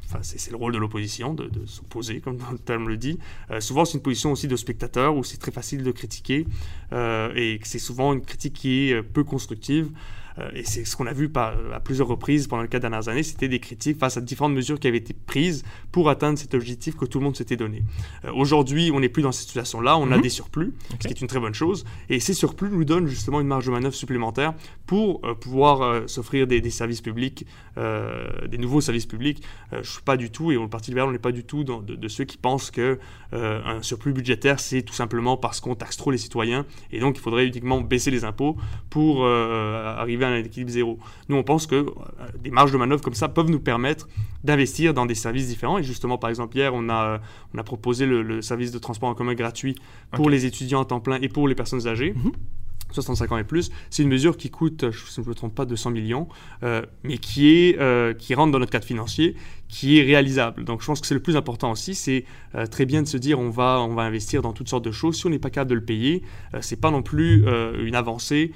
enfin, 0.07 0.21
c'est 0.23 0.51
le 0.51 0.57
rôle 0.57 0.73
de 0.73 0.79
l'opposition, 0.79 1.35
de, 1.35 1.51
s'opposer, 1.67 2.21
comme 2.21 2.39
le 2.53 2.59
terme 2.59 2.89
le 2.89 2.97
dit. 2.97 3.19
Euh, 3.51 3.61
souvent, 3.61 3.85
c'est 3.85 3.99
une 3.99 4.03
position 4.03 4.33
aussi 4.33 4.49
de 4.49 4.57
spectateur 4.57 5.17
où 5.17 5.25
c'est 5.25 5.37
très 5.37 5.53
facile 5.53 5.83
de 5.83 5.91
critiquer 5.91 6.47
et 6.93 7.61
c'est 7.65 7.79
souvent 7.79 8.13
une 8.15 8.23
critique 8.23 8.55
qui 8.55 8.91
est 8.91 9.03
peu 9.03 9.25
constructive. 9.25 9.91
Euh, 10.39 10.51
et 10.55 10.65
c'est 10.65 10.85
ce 10.85 10.97
qu'on 10.97 11.07
a 11.07 11.13
vu 11.13 11.31
à 11.37 11.81
plusieurs 11.81 12.09
reprises 12.09 12.47
pendant 12.47 12.63
les 12.63 12.69
quatre 12.69 12.83
dernières 12.83 13.09
années, 13.09 13.23
c'était 13.23 13.49
des 13.49 13.61
critiques 13.61 13.99
face 13.99 14.17
à 14.17 14.21
différentes 14.21 14.53
mesures 14.53 14.79
qui 14.79 14.89
avaient 14.89 14.99
été 14.99 15.15
prises 15.15 15.65
pour 15.93 16.11
atteindre 16.11 16.39
cet 16.39 16.55
objectif 16.55 16.97
que 16.97 17.05
tout 17.05 17.19
le 17.19 17.25
monde 17.25 17.37
s'était 17.37 17.57
donné. 17.57 17.83
Euh, 18.25 18.33
aujourd'hui, 18.35 18.91
on 18.93 19.01
n'est 19.01 19.09
plus 19.09 19.23
dans 19.23 19.33
cette 19.33 19.47
situation-là, 19.47 19.97
on 19.99 20.11
a 20.13 20.17
mhm. 20.17 20.23
des 20.23 20.29
surplus, 20.29 20.75
ce 21.01 21.07
qui 21.07 21.15
est 21.15 21.21
une 21.21 21.27
très 21.27 21.41
bonne 21.41 21.55
chose, 21.55 21.85
et 22.09 22.21
ces 22.21 22.35
surplus 22.35 22.71
nous 22.71 22.85
donnent 22.85 23.07
justement 23.07 23.41
une 23.41 23.47
marge 23.47 23.67
de 23.67 23.71
manœuvre 23.71 23.95
supplémentaire 23.95 24.55
pour 24.87 25.25
euh, 25.25 25.35
pouvoir 25.35 26.09
s'offrir 26.09 26.47
des, 26.47 26.71
services 26.71 27.01
publics, 27.01 27.47
des 27.77 28.59
nouveaux 28.59 28.81
services 28.81 29.07
publics. 29.07 29.43
je 29.73 29.79
ne 29.79 29.83
suis 29.83 30.03
pas 30.03 30.17
du 30.17 30.31
tout, 30.31 30.51
et 30.51 30.57
au 30.57 30.67
Parti 30.69 30.91
libéral, 30.91 31.09
on 31.09 31.13
n'est 31.13 31.19
pas 31.19 31.33
du 31.33 31.45
tout 31.45 31.65
de, 31.65 31.95
de, 31.95 32.09
ceux 32.09 32.25
qui 32.25 32.37
pensent 32.37 32.71
que 32.71 32.99
un 33.33 33.83
surplus 33.83 34.13
budgétaire, 34.13 34.59
c'est 34.61 34.83
tout 34.83 34.95
simplement 34.95 35.37
parce 35.37 35.61
qu'on 35.61 35.75
taxe 35.75 35.97
trop 35.97 36.11
les 36.11 36.19
citoyens, 36.19 36.67
et 36.91 37.01
donc 37.01 37.17
il 37.17 37.21
faudrait 37.21 37.47
uniquement 37.47 37.81
baisser 37.81 38.11
les 38.11 38.25
impôts 38.25 38.57
pour 38.91 39.25
arriver 39.27 40.25
à 40.25 40.26
un 40.27 40.45
équilibre 40.45 40.71
zéro. 40.71 40.99
Nous, 41.29 41.37
on 41.37 41.43
pense 41.43 41.67
que 41.67 41.75
euh, 41.75 41.87
des 42.41 42.51
marges 42.51 42.73
de 42.73 42.79
manœuvre 42.79 43.03
comme 43.03 43.15
ça 43.15 43.29
peuvent 43.29 43.51
nous 43.51 43.61
permettre 43.61 44.09
d'investir 44.45 44.95
dans 44.95 45.07
des 45.07 45.15
services 45.15 45.49
différents. 45.49 45.79
Et 45.79 45.83
justement, 45.83 46.19
par 46.19 46.31
exemple, 46.31 46.57
hier, 46.57 46.73
on 46.75 46.89
a, 46.89 47.21
on 47.55 47.59
a 47.59 47.63
proposé 47.63 48.07
le, 48.07 48.43
service 48.43 48.71
de 48.71 48.79
transport 48.79 49.09
en 49.09 49.15
commun 49.15 49.35
gratuit 49.35 49.77
pour 50.13 50.31
les 50.31 50.47
étudiants 50.47 50.83
à 50.83 50.85
temps 50.85 51.01
plein 51.01 51.19
et 51.21 51.29
pour 51.29 51.49
les 51.49 51.55
personnes 51.55 51.87
âgées. 51.87 52.15
65 52.93 53.31
mhm. 53.31 53.35
ans 53.35 53.39
et 53.39 53.45
plus, 53.45 53.71
c'est 53.91 54.03
une 54.03 54.09
mesure 54.09 54.37
qui 54.37 54.51
coûte, 54.51 54.91
je 54.91 55.21
ne 55.21 55.27
me 55.27 55.35
trompe 55.35 55.55
pas, 55.55 55.65
200 55.65 55.91
millions, 55.91 56.29
euh, 56.63 56.83
mais 57.03 57.19
qui, 57.19 57.49
est, 57.49 57.79
euh, 57.79 58.15
qui 58.15 58.35
rentre 58.35 58.53
dans 58.53 58.59
notre 58.59 58.73
cadre 58.73 58.85
financier 58.85 59.37
qui 59.69 59.99
est 59.99 60.03
réalisable. 60.03 60.65
Donc 60.65 60.81
je 60.81 60.87
pense 60.87 61.01
que 61.01 61.07
c'est 61.07 61.15
le 61.15 61.21
plus 61.21 61.37
important 61.37 61.73
aussi, 61.73 61.95
c'est 61.95 62.25
euh, 62.55 62.67
très 62.67 62.87
bien 62.87 63.03
de 63.03 63.09
se 63.09 63.17
dire 63.17 63.39
on 63.39 63.51
va, 63.51 63.81
on 63.81 63.95
va 63.95 64.03
investir 64.03 64.43
dans 64.43 64.53
toutes 64.53 64.69
sortes 64.69 64.85
de 64.85 64.93
choses. 64.93 65.17
Si 65.17 65.27
on 65.27 65.31
n'est 65.31 65.39
pas 65.39 65.51
capable 65.51 65.71
de 65.71 65.75
le 65.75 65.85
payer, 65.85 66.23
euh, 66.55 66.59
c'est 66.61 66.81
pas 66.81 66.91
non 66.91 67.03
plus 67.03 67.45
euh, 67.47 67.85
une 67.85 67.95
avancée 67.95 68.53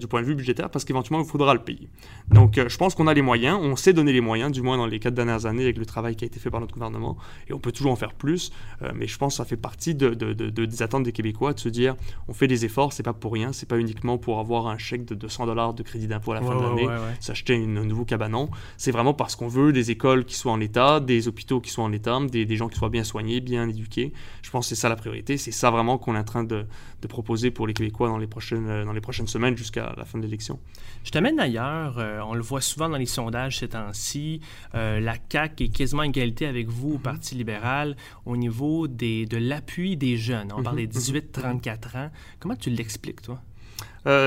du 0.00 0.06
point 0.06 0.22
de 0.22 0.26
vue 0.26 0.34
budgétaire 0.34 0.70
parce 0.70 0.86
qu'éventuellement 0.86 1.22
il 1.22 1.28
faudra 1.28 1.52
le 1.52 1.60
payer. 1.60 1.90
Donc 2.30 2.58
je 2.58 2.76
pense 2.78 2.94
qu'on 2.94 3.06
a 3.06 3.12
les 3.12 3.20
moyens, 3.20 3.58
on 3.60 3.76
sait 3.76 3.92
donner 3.92 4.14
les 4.14 4.22
moyens, 4.22 4.50
du 4.50 4.62
moins 4.62 4.78
dans 4.78 4.86
les 4.86 4.98
quatre 4.98 5.12
dernières 5.12 5.44
années 5.44 5.64
avec 5.64 5.76
le 5.76 5.84
travail 5.84 6.16
qui 6.16 6.24
a 6.24 6.26
été 6.26 6.40
fait 6.40 6.48
par 6.48 6.60
notre 6.60 6.72
gouvernement, 6.72 7.18
et 7.48 7.52
on 7.52 7.58
peut 7.58 7.72
toujours 7.72 7.92
en 7.92 7.96
faire 7.96 8.14
plus. 8.14 8.50
mais 8.94 9.06
je 9.06 9.18
pense 9.18 9.34
que 9.34 9.36
ça 9.38 9.44
fait 9.44 9.58
partie 9.58 9.94
de, 9.94 10.14
de, 10.14 10.32
de, 10.32 10.64
des 10.64 10.82
attentes 10.82 11.02
des 11.02 11.12
Québécois 11.12 11.52
de 11.52 11.60
se 11.60 11.68
dire 11.68 11.96
on 12.28 12.32
fait 12.32 12.46
des 12.46 12.64
efforts, 12.64 12.94
c'est 12.94 13.02
pas 13.02 13.12
pour 13.12 13.34
rien, 13.34 13.52
c'est 13.52 13.68
pas 13.68 13.78
uniquement 13.78 14.16
pour 14.16 14.38
avoir 14.38 14.68
un 14.68 14.78
chèque 14.78 15.04
de 15.04 15.14
200 15.14 15.44
dollars 15.44 15.74
de 15.74 15.82
crédit 15.82 16.06
d'impôt 16.06 16.32
à 16.32 16.36
la 16.36 16.40
fin 16.40 16.56
de 16.56 16.62
l'année, 16.62 16.88
s'acheter 17.20 17.54
un 17.54 17.84
nouveau 17.84 18.06
cabanon. 18.06 18.48
C'est 18.78 18.92
vraiment 18.92 19.12
parce 19.12 19.36
qu'on 19.36 19.48
veut 19.48 19.74
des 19.74 19.90
écoles 19.90 20.24
qui 20.24 20.36
soient 20.36 20.53
en 20.54 20.60
état, 20.60 21.00
des 21.00 21.26
hôpitaux 21.26 21.60
qui 21.60 21.70
soient 21.70 21.84
en 21.84 21.92
état, 21.92 22.18
des, 22.30 22.56
gens 22.56 22.68
qui 22.68 22.78
soient 22.78 22.88
bien 22.88 23.04
soignés, 23.04 23.40
bien 23.40 23.68
éduqués. 23.68 24.12
Je 24.42 24.50
pense 24.50 24.66
que 24.66 24.74
c'est 24.74 24.80
ça 24.80 24.88
la 24.88 24.96
priorité. 24.96 25.36
C'est 25.36 25.50
ça 25.50 25.70
vraiment 25.70 25.98
qu'on 25.98 26.14
est 26.14 26.18
en 26.18 26.24
train 26.24 26.44
de, 26.44 26.66
proposer 27.08 27.50
pour 27.50 27.66
les 27.66 27.74
Québécois 27.74 28.08
dans 28.08 28.16
les 28.16 28.26
prochaines, 28.26 28.66
euh, 28.66 28.84
dans 28.86 28.94
les 28.94 29.02
prochaines 29.02 29.26
semaines 29.26 29.58
jusqu'à 29.58 29.92
la 29.98 30.06
fin 30.06 30.16
de 30.16 30.22
l'élection. 30.22 30.58
Je 31.04 31.10
t'amène 31.10 31.38
ailleurs. 31.38 31.98
Euh, 31.98 32.20
on 32.26 32.32
le 32.32 32.40
voit 32.40 32.62
souvent 32.62 32.88
dans 32.88 32.96
les 32.96 33.04
sondages 33.04 33.58
ces 33.58 33.68
temps-ci. 33.68 34.40
Euh, 34.74 35.00
la 35.00 35.16
CAQ 35.30 35.64
est 35.64 35.68
quasiment 35.68 36.02
égalité 36.02 36.46
avec 36.46 36.68
vous 36.68 36.92
au 36.92 36.96
mm-hmm. 36.96 37.02
Parti 37.02 37.34
libéral 37.34 37.96
au 38.24 38.38
niveau 38.38 38.88
des, 38.88 39.26
de 39.26 39.36
l'appui 39.36 39.98
des 39.98 40.16
jeunes. 40.16 40.50
On 40.56 40.62
parle 40.62 40.76
des 40.76 40.86
18-34 40.86 41.60
mm-hmm. 41.60 41.98
ans. 41.98 42.10
Comment 42.40 42.56
tu 42.56 42.70
l'expliques, 42.70 43.20
toi? 43.20 43.42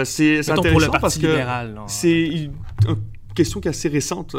c'est 0.05 0.47
intéressant 0.49 0.91
parce 0.99 1.17
que 1.17 1.37
c'est 1.87 2.27
une 2.27 2.53
question 3.33 3.59
qui 3.59 3.67
est 3.67 3.71
assez 3.71 3.89
récente. 3.89 4.35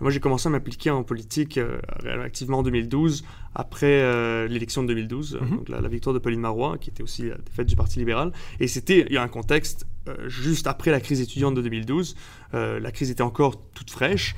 Moi, 0.00 0.10
j'ai 0.10 0.20
commencé 0.20 0.46
à 0.46 0.50
m'appliquer 0.50 0.90
en 0.90 1.02
politique 1.02 1.58
euh, 1.58 1.78
activement 2.22 2.58
en 2.58 2.62
2012, 2.62 3.24
après 3.54 3.86
euh, 4.02 4.46
l'élection 4.46 4.82
de 4.82 4.88
2012, 4.88 5.38
mhm. 5.40 5.56
donc 5.56 5.68
la, 5.68 5.86
victoire 5.88 6.14
de 6.14 6.18
Pauline 6.18 6.40
Marois, 6.40 6.78
qui 6.78 6.90
était 6.90 7.02
aussi 7.02 7.28
la 7.28 7.36
défaite 7.36 7.66
du 7.66 7.76
Parti 7.76 7.98
libéral. 7.98 8.32
Et 8.60 8.68
c'était, 8.68 9.06
il 9.08 9.14
y 9.14 9.16
a 9.16 9.22
un 9.22 9.28
contexte 9.28 9.86
euh, 10.08 10.28
juste 10.28 10.66
après 10.66 10.90
la 10.90 11.00
crise 11.00 11.20
étudiante 11.20 11.54
de 11.54 11.62
2012, 11.62 12.16
la 12.52 12.90
crise 12.92 13.10
était 13.10 13.22
encore 13.22 13.60
toute 13.74 13.90
fraîche, 13.90 14.34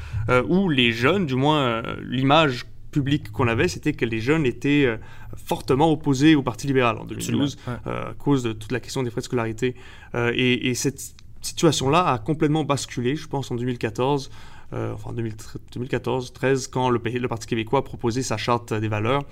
où 0.49 0.69
les 0.69 0.93
jeunes, 0.93 1.27
du 1.27 1.37
moins 1.37 1.83
l'image 2.03 2.67
public 2.91 3.31
qu'on 3.31 3.47
avait, 3.47 3.69
c'était 3.69 3.93
que 3.93 4.05
les 4.05 4.21
jeunes 4.21 4.47
étaient 4.47 4.85
euh, 4.85 4.97
fortement 5.37 5.91
opposés 5.93 6.35
au 6.35 6.43
Parti 6.43 6.67
libéral 6.67 6.99
en 6.99 7.05
2012 7.05 7.57
à 7.67 8.15
cause 8.19 8.43
de 8.43 8.53
toute 8.53 8.73
la 8.73 8.81
question 8.81 9.05
des 9.05 9.11
frais 9.11 9.21
de 9.21 9.27
scolarité. 9.27 9.77
Et, 10.15 10.69
et, 10.69 10.75
cette 10.75 11.15
situation-là 11.41 12.05
a 12.05 12.19
complètement 12.19 12.65
basculé, 12.65 13.17
je 13.17 13.29
pense, 13.29 13.51
en 13.51 13.55
2014. 13.55 14.31
Enfin 14.73 15.13
2014, 15.13 16.33
13, 16.33 16.69
quand 16.69 16.91
le, 16.91 17.01
le, 17.05 17.29
Parti 17.29 17.47
québécois 17.47 17.81
a 17.81 17.83
proposé 17.83 18.23
sa 18.23 18.37
charte 18.37 18.73
des 18.73 18.89
valeurs, 18.89 19.23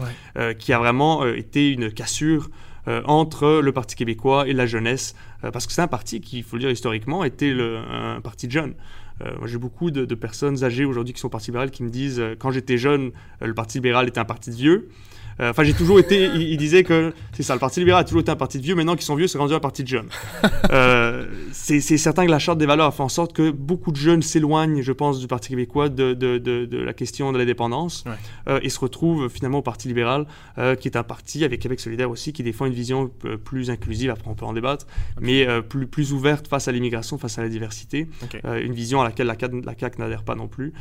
qui 0.59 0.73
a 0.73 0.79
vraiment 0.79 1.27
été 1.27 1.71
une 1.71 1.93
cassure 1.93 2.51
euh, 2.89 3.03
entre 3.05 3.61
le 3.63 3.73
Parti 3.73 3.97
québécois 3.97 4.49
et 4.49 4.55
la 4.55 4.65
jeunesse, 4.65 5.15
euh, 5.45 5.51
parce 5.51 5.67
que 5.67 5.73
c'est 5.75 5.83
un 5.83 5.89
parti 5.89 6.23
qui, 6.23 6.39
il 6.39 6.43
faut 6.43 6.57
le 6.57 6.61
dire 6.61 6.71
historiquement, 6.71 7.23
était 7.23 7.53
le, 7.53 7.77
un 7.77 8.21
parti 8.23 8.47
de 8.47 8.53
jeunes. 8.53 8.75
Euh, 9.21 9.33
j'ai 9.45 9.59
beaucoup 9.59 9.91
de, 9.91 10.15
personnes 10.15 10.65
âgées 10.65 10.87
aujourd'hui 10.87 11.13
qui 11.13 11.21
sont 11.21 11.27
au 11.27 11.31
Parti 11.31 11.51
libéral 11.51 11.71
qui 11.71 11.83
me 11.83 11.91
disent 11.91 12.23
quand 12.39 12.51
j'étais 12.51 12.79
jeune, 12.79 13.11
le 13.43 13.53
Parti 13.53 13.79
libéral 13.79 14.09
était 14.09 14.21
un 14.21 14.25
parti 14.25 14.51
de 14.51 14.55
vieux. 14.55 14.89
Euh, 15.41 15.51
enfin, 15.51 15.63
j'ai 15.65 15.75
toujours 15.75 15.99
été. 15.99 16.27
Il, 16.35 16.57
disait 16.57 16.83
que 16.83 17.13
c'est 17.33 17.43
ça, 17.43 17.55
le 17.55 17.61
Parti 17.61 17.81
libéral 17.81 18.01
a 18.01 18.05
toujours 18.05 18.21
été 18.21 18.31
un 18.31 18.37
parti 18.37 18.59
de 18.59 18.65
vieux. 18.65 18.75
Maintenant 18.75 18.95
qu'ils 18.95 19.05
sont 19.05 19.15
vieux, 19.15 19.29
c'est 19.29 19.39
rendu 19.39 19.55
un 19.55 19.61
parti 19.61 19.83
de 19.83 19.89
jeunes. 19.89 20.09
Euh, 20.71 21.27
c'est 21.53 21.81
certain 21.81 22.27
que 22.27 22.31
la 22.31 22.39
charte 22.39 22.59
des 22.59 22.67
valeurs 22.67 22.87
a 22.87 22.91
fait 22.91 23.03
en 23.03 23.09
sorte 23.09 23.33
que 23.33 23.51
beaucoup 23.51 23.91
de 23.91 23.97
jeunes 23.97 24.21
s'éloignent, 24.21 24.83
je 24.83 24.93
pense, 24.93 25.19
du 25.19 25.27
Parti 25.27 25.51
québécois 25.51 25.89
de, 25.89 26.13
de, 26.13 26.37
de, 26.39 26.79
la 26.79 26.93
question 26.93 27.33
de 27.33 27.39
l'indépendance 27.39 28.05
euh, 28.49 28.61
et 28.63 28.69
se 28.69 28.79
retrouvent 28.79 29.29
finalement 29.29 29.59
au 29.59 29.63
Parti 29.63 29.89
libéral, 29.89 30.27
qui 30.81 30.89
est 30.89 30.97
un 30.97 31.03
parti 31.03 31.45
avec 31.45 31.61
Québec 31.61 31.81
solidaire 31.81 32.11
aussi, 32.11 32.33
qui 32.33 32.43
défend 32.43 32.67
une 32.67 32.75
vision 32.75 33.11
plus 33.45 33.71
inclusive. 33.71 34.11
Après, 34.11 34.29
on 34.29 34.35
peut 34.35 34.45
en 34.45 34.53
débattre, 34.53 34.87
mais 35.21 35.47
plus, 35.63 35.87
plus 35.87 36.13
ouverte 36.13 36.49
face 36.49 36.69
à 36.69 36.73
l'immigration, 36.73 37.17
face 37.17 37.39
à 37.39 37.43
la 37.43 37.49
diversité. 37.49 38.09
une 38.45 38.75
vision 38.75 39.01
à 39.01 39.05
laquelle 39.05 39.27
la 39.27 39.39
CAQ, 39.39 39.63
la 39.65 39.75
CAQ 39.79 40.01
n'adhère 40.01 40.25
pas 40.25 40.35
non 40.35 40.49
plus. 40.49 40.73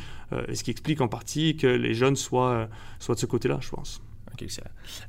et 0.48 0.54
ce 0.54 0.64
qui 0.64 0.70
explique 0.70 1.00
en 1.00 1.08
partie 1.08 1.56
que 1.56 1.66
les 1.66 1.94
jeunes 1.94 2.16
soient, 2.16 2.68
soient 2.98 3.14
de 3.14 3.20
ce 3.20 3.26
côté-là, 3.26 3.58
je 3.60 3.70
pense. 3.70 4.02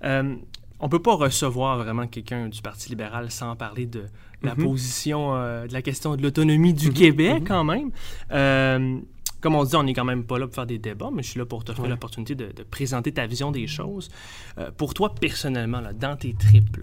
Euh, 0.03 0.35
on 0.79 0.85
ne 0.85 0.89
peut 0.89 1.01
pas 1.01 1.15
recevoir 1.15 1.77
vraiment 1.77 2.07
quelqu'un 2.07 2.47
du 2.47 2.61
Parti 2.61 2.89
libéral 2.89 3.31
sans 3.31 3.55
parler 3.55 3.85
de 3.85 4.05
la 4.41 4.55
mhm. 4.55 4.63
position, 4.63 5.35
euh, 5.35 5.67
de 5.67 5.73
la 5.73 5.81
question 5.81 6.15
de 6.15 6.21
l'autonomie 6.21 6.73
du 6.73 6.87
mhm. 6.87 6.93
Québec, 6.93 7.39
mhm. 7.41 7.47
quand 7.47 7.63
même. 7.63 7.91
Euh, 8.31 8.99
comme 9.41 9.55
on 9.55 9.63
dit, 9.63 9.75
on 9.75 9.83
n'est 9.83 9.93
quand 9.93 10.05
même 10.05 10.25
pas 10.25 10.37
là 10.37 10.47
pour 10.47 10.55
faire 10.55 10.65
des 10.65 10.79
débats, 10.79 11.09
mais 11.13 11.23
je 11.23 11.29
suis 11.29 11.39
là 11.39 11.45
pour 11.45 11.63
te 11.63 11.73
faire 11.73 11.87
l'opportunité 11.87 12.35
de, 12.35 12.51
présenter 12.63 13.13
ta 13.13 13.25
vision 13.25 13.51
des 13.51 13.67
choses. 13.67 14.09
pour 14.75 14.93
toi, 14.93 15.15
personnellement, 15.15 15.79
là, 15.79 15.93
dans 15.93 16.17
tes 16.17 16.33
tripes, 16.33 16.77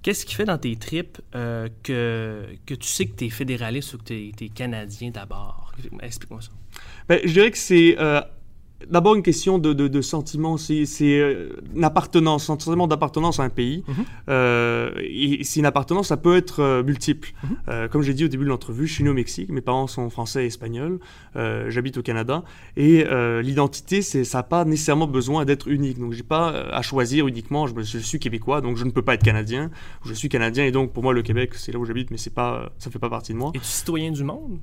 qu'est-ce 0.00 0.24
qui 0.24 0.36
fait 0.36 0.44
dans 0.44 0.58
tes 0.58 0.76
tripes 0.76 1.18
que, 1.32 2.46
que 2.66 2.74
tu 2.74 2.86
sais 2.86 3.06
que 3.06 3.16
tu 3.16 3.24
es 3.24 3.30
fédéraliste 3.30 3.94
ou 3.94 3.98
que 3.98 4.04
tu 4.04 4.44
es, 4.44 4.48
Canadien 4.48 5.10
d'abord? 5.10 5.72
Explique-moi 6.00 6.40
ça. 6.40 6.50
Ben, 7.08 7.18
je 7.24 7.32
dirais 7.32 7.50
que 7.50 7.58
c'est 7.58 7.96
D'abord, 8.90 9.14
une 9.14 9.22
question 9.22 9.58
de, 9.58 9.72
de, 9.72 10.00
sentiment, 10.00 10.56
c'est 10.56 10.86
euh, 11.02 11.50
une 11.74 11.84
appartenance, 11.84 12.44
un 12.44 12.58
sentiment 12.58 12.86
d'appartenance 12.86 13.40
à 13.40 13.44
un 13.44 13.48
pays. 13.48 13.84
Mhm. 13.86 13.94
euh, 14.28 14.90
et 15.00 15.44
c'est 15.44 15.60
une 15.60 15.66
appartenance, 15.66 16.08
ça 16.08 16.16
peut 16.16 16.36
être 16.36 16.60
euh, 16.60 16.82
multiple. 16.82 17.32
Mhm. 17.42 17.56
euh, 17.68 17.88
comme 17.88 18.02
j'ai 18.02 18.14
dit 18.14 18.24
au 18.24 18.28
début 18.28 18.44
de 18.44 18.48
l'entrevue, 18.48 18.86
je 18.86 18.94
suis 18.94 19.04
né 19.04 19.10
au 19.10 19.14
Mexique, 19.14 19.50
mes 19.50 19.60
parents 19.60 19.86
sont 19.86 20.10
français 20.10 20.44
et 20.44 20.46
espagnols, 20.46 20.98
j'habite 21.34 21.96
au 21.96 22.02
Canada, 22.02 22.44
et 22.76 23.04
l'identité, 23.42 24.02
ça 24.02 24.38
n'a 24.38 24.42
pas 24.42 24.64
nécessairement 24.64 25.06
besoin 25.06 25.44
d'être 25.44 25.68
unique. 25.68 25.98
Donc, 25.98 26.12
j'ai 26.12 26.22
pas 26.22 26.48
à 26.48 26.82
choisir 26.82 27.26
uniquement, 27.26 27.66
je, 27.66 27.74
je, 27.80 27.98
suis 27.98 28.18
québécois, 28.18 28.60
donc 28.60 28.76
je 28.76 28.84
ne 28.84 28.90
peux 28.90 29.02
pas 29.02 29.14
être 29.14 29.22
canadien, 29.22 29.70
je 30.04 30.14
suis 30.14 30.28
canadien, 30.28 30.64
et 30.64 30.72
donc 30.72 30.92
pour 30.92 31.02
moi, 31.02 31.12
le 31.12 31.22
Québec, 31.22 31.54
c'est 31.54 31.72
là 31.72 31.78
où 31.78 31.84
j'habite, 31.84 32.10
mais 32.10 32.18
c'est 32.18 32.34
pas, 32.34 32.70
ça 32.78 32.90
fait 32.90 32.98
pas 32.98 33.10
partie 33.10 33.32
de 33.32 33.38
moi. 33.38 33.52
Es-tu 33.54 33.64
citoyen 33.64 34.10
du 34.10 34.24
monde? 34.24 34.58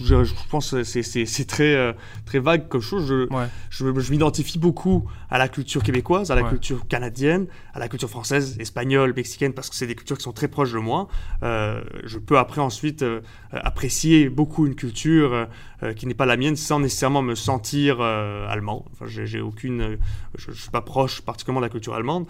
Je, 0.00 0.24
je, 0.24 0.34
pense 0.50 0.72
que 0.72 0.82
c'est 0.82 1.44
très, 1.46 1.74
euh, 1.74 1.92
très 2.24 2.38
vague 2.38 2.68
comme 2.68 2.80
chose. 2.80 3.06
Je, 3.06 3.28
je, 3.70 4.00
je 4.00 4.10
m'identifie 4.10 4.58
beaucoup 4.58 5.08
à 5.30 5.38
la 5.38 5.48
culture 5.48 5.82
québécoise, 5.82 6.30
à 6.30 6.34
la 6.34 6.42
culture 6.42 6.86
canadienne, 6.88 7.46
à 7.74 7.78
la 7.78 7.88
culture 7.88 8.10
française, 8.10 8.56
espagnole, 8.58 9.14
mexicaine, 9.16 9.52
parce 9.52 9.70
que 9.70 9.76
c'est 9.76 9.86
des 9.86 9.94
cultures 9.94 10.16
qui 10.16 10.24
sont 10.24 10.32
très 10.32 10.48
proches 10.48 10.72
de 10.72 10.78
moi. 10.78 11.08
Euh, 11.42 11.82
je 12.04 12.18
peux 12.18 12.38
après 12.38 12.60
ensuite 12.60 13.02
euh, 13.02 13.20
apprécier 13.52 14.28
beaucoup 14.28 14.66
une 14.66 14.74
culture 14.74 15.48
qui 15.96 16.06
n'est 16.06 16.14
pas 16.14 16.24
la 16.24 16.38
mienne 16.38 16.56
sans 16.56 16.80
nécessairement 16.80 17.20
me 17.20 17.34
sentir 17.34 18.00
allemand. 18.00 18.86
Enfin, 18.92 19.04
j'ai 19.06 19.42
aucune, 19.42 19.98
je, 20.34 20.50
ne 20.50 20.56
suis 20.56 20.70
pas 20.70 20.80
proche 20.80 21.20
particulièrement 21.20 21.60
de 21.60 21.66
la 21.66 21.70
culture 21.70 21.92
allemande. 21.92 22.26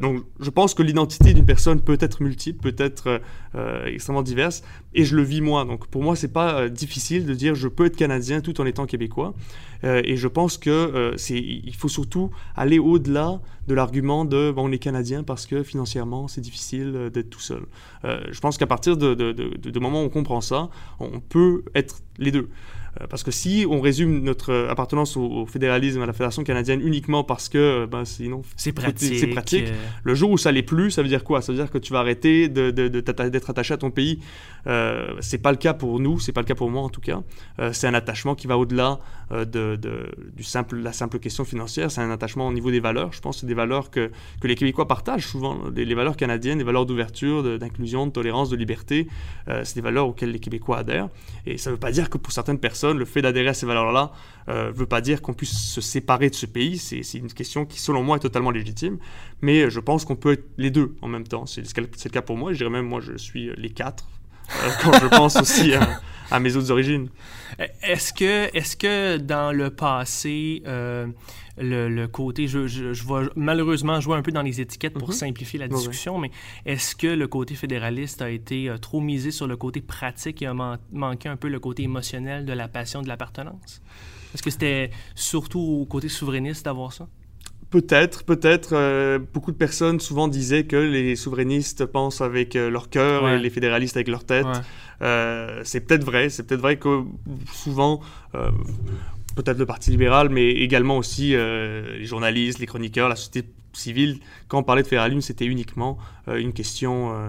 donc, 0.00 0.24
je 0.40 0.50
pense 0.50 0.74
que 0.74 0.82
l'identité 0.82 1.32
d'une 1.32 1.46
personne 1.46 1.80
peut 1.80 1.98
être 2.00 2.20
multiple, 2.20 2.72
peut 2.72 2.82
être 2.82 3.20
extrêmement 3.86 4.22
diverse, 4.22 4.64
et 4.92 5.04
je 5.04 5.14
le 5.14 5.22
vis 5.22 5.40
moi. 5.40 5.64
Donc, 5.64 5.75
pour 5.84 6.02
moi, 6.02 6.16
c'est 6.16 6.32
pas 6.32 6.68
difficile 6.68 7.26
de 7.26 7.34
dire 7.34 7.54
je 7.54 7.68
peux 7.68 7.84
être 7.84 7.96
canadien 7.96 8.40
tout 8.40 8.60
en 8.60 8.66
étant 8.66 8.86
québécois. 8.86 9.34
Euh, 9.84 10.00
et 10.04 10.16
je 10.16 10.28
pense 10.28 10.58
que 10.58 10.70
euh, 10.70 11.72
faut 11.76 11.88
surtout 11.88 12.30
aller 12.54 12.78
au-delà 12.78 13.40
de 13.68 13.74
l'argument 13.74 14.24
de 14.24 14.52
bon, 14.54 14.68
on 14.68 14.72
est 14.72 14.78
canadien 14.78 15.22
parce 15.22 15.46
que 15.46 15.62
financièrement 15.62 16.28
c'est 16.28 16.40
difficile 16.40 16.92
euh, 16.94 17.10
d'être 17.10 17.30
tout 17.30 17.40
seul. 17.40 17.62
je 18.04 18.40
pense 18.40 18.56
qu'à 18.58 18.66
partir 18.66 18.96
de, 18.96 19.14
de, 19.14 19.32
de, 19.32 19.80
moment 19.80 20.02
où 20.02 20.06
on 20.06 20.08
comprend 20.08 20.40
ça, 20.40 20.70
on 21.00 21.20
peut 21.20 21.64
être 21.74 22.02
les 22.18 22.30
deux. 22.30 22.48
Euh, 23.00 23.06
parce 23.08 23.22
que 23.22 23.30
si 23.30 23.66
on 23.68 23.80
résume 23.80 24.22
notre 24.22 24.66
appartenance 24.70 25.16
au, 25.16 25.46
fédéralisme, 25.46 26.02
à 26.02 26.06
la 26.06 26.12
Fédération 26.12 26.44
canadienne 26.44 26.80
uniquement 26.80 27.24
parce 27.24 27.48
que 27.48 27.86
ben, 27.86 28.04
sinon 28.04 28.42
c'est 28.56 28.72
pratique, 28.72 29.18
c'est 29.18 29.26
pratique. 29.28 29.66
le 30.02 30.14
jour 30.14 30.30
où 30.30 30.38
ça 30.38 30.52
l'est 30.52 30.62
plus, 30.62 30.90
ça 30.90 31.02
veut 31.02 31.08
dire 31.08 31.24
quoi? 31.24 31.42
Ça 31.42 31.52
veut 31.52 31.58
dire 31.58 31.70
que 31.70 31.78
tu 31.78 31.92
vas 31.92 32.00
arrêter 32.00 32.48
d'être 32.48 33.50
attaché 33.50 33.74
à 33.74 33.76
ton 33.76 33.90
pays. 33.90 34.20
Euh, 34.66 35.14
c'est 35.20 35.38
pas 35.38 35.50
le 35.50 35.58
cas 35.58 35.74
pour 35.74 36.00
nous, 36.00 36.18
c'est 36.18 36.32
pas 36.32 36.40
le 36.40 36.46
cas 36.46 36.54
pour 36.54 36.70
moi 36.70 36.82
en 36.82 36.88
tout 36.88 37.00
cas. 37.00 37.22
Euh, 37.60 37.72
c'est 37.72 37.86
un 37.86 37.94
attachement 37.94 38.34
qui 38.34 38.46
va 38.46 38.58
au-delà 38.58 38.98
euh, 39.32 39.44
de, 39.44 39.78
la 40.72 40.92
simple 40.92 41.18
question 41.18 41.44
financière. 41.44 41.90
C'est 41.90 42.00
un 42.00 42.10
attachement 42.10 42.48
au 42.48 42.52
niveau 42.52 42.70
des 42.70 42.80
valeurs. 42.80 43.12
Je 43.12 43.20
pense 43.20 43.36
que 43.36 43.40
c'est 43.40 43.46
des 43.46 43.54
valeurs 43.54 43.90
que, 43.90 44.10
que 44.40 44.46
les 44.46 44.54
Québécois 44.54 44.88
partagent 44.88 45.26
souvent. 45.26 45.58
Les, 45.74 45.94
valeurs 45.94 46.16
canadiennes, 46.16 46.58
les 46.58 46.64
valeurs 46.64 46.86
d'ouverture, 46.86 47.58
d'inclusion, 47.58 48.06
de, 48.06 48.12
tolérance, 48.12 48.50
de 48.50 48.56
liberté, 48.56 49.08
c'est 49.46 49.74
des 49.74 49.80
valeurs 49.80 50.08
auxquelles 50.08 50.32
les 50.32 50.38
Québécois 50.38 50.78
adhèrent. 50.78 51.08
Et 51.46 51.58
ça 51.58 51.70
ne 51.70 51.74
veut 51.74 51.80
pas 51.80 51.92
dire 51.92 52.10
que 52.10 52.18
pour 52.18 52.32
certaines 52.32 52.58
personnes 52.58 52.98
le 52.98 53.04
fait 53.04 53.22
d'adhérer 53.22 53.48
à 53.48 53.54
ces 53.54 53.66
valeurs-là 53.66 54.12
ne 54.48 54.52
euh, 54.52 54.70
veut 54.70 54.86
pas 54.86 55.00
dire 55.00 55.22
qu'on 55.22 55.34
puisse 55.34 55.58
se 55.58 55.80
séparer 55.80 56.30
de 56.30 56.34
ce 56.34 56.46
pays. 56.46 56.78
C'est 56.78 57.18
une 57.18 57.32
question 57.32 57.64
qui, 57.64 57.80
selon 57.80 58.02
moi, 58.02 58.16
est 58.16 58.20
totalement 58.20 58.50
légitime. 58.50 58.98
Mais 59.40 59.70
je 59.70 59.80
pense 59.80 60.04
qu'on 60.04 60.16
peut 60.16 60.32
être 60.32 60.48
les 60.56 60.70
deux 60.70 60.94
en 61.02 61.08
même 61.08 61.26
temps. 61.26 61.46
C'est 61.46 61.76
le 61.76 62.10
cas 62.10 62.22
pour 62.22 62.36
moi. 62.36 62.52
Je 62.52 62.58
dirais 62.58 62.70
même, 62.70 62.86
moi, 62.86 63.00
je 63.00 63.16
suis 63.16 63.50
les 63.56 63.70
quatre 63.70 64.06
euh, 64.06 64.25
quand 64.82 64.98
je 65.00 65.06
pense 65.06 65.36
aussi 65.36 65.74
à, 66.30 66.40
mes 66.40 66.56
autres 66.56 66.70
origines. 66.70 67.08
Est-ce 67.82 68.12
que, 68.12 68.56
est 68.56 68.78
que 68.78 69.16
dans 69.16 69.52
le 69.52 69.70
passé, 69.70 70.62
euh, 70.66 71.06
le, 71.56 72.06
côté, 72.06 72.48
je, 72.48 72.66
je, 72.66 72.92
je, 72.92 73.04
vais 73.04 73.28
malheureusement 73.36 74.00
jouer 74.00 74.16
un 74.16 74.22
peu 74.22 74.32
dans 74.32 74.42
les 74.42 74.60
étiquettes 74.60 74.94
pour 74.94 75.08
mhm. 75.08 75.14
simplifier 75.14 75.58
la 75.58 75.68
discussion, 75.68 76.18
mais 76.18 76.30
est-ce 76.64 76.94
que 76.94 77.06
le 77.06 77.28
côté 77.28 77.54
fédéraliste 77.54 78.22
a 78.22 78.30
été 78.30 78.68
euh, 78.68 78.78
trop 78.78 79.00
misé 79.00 79.30
sur 79.30 79.46
le 79.46 79.56
côté 79.56 79.80
pratique 79.80 80.42
et 80.42 80.46
a 80.46 80.54
manqué 80.92 81.28
un 81.28 81.36
peu 81.36 81.48
le 81.48 81.60
côté 81.60 81.84
émotionnel 81.84 82.44
de 82.44 82.52
la 82.52 82.68
passion 82.68 83.02
de 83.02 83.08
l'appartenance? 83.08 83.80
Est-ce 84.34 84.42
que 84.42 84.50
c'était 84.50 84.90
surtout 85.14 85.60
au 85.60 85.86
côté 85.86 86.08
souverainiste 86.08 86.64
d'avoir 86.64 86.92
ça? 86.92 87.08
Peut-être, 87.70 88.24
peut-être. 88.24 88.70
Euh, 88.72 89.18
beaucoup 89.18 89.52
de 89.52 89.56
personnes 89.56 90.00
souvent 90.00 90.28
disaient 90.28 90.64
que 90.64 90.76
les 90.76 91.16
souverainistes 91.16 91.84
pensent 91.84 92.20
avec 92.20 92.56
euh, 92.56 92.70
leur 92.70 92.90
cœur 92.90 93.28
et 93.28 93.38
les 93.38 93.50
fédéralistes 93.50 93.96
avec 93.96 94.08
leur 94.08 94.24
tête. 94.24 94.46
c'est 95.64 95.80
peut-être 95.80 96.04
vrai. 96.04 96.28
C'est 96.28 96.44
peut-être 96.44 96.60
vrai 96.60 96.76
que 96.76 97.02
souvent, 97.52 98.00
peut-être 99.36 99.58
le 99.58 99.66
Parti 99.66 99.90
libéral, 99.90 100.28
mais 100.30 100.50
également 100.50 100.96
aussi 100.96 101.34
euh, 101.34 101.98
les 101.98 102.06
journalistes, 102.06 102.58
les 102.58 102.66
chroniqueurs, 102.66 103.08
la 103.08 103.16
société 103.16 103.48
civile. 103.72 104.18
Quand 104.48 104.58
on 104.58 104.62
parlait 104.62 104.82
de 104.82 104.88
fédéralisme, 104.88 105.20
c'était 105.20 105.44
uniquement 105.44 105.98
euh, 106.26 106.38
une 106.38 106.52
question 106.52 107.12
euh, 107.12 107.28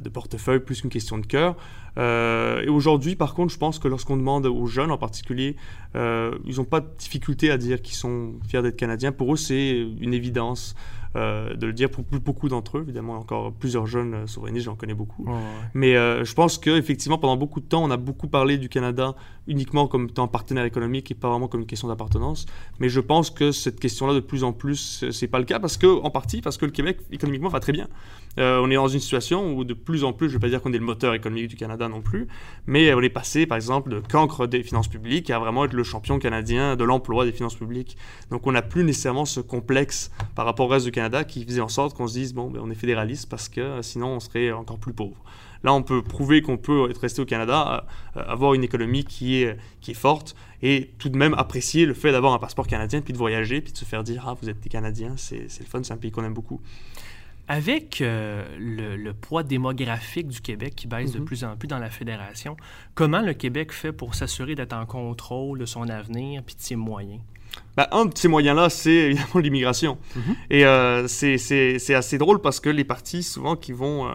de 0.00 0.08
portefeuille 0.08 0.60
plus 0.60 0.80
qu'une 0.80 0.90
question 0.90 1.18
de 1.18 1.26
cœur. 1.26 1.56
et 1.96 2.68
aujourd'hui, 2.68 3.16
par 3.16 3.34
contre, 3.34 3.52
je 3.52 3.58
pense 3.58 3.78
que 3.78 3.88
lorsqu'on 3.88 4.16
demande 4.16 4.46
aux 4.46 4.66
jeunes 4.66 4.90
en 4.90 4.98
particulier, 4.98 5.56
ils 5.94 6.56
n'ont 6.56 6.64
pas 6.64 6.80
de 6.80 6.88
difficulté 6.98 7.50
à 7.50 7.58
dire 7.58 7.82
qu'ils 7.82 7.96
sont 7.96 8.34
fiers 8.48 8.62
d'être 8.62 8.76
canadiens. 8.76 9.12
Pour 9.12 9.34
eux, 9.34 9.36
c'est 9.36 9.86
une 10.00 10.14
évidence. 10.14 10.74
Euh, 11.14 11.54
de 11.54 11.66
le 11.66 11.74
dire 11.74 11.90
pour 11.90 12.04
beaucoup 12.04 12.48
d'entre 12.48 12.78
eux. 12.78 12.82
Évidemment, 12.82 13.18
encore 13.18 13.52
plusieurs 13.52 13.86
jeunes 13.86 14.14
euh, 14.14 14.26
souverainistes, 14.26 14.64
j'en 14.64 14.76
connais 14.76 14.94
beaucoup. 14.94 15.26
Mais 15.74 15.94
euh, 15.94 16.24
je 16.24 16.34
pense 16.34 16.56
qu'effectivement, 16.56 17.18
pendant 17.18 17.36
beaucoup 17.36 17.60
de 17.60 17.66
temps, 17.66 17.84
on 17.84 17.90
a 17.90 17.98
beaucoup 17.98 18.28
parlé 18.28 18.56
du 18.56 18.70
Canada 18.70 19.14
uniquement 19.46 19.88
comme 19.88 20.04
étant 20.04 20.26
partenaire 20.26 20.64
économique 20.64 21.10
et 21.10 21.14
pas 21.14 21.28
vraiment 21.28 21.48
comme 21.48 21.60
une 21.60 21.66
question 21.66 21.88
d'appartenance. 21.88 22.46
Mais 22.78 22.88
je 22.88 23.00
pense 23.00 23.30
que 23.30 23.52
cette 23.52 23.78
question-là, 23.78 24.14
de 24.14 24.20
plus 24.20 24.42
en 24.42 24.52
plus, 24.52 25.04
c'est 25.10 25.26
pas 25.26 25.38
le 25.38 25.44
cas 25.44 25.58
parce 25.58 25.76
que, 25.76 25.86
en 25.86 26.10
partie, 26.10 26.40
parce 26.40 26.56
que 26.56 26.64
le 26.64 26.72
Québec, 26.72 27.00
économiquement, 27.10 27.48
va 27.48 27.60
très 27.60 27.72
bien. 27.72 27.88
on 28.38 28.70
est 28.70 28.76
dans 28.76 28.88
une 28.88 29.00
situation 29.00 29.54
où 29.54 29.64
de 29.64 29.74
plus 29.74 30.04
en 30.04 30.12
plus, 30.12 30.28
je 30.30 30.34
ne 30.34 30.38
vais 30.38 30.46
pas 30.46 30.48
dire 30.48 30.62
qu'on 30.62 30.72
est 30.72 30.78
le 30.78 30.84
moteur 30.84 31.12
économique 31.12 31.48
du 31.48 31.56
Canada 31.56 31.88
non 31.88 32.00
plus, 32.00 32.28
mais 32.66 32.94
on 32.94 33.00
est 33.00 33.10
passé, 33.10 33.44
par 33.46 33.56
exemple, 33.56 33.90
de 33.90 34.00
cancre 34.00 34.46
des 34.46 34.62
finances 34.62 34.88
publiques 34.88 35.28
à 35.28 35.38
vraiment 35.38 35.64
être 35.64 35.74
le 35.74 35.84
champion 35.84 36.18
canadien 36.18 36.76
de 36.76 36.84
l'emploi 36.84 37.24
des 37.24 37.32
finances 37.32 37.56
publiques. 37.56 37.98
Donc 38.30 38.46
on 38.46 38.52
n'a 38.52 38.62
plus 38.62 38.84
nécessairement 38.84 39.24
ce 39.24 39.40
complexe 39.40 40.10
par 40.34 40.46
rapport 40.46 40.66
au 40.66 40.68
reste 40.68 40.86
du 40.86 40.92
Canada 40.92 41.01
Canada 41.02 41.24
qui 41.24 41.44
faisait 41.44 41.60
en 41.60 41.68
sorte 41.68 41.96
qu'on 41.96 42.06
se 42.06 42.12
dise, 42.14 42.32
bon, 42.32 42.48
ben, 42.48 42.60
on 42.62 42.70
est 42.70 42.76
fédéraliste 42.76 43.28
parce 43.28 43.48
que 43.48 43.82
sinon 43.82 44.08
on 44.08 44.20
serait 44.20 44.52
encore 44.52 44.78
plus 44.78 44.92
pauvre. 44.92 45.16
Là, 45.64 45.72
on 45.72 45.82
peut 45.82 46.02
prouver 46.02 46.42
qu'on 46.42 46.56
peut 46.56 46.90
être 46.90 46.98
resté 46.98 47.22
au 47.22 47.24
Canada, 47.24 47.86
avoir 48.14 48.54
une 48.54 48.64
économie 48.64 49.04
qui 49.04 49.42
est, 49.42 49.56
qui 49.80 49.92
est 49.92 49.94
forte 49.94 50.34
et 50.60 50.90
tout 50.98 51.08
de 51.08 51.16
même 51.16 51.34
apprécier 51.34 51.86
le 51.86 51.94
fait 51.94 52.12
d'avoir 52.12 52.32
un 52.32 52.38
passeport 52.38 52.66
canadien, 52.66 53.00
puis 53.00 53.12
de 53.12 53.18
voyager, 53.18 53.60
puis 53.60 53.72
de 53.72 53.78
se 53.78 53.84
faire 53.84 54.04
dire, 54.04 54.24
ah, 54.26 54.34
vous 54.40 54.48
êtes 54.48 54.60
des 54.60 54.68
Canadiens, 54.68 55.14
c'est 55.16 55.46
le 55.60 55.66
fun, 55.66 55.82
c'est 55.82 55.92
un 55.92 55.96
pays 55.96 56.10
qu'on 56.10 56.24
aime 56.24 56.34
beaucoup. 56.34 56.60
Avec 57.48 58.00
euh, 58.00 58.44
le, 58.58 59.12
poids 59.12 59.42
démographique 59.42 60.28
du 60.28 60.40
Québec 60.40 60.74
qui 60.76 60.86
baisse 60.86 61.12
de 61.12 61.18
mhm. 61.18 61.24
plus 61.24 61.44
en 61.44 61.56
plus 61.56 61.66
dans 61.66 61.78
la 61.78 61.90
fédération, 61.90 62.56
comment 62.94 63.20
le 63.20 63.34
Québec 63.34 63.72
fait 63.72 63.92
pour 63.92 64.14
s'assurer 64.14 64.54
d'être 64.54 64.72
en 64.72 64.86
contrôle 64.86 65.58
de 65.58 65.66
son 65.66 65.88
avenir 65.88 66.42
et 66.42 66.44
de 66.44 66.60
ses 66.60 66.76
moyens? 66.76 67.20
Ben, 67.76 67.86
un 67.90 68.04
de 68.04 68.16
ces 68.16 68.28
moyens-là, 68.28 68.68
c'est 68.68 68.90
évidemment 69.10 69.38
l'immigration. 69.40 69.98
Mhm. 70.14 70.36
Et 70.50 70.66
euh, 70.66 71.08
c'est 71.08 71.94
assez 71.94 72.18
drôle 72.18 72.40
parce 72.40 72.60
que 72.60 72.68
les 72.68 72.84
partis, 72.84 73.22
souvent, 73.22 73.56
qui 73.56 73.72
vont 73.72 74.08
euh, 74.08 74.12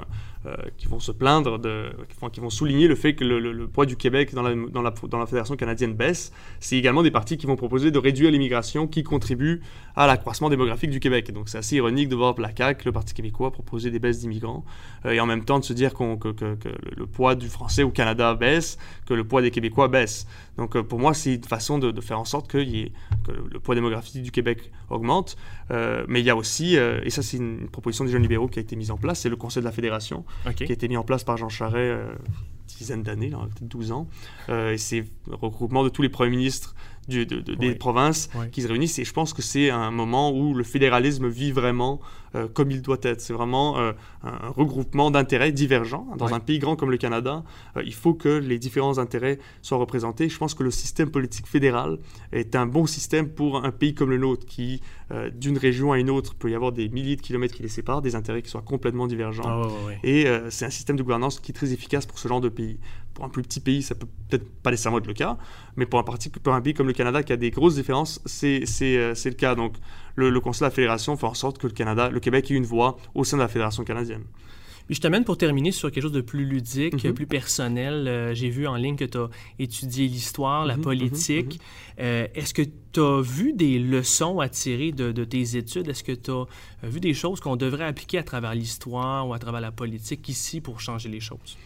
euh, 0.47 0.55
qui 0.77 0.87
vont 0.87 0.99
se 0.99 1.11
plaindre, 1.11 1.59
de, 1.59 1.89
qui, 2.31 2.39
vont, 2.39 2.49
souligner 2.49 2.87
le 2.87 2.95
fait 2.95 3.15
que 3.15 3.25
le, 3.25 3.67
poids 3.67 3.85
du 3.85 3.97
Québec 3.97 4.33
dans 4.33 4.43
la, 4.43 4.55
dans 4.55 4.81
la, 4.81 4.93
dans 5.09 5.17
la 5.17 5.25
Fédération 5.25 5.57
canadienne 5.57 5.93
baisse. 5.93 6.31
C'est 6.61 6.77
également 6.77 7.03
des 7.03 7.11
partis 7.11 7.37
qui 7.37 7.47
vont 7.47 7.57
proposer 7.57 7.91
de 7.91 7.97
réduire 7.97 8.31
l'immigration 8.31 8.87
qui 8.87 9.03
contribue 9.03 9.61
à 9.95 10.07
l'accroissement 10.07 10.49
démographique 10.49 10.91
du 10.91 10.99
Québec. 10.99 11.33
donc 11.33 11.49
c'est 11.49 11.57
assez 11.57 11.77
ironique 11.77 12.07
de 12.07 12.15
voir 12.15 12.39
la 12.39 12.55
CAQ, 12.55 12.85
le 12.85 12.91
Parti 12.93 13.13
québécois, 13.13 13.51
proposer 13.51 13.91
des 13.91 13.99
baisses 13.99 14.19
d'immigrants 14.19 14.63
euh, 15.05 15.11
et 15.11 15.19
en 15.19 15.25
même 15.25 15.43
temps 15.43 15.59
de 15.59 15.65
se 15.65 15.73
dire 15.73 15.93
que, 15.93 16.31
que, 16.31 16.55
le 16.95 17.07
poids 17.07 17.35
du 17.35 17.49
français 17.49 17.83
au 17.83 17.89
Canada 17.89 18.33
baisse, 18.35 18.77
que 19.05 19.15
le 19.15 19.25
poids 19.25 19.41
des 19.41 19.51
Québécois 19.51 19.89
baisse. 19.89 20.27
Donc 20.57 20.75
euh, 20.75 20.83
pour 20.83 20.99
moi, 20.99 21.13
c'est 21.13 21.35
une 21.35 21.43
façon 21.43 21.79
de, 21.79 22.01
faire 22.01 22.19
en 22.19 22.25
sorte 22.25 22.47
que, 22.47 22.57
y 22.57 22.81
ait, 22.81 22.91
que 23.25 23.31
le 23.31 23.59
poids 23.59 23.75
démographique 23.75 24.21
du 24.21 24.31
Québec 24.31 24.71
augmente. 24.89 25.37
mais 25.69 26.19
il 26.19 26.25
y 26.25 26.29
a 26.29 26.35
aussi, 26.35 26.75
et 26.75 27.09
ça 27.09 27.21
c'est 27.21 27.37
une 27.37 27.67
proposition 27.69 28.05
des 28.05 28.11
jeunes 28.11 28.21
libéraux 28.21 28.47
qui 28.47 28.59
a 28.59 28.61
été 28.61 28.75
mise 28.75 28.91
en 28.91 28.97
place, 28.97 29.19
c'est 29.19 29.29
le 29.29 29.35
Conseil 29.35 29.61
de 29.61 29.65
la 29.65 29.71
Fédération 29.71 30.25
qui 30.55 30.63
a 30.63 30.73
été 30.73 30.87
mis 30.87 30.97
en 30.97 31.03
place 31.03 31.23
par 31.23 31.37
Jean 31.37 31.49
Charest 31.49 31.77
euh, 31.77 32.13
dizaine 32.77 33.03
d'années, 33.03 33.29
peut-être 33.29 33.67
12 33.67 33.91
ans. 33.91 34.07
Euh, 34.49 34.73
et 34.73 34.77
c'est 34.77 35.05
le 35.27 35.35
regroupement 35.35 35.83
de 35.83 35.89
tous 35.89 36.01
les 36.01 36.09
premiers 36.09 36.35
ministres 36.35 36.75
du, 37.07 37.25
de, 37.25 37.39
des 37.39 37.75
provinces 37.75 38.29
qui 38.51 38.61
se 38.61 38.67
réunissent. 38.67 38.99
Et 38.99 39.05
je 39.05 39.13
pense 39.13 39.33
que 39.33 39.41
c'est 39.41 39.69
un 39.69 39.91
moment 39.91 40.31
où 40.31 40.53
le 40.53 40.63
fédéralisme 40.63 41.27
vit 41.27 41.51
vraiment 41.51 42.01
euh, 42.35 42.47
comme 42.47 42.71
il 42.71 42.81
doit 42.81 42.97
être. 43.03 43.21
C'est 43.21 43.33
vraiment 43.33 43.79
euh, 43.79 43.93
un 44.23 44.49
regroupement 44.49 45.11
d'intérêts 45.11 45.51
divergents. 45.51 46.07
Dans 46.17 46.33
un 46.33 46.39
pays 46.39 46.59
grand 46.59 46.75
comme 46.75 46.91
le 46.91 46.97
Canada, 46.97 47.43
euh, 47.75 47.83
il 47.85 47.93
faut 47.93 48.13
que 48.13 48.29
les 48.29 48.59
différents 48.59 48.97
intérêts 48.97 49.39
soient 49.61 49.77
représentés. 49.77 50.29
Je 50.29 50.37
pense 50.37 50.53
que 50.53 50.63
le 50.63 50.71
système 50.71 51.09
politique 51.09 51.47
fédéral 51.47 51.97
est 52.31 52.55
un 52.55 52.65
bon 52.65 52.85
système 52.85 53.29
pour 53.29 53.63
un 53.63 53.71
pays 53.71 53.93
comme 53.93 54.09
le 54.09 54.17
nôtre, 54.17 54.45
qui, 54.45 54.81
d'une 55.33 55.57
région 55.57 55.91
à 55.91 55.99
une 55.99 56.09
autre, 56.09 56.35
peut 56.35 56.49
y 56.49 56.55
avoir 56.55 56.71
des 56.71 56.89
milliers 56.89 57.15
de 57.15 57.21
kilomètres 57.21 57.55
qui 57.55 57.63
les 57.63 57.69
séparent, 57.69 58.01
des 58.01 58.15
intérêts 58.15 58.41
qui 58.41 58.49
soient 58.49 58.61
complètement 58.61 59.07
divergents. 59.07 59.43
Ah 59.45 59.67
Et 60.03 60.25
c'est 60.49 60.65
un 60.65 60.69
système 60.69 60.95
de 60.95 61.03
gouvernance 61.03 61.39
qui 61.39 61.51
est 61.51 61.55
très 61.55 61.73
efficace 61.73 62.05
pour 62.05 62.19
ce 62.19 62.27
genre 62.27 62.41
de 62.41 62.49
pays. 62.49 62.77
Pour 63.17 63.25
un 63.25 63.29
plus 63.29 63.41
petit 63.41 63.59
pays, 63.59 63.81
ça 63.81 63.95
peut 63.95 64.05
peut-être 64.29 64.47
pas 64.61 64.69
nécessairement 64.69 64.99
être 64.99 65.07
le 65.07 65.15
cas, 65.15 65.39
mais 65.75 65.87
pour 65.87 65.97
un, 65.97 66.03
parti, 66.03 66.29
pour 66.29 66.53
un 66.53 66.61
pays 66.61 66.75
comme 66.75 66.85
le 66.85 66.93
Canada 66.93 67.23
qui 67.23 67.33
a 67.33 67.35
des 67.35 67.49
grosses 67.49 67.73
différences, 67.73 68.21
c'est 68.27 68.59
le 68.59 69.31
cas. 69.31 69.55
Donc, 69.55 69.73
le, 70.15 70.39
Conseil 70.39 70.59
de 70.59 70.65
la 70.65 70.71
Fédération 70.71 71.17
fait 71.17 71.25
en 71.25 71.33
sorte 71.33 71.57
que 71.57 71.65
le 71.65 71.73
Canada, 71.73 72.11
le 72.11 72.19
Québec 72.19 72.51
ait 72.51 72.53
une 72.53 72.67
voix 72.67 72.95
au 73.15 73.23
sein 73.23 73.37
de 73.37 73.41
la 73.41 73.47
Fédération 73.47 73.83
canadienne. 73.83 74.21
Puis 74.85 74.95
je 74.95 75.01
t'amène 75.01 75.23
pour 75.25 75.35
terminer 75.35 75.71
sur 75.71 75.91
quelque 75.91 76.03
chose 76.03 76.11
de 76.11 76.21
plus 76.21 76.45
ludique, 76.45 77.03
mhm. 77.03 77.13
plus 77.13 77.25
personnel. 77.25 78.07
Euh, 78.07 78.35
j'ai 78.35 78.49
vu 78.49 78.67
en 78.67 78.75
ligne 78.75 78.95
que 78.95 79.05
tu 79.05 79.17
as 79.17 79.29
étudié 79.57 80.07
l'histoire, 80.07 80.63
la 80.63 80.77
mhm, 80.77 80.83
politique. 80.83 81.55
Mhm, 81.55 82.01
euh, 82.01 82.27
est-ce 82.35 82.53
que 82.53 82.61
tu 82.93 82.99
as 83.01 83.21
vu 83.21 83.51
des 83.53 83.79
leçons 83.79 84.39
à 84.39 84.47
tirer 84.47 84.91
de, 84.91 85.23
tes 85.25 85.57
études? 85.57 85.89
Est-ce 85.89 86.03
que 86.03 86.11
tu 86.11 86.29
as 86.31 86.45
vu 86.83 86.99
des 86.99 87.15
choses 87.15 87.39
qu'on 87.39 87.57
devrait 87.57 87.85
appliquer 87.85 88.19
à 88.19 88.23
travers 88.23 88.53
l'histoire 88.53 89.27
ou 89.27 89.33
à 89.33 89.39
travers 89.39 89.61
la 89.61 89.71
politique 89.71 90.29
ici 90.29 90.61
pour 90.61 90.79
changer 90.79 91.09
les 91.09 91.19
choses? 91.19 91.57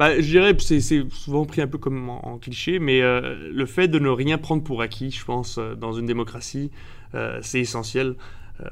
Bah, 0.00 0.18
je 0.18 0.26
dirais, 0.26 0.56
c'est 0.58 0.80
souvent 0.80 1.44
pris 1.44 1.60
un 1.60 1.66
peu 1.66 1.76
comme 1.76 2.08
en, 2.08 2.38
cliché, 2.38 2.78
mais 2.78 3.02
euh, 3.02 3.50
le 3.52 3.66
fait 3.66 3.86
de 3.86 3.98
ne 3.98 4.08
rien 4.08 4.38
prendre 4.38 4.64
pour 4.64 4.80
acquis, 4.80 5.10
je 5.10 5.22
pense, 5.26 5.58
dans 5.58 5.92
une 5.92 6.06
démocratie, 6.06 6.70
euh, 7.14 7.38
c'est 7.42 7.60
essentiel. 7.60 8.16
Euh, 8.60 8.68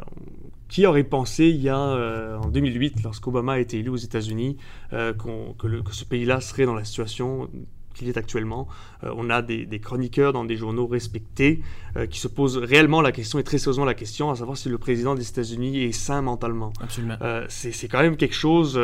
qui 0.68 0.86
aurait 0.86 1.04
pensé 1.04 1.48
il 1.48 1.60
y 1.60 1.68
a 1.68 1.78
euh, 1.78 2.38
en 2.38 2.48
2008, 2.48 3.02
lorsqu'Obama 3.02 3.52
a 3.52 3.58
été 3.58 3.78
élu 3.78 3.90
aux 3.90 3.96
États-Unis, 3.96 4.56
que, 4.90 5.92
ce 5.92 6.04
pays-là 6.06 6.40
serait 6.40 6.64
dans 6.64 6.74
la 6.74 6.84
situation 6.84 7.50
qu'il 7.92 8.08
est 8.08 8.16
actuellement. 8.16 8.66
Euh, 9.04 9.12
on 9.16 9.30
a 9.30 9.42
des, 9.42 9.80
chroniqueurs 9.80 10.32
dans 10.32 10.44
des 10.44 10.56
journaux 10.56 10.86
respectés 10.86 11.60
euh, 11.96 12.06
qui 12.06 12.18
se 12.18 12.28
posent 12.28 12.56
réellement 12.56 13.00
la 13.00 13.12
question, 13.12 13.38
et 13.38 13.44
très 13.44 13.58
sérieusement 13.58 13.84
la 13.84 13.94
question, 13.94 14.30
à 14.30 14.36
savoir 14.36 14.56
si 14.56 14.68
le 14.68 14.78
président 14.78 15.14
des 15.14 15.28
États-Unis 15.28 15.84
est 15.84 15.92
sain 15.92 16.22
mentalement. 16.22 16.72
Absolument. 16.80 17.16
Euh, 17.22 17.44
c'est 17.48 17.88
quand 17.88 18.00
même 18.00 18.16
quelque 18.16 18.34
chose 18.34 18.78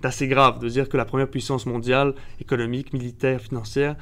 d'assez 0.00 0.28
grave 0.28 0.58
de 0.58 0.68
dire 0.68 0.88
que 0.88 0.96
la 0.96 1.04
première 1.04 1.28
puissance 1.28 1.66
mondiale, 1.66 2.14
économique, 2.40 2.92
militaire, 2.92 3.40
financière, 3.40 3.96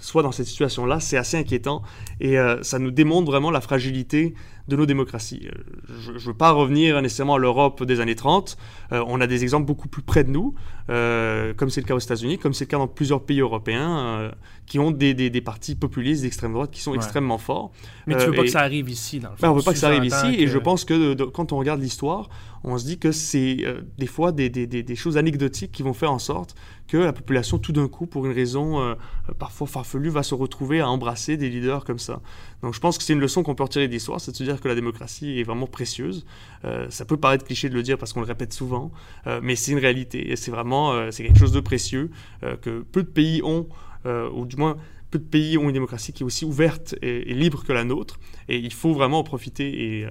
soit 0.00 0.22
dans 0.22 0.32
cette 0.32 0.46
situation-là. 0.46 1.00
C'est 1.00 1.16
assez 1.16 1.36
inquiétant 1.36 1.82
et 2.20 2.36
ça 2.62 2.78
nous 2.78 2.90
démontre 2.90 3.30
vraiment 3.30 3.50
la 3.50 3.60
fragilité 3.60 4.34
de 4.68 4.76
nos 4.76 4.86
démocraties. 4.86 5.48
Je 5.88 6.12
ne 6.12 6.18
veux 6.18 6.34
pas 6.34 6.52
revenir 6.52 7.00
nécessairement 7.02 7.34
à 7.34 7.38
l'Europe 7.38 7.82
des 7.84 8.00
années 8.00 8.14
30. 8.14 8.56
on 8.90 9.20
a 9.20 9.26
des 9.26 9.42
exemples 9.42 9.66
beaucoup 9.66 9.88
plus 9.88 10.02
près 10.02 10.24
de 10.24 10.30
nous, 10.30 10.54
comme 10.88 11.70
c'est 11.70 11.80
le 11.80 11.86
cas 11.86 11.94
aux 11.94 12.00
États-Unis, 12.00 12.38
comme 12.38 12.54
c'est 12.54 12.64
le 12.64 12.70
cas 12.70 12.78
dans 12.78 12.88
plusieurs 12.88 13.22
pays 13.22 13.40
européens, 13.40 14.29
qui 14.66 14.78
ont 14.78 14.90
des, 14.90 15.14
des, 15.14 15.40
partis 15.40 15.74
populistes 15.74 16.22
d'extrême 16.22 16.52
droite 16.52 16.70
qui 16.70 16.80
sont 16.80 16.94
extrêmement 16.94 17.38
forts. 17.38 17.72
Mais 18.06 18.16
tu 18.16 18.26
veux 18.26 18.32
pas 18.32 18.42
que 18.42 18.48
ça 18.48 18.60
arrive 18.60 18.88
ici, 18.88 19.18
dans 19.18 19.30
le 19.30 19.36
fond. 19.36 19.42
Ben, 19.42 19.50
on 19.50 19.54
veut 19.54 19.62
pas 19.62 19.72
que 19.72 19.78
ça 19.78 19.88
arrive 19.88 20.04
ici, 20.04 20.36
et 20.38 20.46
je 20.46 20.58
pense 20.58 20.84
que 20.84 21.14
quand 21.24 21.52
on 21.52 21.58
regarde 21.58 21.80
l'histoire, 21.80 22.28
on 22.62 22.76
se 22.78 22.84
dit 22.84 22.98
que 22.98 23.10
c'est 23.12 23.58
euh, 23.62 23.80
des 23.98 24.06
fois 24.06 24.32
des, 24.32 24.50
des, 24.50 24.96
choses 24.96 25.16
anecdotiques 25.16 25.72
qui 25.72 25.82
vont 25.82 25.94
faire 25.94 26.12
en 26.12 26.18
sorte 26.18 26.54
que 26.88 26.98
la 26.98 27.12
population, 27.12 27.58
tout 27.58 27.72
d'un 27.72 27.88
coup, 27.88 28.06
pour 28.06 28.26
une 28.26 28.32
raison 28.32 28.80
euh, 28.80 28.94
parfois 29.38 29.66
farfelue, 29.66 30.10
va 30.10 30.22
se 30.22 30.34
retrouver 30.34 30.80
à 30.80 30.88
embrasser 30.88 31.36
des 31.36 31.48
leaders 31.48 31.84
comme 31.84 31.98
ça. 31.98 32.20
Donc 32.62 32.74
je 32.74 32.80
pense 32.80 32.98
que 32.98 33.04
c'est 33.04 33.12
une 33.14 33.20
leçon 33.20 33.42
qu'on 33.42 33.54
peut 33.54 33.62
retirer 33.62 33.88
de 33.88 33.92
l'histoire, 33.92 34.20
c'est 34.20 34.32
de 34.32 34.36
se 34.36 34.44
dire 34.44 34.60
que 34.60 34.68
la 34.68 34.74
démocratie 34.74 35.40
est 35.40 35.44
vraiment 35.44 35.66
précieuse. 35.66 36.26
Euh, 36.64 36.86
ça 36.90 37.04
peut 37.04 37.16
paraître 37.16 37.44
cliché 37.44 37.70
de 37.70 37.74
le 37.74 37.82
dire 37.82 37.96
parce 37.96 38.12
qu'on 38.12 38.20
le 38.20 38.26
répète 38.26 38.52
souvent, 38.52 38.90
mais 39.42 39.56
c'est 39.56 39.72
une 39.72 39.78
réalité, 39.78 40.30
et 40.30 40.36
c'est 40.36 40.50
vraiment 40.50 41.10
c'est 41.10 41.24
quelque 41.24 41.38
chose 41.38 41.52
de 41.52 41.60
précieux 41.60 42.10
que 42.62 42.80
peu 42.80 43.02
de 43.02 43.08
pays 43.08 43.40
ont 43.42 43.68
euh, 43.70 43.89
ou 44.04 44.46
du 44.46 44.56
moins 44.56 44.76
peu 45.10 45.18
de 45.18 45.24
pays 45.24 45.58
ont 45.58 45.64
une 45.64 45.72
démocratie 45.72 46.12
qui 46.12 46.22
est 46.22 46.26
aussi 46.26 46.44
ouverte 46.44 46.94
et, 47.02 47.34
libre 47.34 47.64
que 47.64 47.72
la 47.72 47.84
nôtre. 47.84 48.18
Et 48.48 48.58
il 48.58 48.72
faut 48.72 48.92
vraiment 48.92 49.18
en 49.18 49.24
profiter. 49.24 49.98
Et 49.98 50.04
euh, 50.04 50.10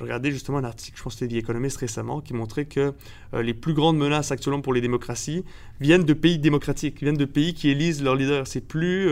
regardez 0.00 0.30
justement 0.30 0.58
un 0.58 0.64
article, 0.64 0.98
je 0.98 1.02
pense 1.02 1.14
que 1.14 1.20
c'était 1.20 1.34
The 1.34 1.38
Economist 1.38 1.76
récemment, 1.76 2.20
qui 2.20 2.34
montrait 2.34 2.64
que 2.64 2.92
euh, 3.34 3.42
les 3.42 3.54
plus 3.54 3.74
grandes 3.74 3.96
menaces 3.96 4.32
actuellement 4.32 4.60
pour 4.60 4.74
les 4.74 4.80
démocraties 4.80 5.44
viennent 5.80 6.04
de 6.04 6.12
pays 6.12 6.38
démocratiques, 6.38 7.00
viennent 7.00 7.16
de 7.16 7.24
pays 7.24 7.54
qui 7.54 7.70
élisent 7.70 8.02
leurs 8.02 8.16
leaders. 8.16 8.46
C'est 8.46 8.60
plus, 8.60 9.10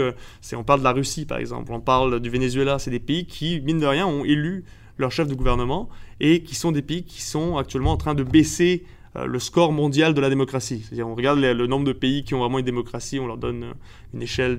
on 0.53 0.64
parle 0.64 0.81
de 0.81 0.85
la 0.85 0.93
Russie 0.93 1.27
par 1.27 1.39
exemple, 1.39 1.73
on 1.73 1.81
parle 1.81 2.21
du 2.21 2.31
Venezuela, 2.31 2.79
c'est 2.79 2.91
des 2.91 3.01
pays 3.01 3.27
qui, 3.27 3.61
mine 3.61 3.79
de 3.79 3.87
rien, 3.87 4.07
ont 4.07 4.25
élu 4.25 4.64
leur 4.99 5.11
chef 5.11 5.27
de 5.27 5.35
gouvernement 5.35 5.89
et 6.21 6.43
qui 6.43 6.55
sont 6.55 6.73
des 6.73 6.83
pays 6.83 7.05
qui 7.05 7.23
sont 7.23 7.57
actuellement 7.57 7.93
en 7.93 7.97
train 7.97 8.14
de 8.14 8.23
baisser 8.23 8.85
euh, 8.85 8.99
le 9.14 9.38
score 9.38 9.72
mondial 9.72 10.14
de 10.14 10.20
la 10.20 10.28
démocratie. 10.28 10.82
C'est-à-dire, 10.84 11.08
on 11.08 11.14
regarde 11.14 11.38
le 11.40 11.66
nombre 11.66 11.84
de 11.84 11.92
pays 11.92 12.24
qui 12.24 12.34
ont 12.34 12.38
vraiment 12.38 12.58
une 12.58 12.64
démocratie, 12.64 13.18
on 13.18 13.26
leur 13.26 13.38
donne 13.38 13.64
euh, 13.64 13.72
une 14.14 14.22
échelle 14.22 14.56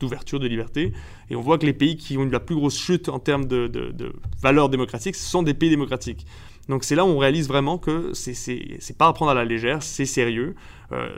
d'ouverture, 0.00 0.40
de, 0.40 0.48
liberté, 0.48 0.92
et 1.30 1.36
on 1.36 1.40
voit 1.40 1.58
que 1.58 1.66
les 1.66 1.72
pays 1.72 1.96
qui 1.96 2.16
ont 2.16 2.24
eu 2.24 2.30
la 2.30 2.40
plus 2.40 2.56
grosse 2.56 2.78
chute 2.78 3.08
en 3.08 3.18
termes 3.18 3.46
de, 3.46 3.70
valeurs 4.40 4.68
démocratiques, 4.68 5.16
ce 5.16 5.28
sont 5.28 5.42
des 5.42 5.54
pays 5.54 5.70
démocratiques. 5.70 6.26
Donc 6.68 6.84
c'est 6.84 6.94
là 6.94 7.04
où 7.04 7.08
on 7.08 7.18
réalise 7.18 7.48
vraiment 7.48 7.76
que 7.76 8.12
c'est 8.14 8.96
pas 8.96 9.08
à 9.08 9.12
prendre 9.12 9.30
à 9.30 9.34
la 9.34 9.44
légère, 9.44 9.82
c'est 9.82 10.06
sérieux. 10.06 10.54
Euh, 10.92 11.08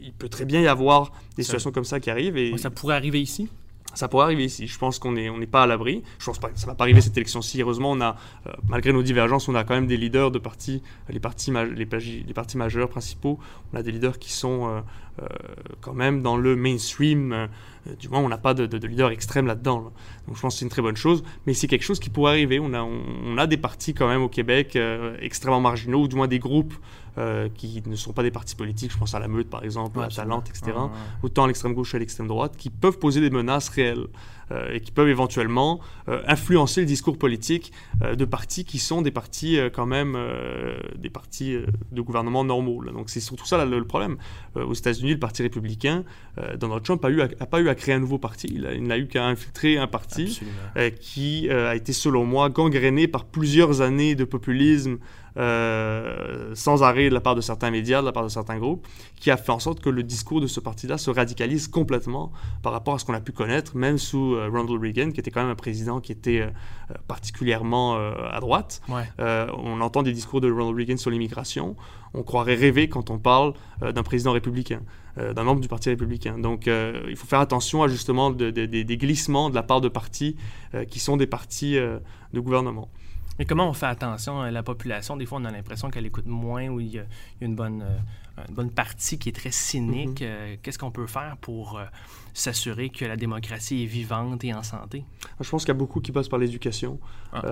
il 0.00 0.12
peut 0.12 0.28
très 0.28 0.44
bien 0.44 0.60
y 0.60 0.66
avoir 0.66 1.12
des 1.36 1.42
situations 1.42 1.72
comme 1.72 1.84
ça 1.84 2.00
qui 2.00 2.10
arrivent. 2.10 2.36
Et... 2.36 2.56
Ça 2.58 2.70
pourrait 2.70 2.96
arriver 2.96 3.20
ici 3.20 3.48
ça 3.92 4.08
pourrait 4.08 4.24
arriver 4.24 4.44
ici. 4.44 4.66
Je 4.66 4.78
pense 4.78 4.98
qu'on 4.98 5.12
n'est 5.12 5.46
pas 5.46 5.62
à 5.62 5.66
l'abri. 5.66 6.02
Je 6.18 6.26
pense 6.26 6.38
que 6.38 6.46
ça 6.54 6.66
va 6.66 6.74
pas 6.74 6.84
arriver 6.84 7.00
cette 7.00 7.16
élection-ci. 7.16 7.60
Heureusement, 7.60 7.92
on 7.92 8.00
a, 8.00 8.16
euh, 8.46 8.52
malgré 8.68 8.92
nos 8.92 9.02
divergences, 9.02 9.48
on 9.48 9.54
a 9.54 9.64
quand 9.64 9.74
même 9.74 9.86
des 9.86 9.96
leaders 9.96 10.30
de 10.30 10.38
partis, 10.38 10.82
les 11.08 11.20
partis, 11.20 11.52
les, 11.76 12.34
partis 12.34 12.56
majeurs 12.56 12.88
principaux. 12.88 13.38
On 13.72 13.76
a 13.76 13.82
des 13.82 13.92
leaders 13.92 14.18
qui 14.18 14.32
sont 14.32 14.68
euh, 14.68 14.80
quand 15.80 15.94
même 15.94 16.22
dans 16.22 16.36
le 16.36 16.56
mainstream. 16.56 17.48
du 18.00 18.08
moins, 18.08 18.20
on 18.20 18.28
n'a 18.28 18.38
pas 18.38 18.54
de, 18.54 18.66
de, 18.66 18.86
leader 18.86 19.10
extrême 19.10 19.46
là-dedans. 19.46 19.92
Donc, 20.26 20.36
je 20.36 20.40
pense 20.40 20.54
que 20.54 20.58
c'est 20.58 20.64
une 20.64 20.70
très 20.70 20.82
bonne 20.82 20.96
chose. 20.96 21.22
Mais 21.46 21.54
c'est 21.54 21.66
quelque 21.66 21.84
chose 21.84 22.00
qui 22.00 22.10
pourrait 22.10 22.32
arriver. 22.32 22.58
On 22.58 22.72
a, 22.74 22.82
on, 22.82 23.38
a 23.38 23.46
des 23.46 23.56
partis 23.56 23.94
quand 23.94 24.08
même 24.08 24.22
au 24.22 24.28
Québec 24.28 24.78
extrêmement 25.20 25.60
marginaux, 25.60 26.02
ou 26.02 26.08
du 26.08 26.16
moins 26.16 26.28
des 26.28 26.38
groupes 26.38 26.74
qui 27.54 27.82
ne 27.86 27.96
sont 27.96 28.12
pas 28.12 28.22
des 28.22 28.32
partis 28.32 28.56
politiques, 28.56 28.92
je 28.92 28.98
pense 28.98 29.14
à 29.14 29.20
la 29.20 29.28
Meute 29.28 29.48
par 29.48 29.64
exemple, 29.64 30.00
à 30.00 30.08
Talente, 30.08 30.48
etc., 30.48 30.72
autant 31.22 31.44
à 31.44 31.46
l'extrême 31.46 31.74
gauche 31.74 31.92
qu'à 31.92 31.98
l'extrême 31.98 32.26
droite, 32.26 32.56
qui 32.56 32.70
peuvent 32.70 32.98
poser 32.98 33.20
des 33.20 33.30
menaces 33.30 33.68
réelles. 33.68 34.08
Euh, 34.52 34.74
et 34.74 34.80
qui 34.80 34.92
peuvent 34.92 35.08
éventuellement 35.08 35.80
euh, 36.08 36.20
influencer 36.26 36.80
le 36.80 36.86
discours 36.86 37.16
politique 37.16 37.72
euh, 38.02 38.14
de 38.14 38.24
partis 38.26 38.64
qui 38.64 38.78
sont 38.78 39.00
des 39.00 39.10
partis 39.10 39.58
quand 39.72 39.86
même 39.86 40.18
des 40.96 41.10
partis 41.10 41.56
de 41.92 42.00
gouvernement 42.00 42.44
normaux. 42.44 42.84
Donc 42.84 43.10
c'est 43.10 43.20
surtout 43.20 43.46
ça 43.46 43.64
le, 43.64 43.84
problème. 43.84 44.16
aux 44.54 44.74
États-Unis, 44.74 45.12
le 45.12 45.18
Parti 45.18 45.42
républicain, 45.42 46.04
Donald 46.58 46.82
Trump 46.82 47.02
n'a 47.02 47.24
a, 47.40 47.46
pas 47.46 47.60
eu 47.60 47.68
à 47.68 47.74
créer 47.74 47.94
un 47.94 48.00
nouveau 48.00 48.18
parti. 48.18 48.48
Il, 48.48 48.82
n'a 48.82 48.98
eu 48.98 49.06
qu'à 49.06 49.26
infiltrer 49.26 49.76
un 49.76 49.86
parti 49.86 50.40
qui 51.00 51.48
a 51.50 51.74
été, 51.74 51.92
selon 51.92 52.24
moi, 52.24 52.48
gangréné 52.50 53.08
par 53.08 53.24
plusieurs 53.24 53.80
années 53.80 54.14
de 54.14 54.24
populisme 54.24 54.98
euh, 55.36 56.54
sans 56.54 56.84
arrêt 56.84 57.08
de 57.08 57.14
la 57.14 57.20
part 57.20 57.34
de 57.34 57.40
certains 57.40 57.70
médias, 57.70 58.00
de 58.00 58.06
la 58.06 58.12
part 58.12 58.22
de 58.22 58.28
certains 58.28 58.58
groupes, 58.58 58.86
qui 59.16 59.30
a 59.32 59.36
fait 59.36 59.50
en 59.50 59.58
sorte 59.58 59.80
que 59.80 59.90
le 59.90 60.04
discours 60.04 60.40
de 60.40 60.46
ce 60.46 60.60
parti-là 60.60 60.96
se 60.96 61.10
radicalise 61.10 61.66
complètement 61.66 62.30
par 62.62 62.72
rapport 62.72 62.94
à 62.94 62.98
ce 62.98 63.04
qu'on 63.04 63.14
a 63.14 63.20
pu 63.20 63.32
connaître, 63.32 63.76
même 63.76 63.98
sous 63.98 64.34
euh, 64.34 64.48
Ronald 64.52 64.80
Reagan, 64.80 65.10
qui 65.10 65.18
était 65.18 65.32
quand 65.32 65.42
même 65.42 65.50
un 65.50 65.56
président 65.56 66.00
qui 66.00 66.12
était 66.12 66.40
euh, 66.40 66.50
particulièrement 67.08 67.96
à 67.96 68.38
droite. 68.40 68.80
on 69.18 69.80
entend 69.80 70.02
des 70.02 70.12
discours 70.12 70.40
de 70.40 70.50
Ronald 70.50 70.76
Reagan 70.76 70.96
sur 70.96 71.10
l'immigration. 71.10 71.76
On 72.12 72.22
croirait 72.22 72.54
rêver 72.54 72.88
quand 72.88 73.10
on 73.10 73.18
parle 73.18 73.54
d'un 73.80 74.02
président 74.02 74.32
républicain. 74.32 74.80
d'un 75.16 75.42
membre 75.42 75.60
du 75.60 75.68
Parti 75.68 75.88
républicain. 75.88 76.38
Donc, 76.38 76.66
il 76.66 77.16
faut 77.16 77.26
faire 77.26 77.40
attention 77.40 77.82
à 77.82 77.88
justement 77.88 78.30
des 78.30 78.96
glissements 78.98 79.50
de 79.50 79.54
la 79.54 79.62
part 79.62 79.80
de 79.80 79.88
partis 79.88 80.36
qui 80.90 81.00
sont 81.00 81.16
des 81.16 81.26
partis 81.26 81.74
de 81.74 82.40
gouvernement. 82.40 82.88
Mais 83.38 83.44
comment 83.44 83.68
on 83.68 83.72
fait 83.72 83.86
attention 83.86 84.40
à 84.40 84.50
la 84.50 84.62
population? 84.62 85.16
Des 85.16 85.26
fois, 85.26 85.38
on 85.40 85.44
a 85.44 85.50
l'impression 85.50 85.90
qu'elle 85.90 86.06
écoute 86.06 86.26
moins 86.26 86.68
ou 86.68 86.80
il 86.80 86.94
y 86.94 86.98
a, 86.98 87.04
une, 87.40 87.54
bonne, 87.54 87.82
euh, 87.82 88.44
une 88.48 88.54
bonne 88.54 88.70
partie 88.70 89.18
qui 89.18 89.28
est 89.28 89.32
très 89.32 89.50
cynique. 89.50 90.20
Mm-hmm. 90.20 90.26
Euh, 90.26 90.56
qu'est-ce 90.62 90.78
qu'on 90.78 90.92
peut 90.92 91.06
faire 91.06 91.36
pour 91.40 91.78
euh, 91.78 91.84
s'assurer 92.32 92.90
que 92.90 93.04
la 93.04 93.16
démocratie 93.16 93.82
est 93.82 93.86
vivante 93.86 94.44
et 94.44 94.54
en 94.54 94.62
santé? 94.62 95.04
Je 95.40 95.50
pense 95.50 95.64
qu'il 95.64 95.74
y 95.74 95.76
a 95.76 95.78
beaucoup 95.78 96.00
qui 96.00 96.12
passent 96.12 96.28
par 96.28 96.38
l'éducation. 96.38 97.00
Ah, 97.32 97.42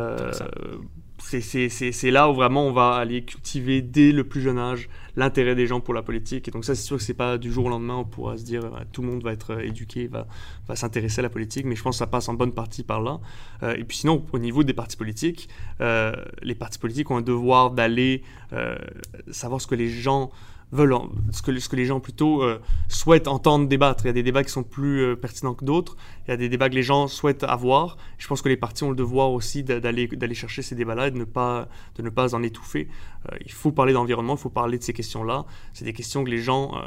c'est 1.22 2.10
là 2.10 2.28
où 2.28 2.34
vraiment 2.34 2.66
on 2.66 2.72
va 2.72 2.96
aller 2.96 3.22
cultiver 3.24 3.80
dès 3.80 4.12
le 4.12 4.24
plus 4.24 4.40
jeune 4.40 4.58
âge 4.58 4.88
l'intérêt 5.16 5.54
des 5.54 5.66
gens 5.66 5.80
pour 5.80 5.94
la 5.94 6.02
politique. 6.02 6.48
Et 6.48 6.50
donc 6.50 6.64
ça, 6.64 6.74
c'est 6.74 6.82
sûr 6.82 6.96
que 6.96 7.02
c'est 7.02 7.14
pas 7.14 7.38
du 7.38 7.52
jour 7.52 7.66
au 7.66 7.68
lendemain, 7.68 7.96
on 7.96 8.04
pourra 8.04 8.36
se 8.36 8.44
dire 8.44 8.62
tout 8.92 9.02
le 9.02 9.08
monde 9.08 9.22
va 9.22 9.32
être 9.32 9.60
éduqué, 9.62 10.06
va, 10.06 10.26
va 10.68 10.76
s'intéresser 10.76 11.20
à 11.20 11.22
la 11.22 11.30
politique, 11.30 11.66
mais 11.66 11.76
je 11.76 11.82
pense 11.82 11.96
que 11.96 11.98
ça 11.98 12.06
passe 12.06 12.28
en 12.28 12.34
bonne 12.34 12.52
partie 12.52 12.82
par 12.82 13.00
là. 13.00 13.20
et 13.76 13.84
puis 13.84 13.98
sinon, 13.98 14.24
au 14.32 14.38
niveau 14.38 14.64
des 14.64 14.74
partis 14.74 14.96
politiques, 14.96 15.48
les 15.80 16.54
partis 16.54 16.78
politiques 16.78 17.10
ont 17.10 17.16
un 17.16 17.22
devoir 17.22 17.70
d'aller 17.70 18.22
savoir 19.30 19.60
ce 19.60 19.66
que 19.66 19.74
les 19.74 19.88
gens 19.88 20.30
veulent, 20.72 20.96
ce 21.30 21.42
que, 21.42 21.56
ce 21.58 21.68
que 21.68 21.76
les 21.76 21.84
gens 21.84 22.00
plutôt 22.00 22.42
euh, 22.42 22.58
souhaitent 22.88 23.28
entendre 23.28 23.68
débattre. 23.68 24.04
Il 24.04 24.08
y 24.08 24.10
a 24.10 24.14
des 24.14 24.22
débats 24.22 24.42
qui 24.42 24.50
sont 24.50 24.62
plus 24.62 25.02
euh, 25.02 25.16
pertinents 25.16 25.54
que 25.54 25.64
d'autres. 25.64 25.96
Il 26.26 26.30
y 26.30 26.34
a 26.34 26.36
des 26.36 26.48
débats 26.48 26.68
que 26.68 26.74
les 26.74 26.82
gens 26.82 27.06
souhaitent 27.08 27.44
avoir. 27.44 27.98
Je 28.18 28.26
pense 28.26 28.42
que 28.42 28.48
les 28.48 28.56
partis 28.56 28.82
ont 28.82 28.90
le 28.90 28.96
devoir 28.96 29.30
aussi 29.32 29.62
d'aller 29.62 30.06
d'aller 30.08 30.34
chercher 30.34 30.62
ces 30.62 30.74
débats-là 30.74 31.08
et 31.08 31.10
de 31.10 31.18
ne 31.18 31.24
pas 31.24 31.68
de 31.96 32.02
ne 32.02 32.08
pas 32.08 32.34
en 32.34 32.42
étouffer. 32.42 32.88
Euh, 33.30 33.36
il 33.44 33.52
faut 33.52 33.70
parler 33.70 33.92
d'environnement, 33.92 34.34
il 34.34 34.40
faut 34.40 34.50
parler 34.50 34.78
de 34.78 34.82
ces 34.82 34.94
questions-là. 34.94 35.44
C'est 35.74 35.84
des 35.84 35.92
questions 35.92 36.24
que 36.24 36.30
les 36.30 36.38
gens 36.38 36.82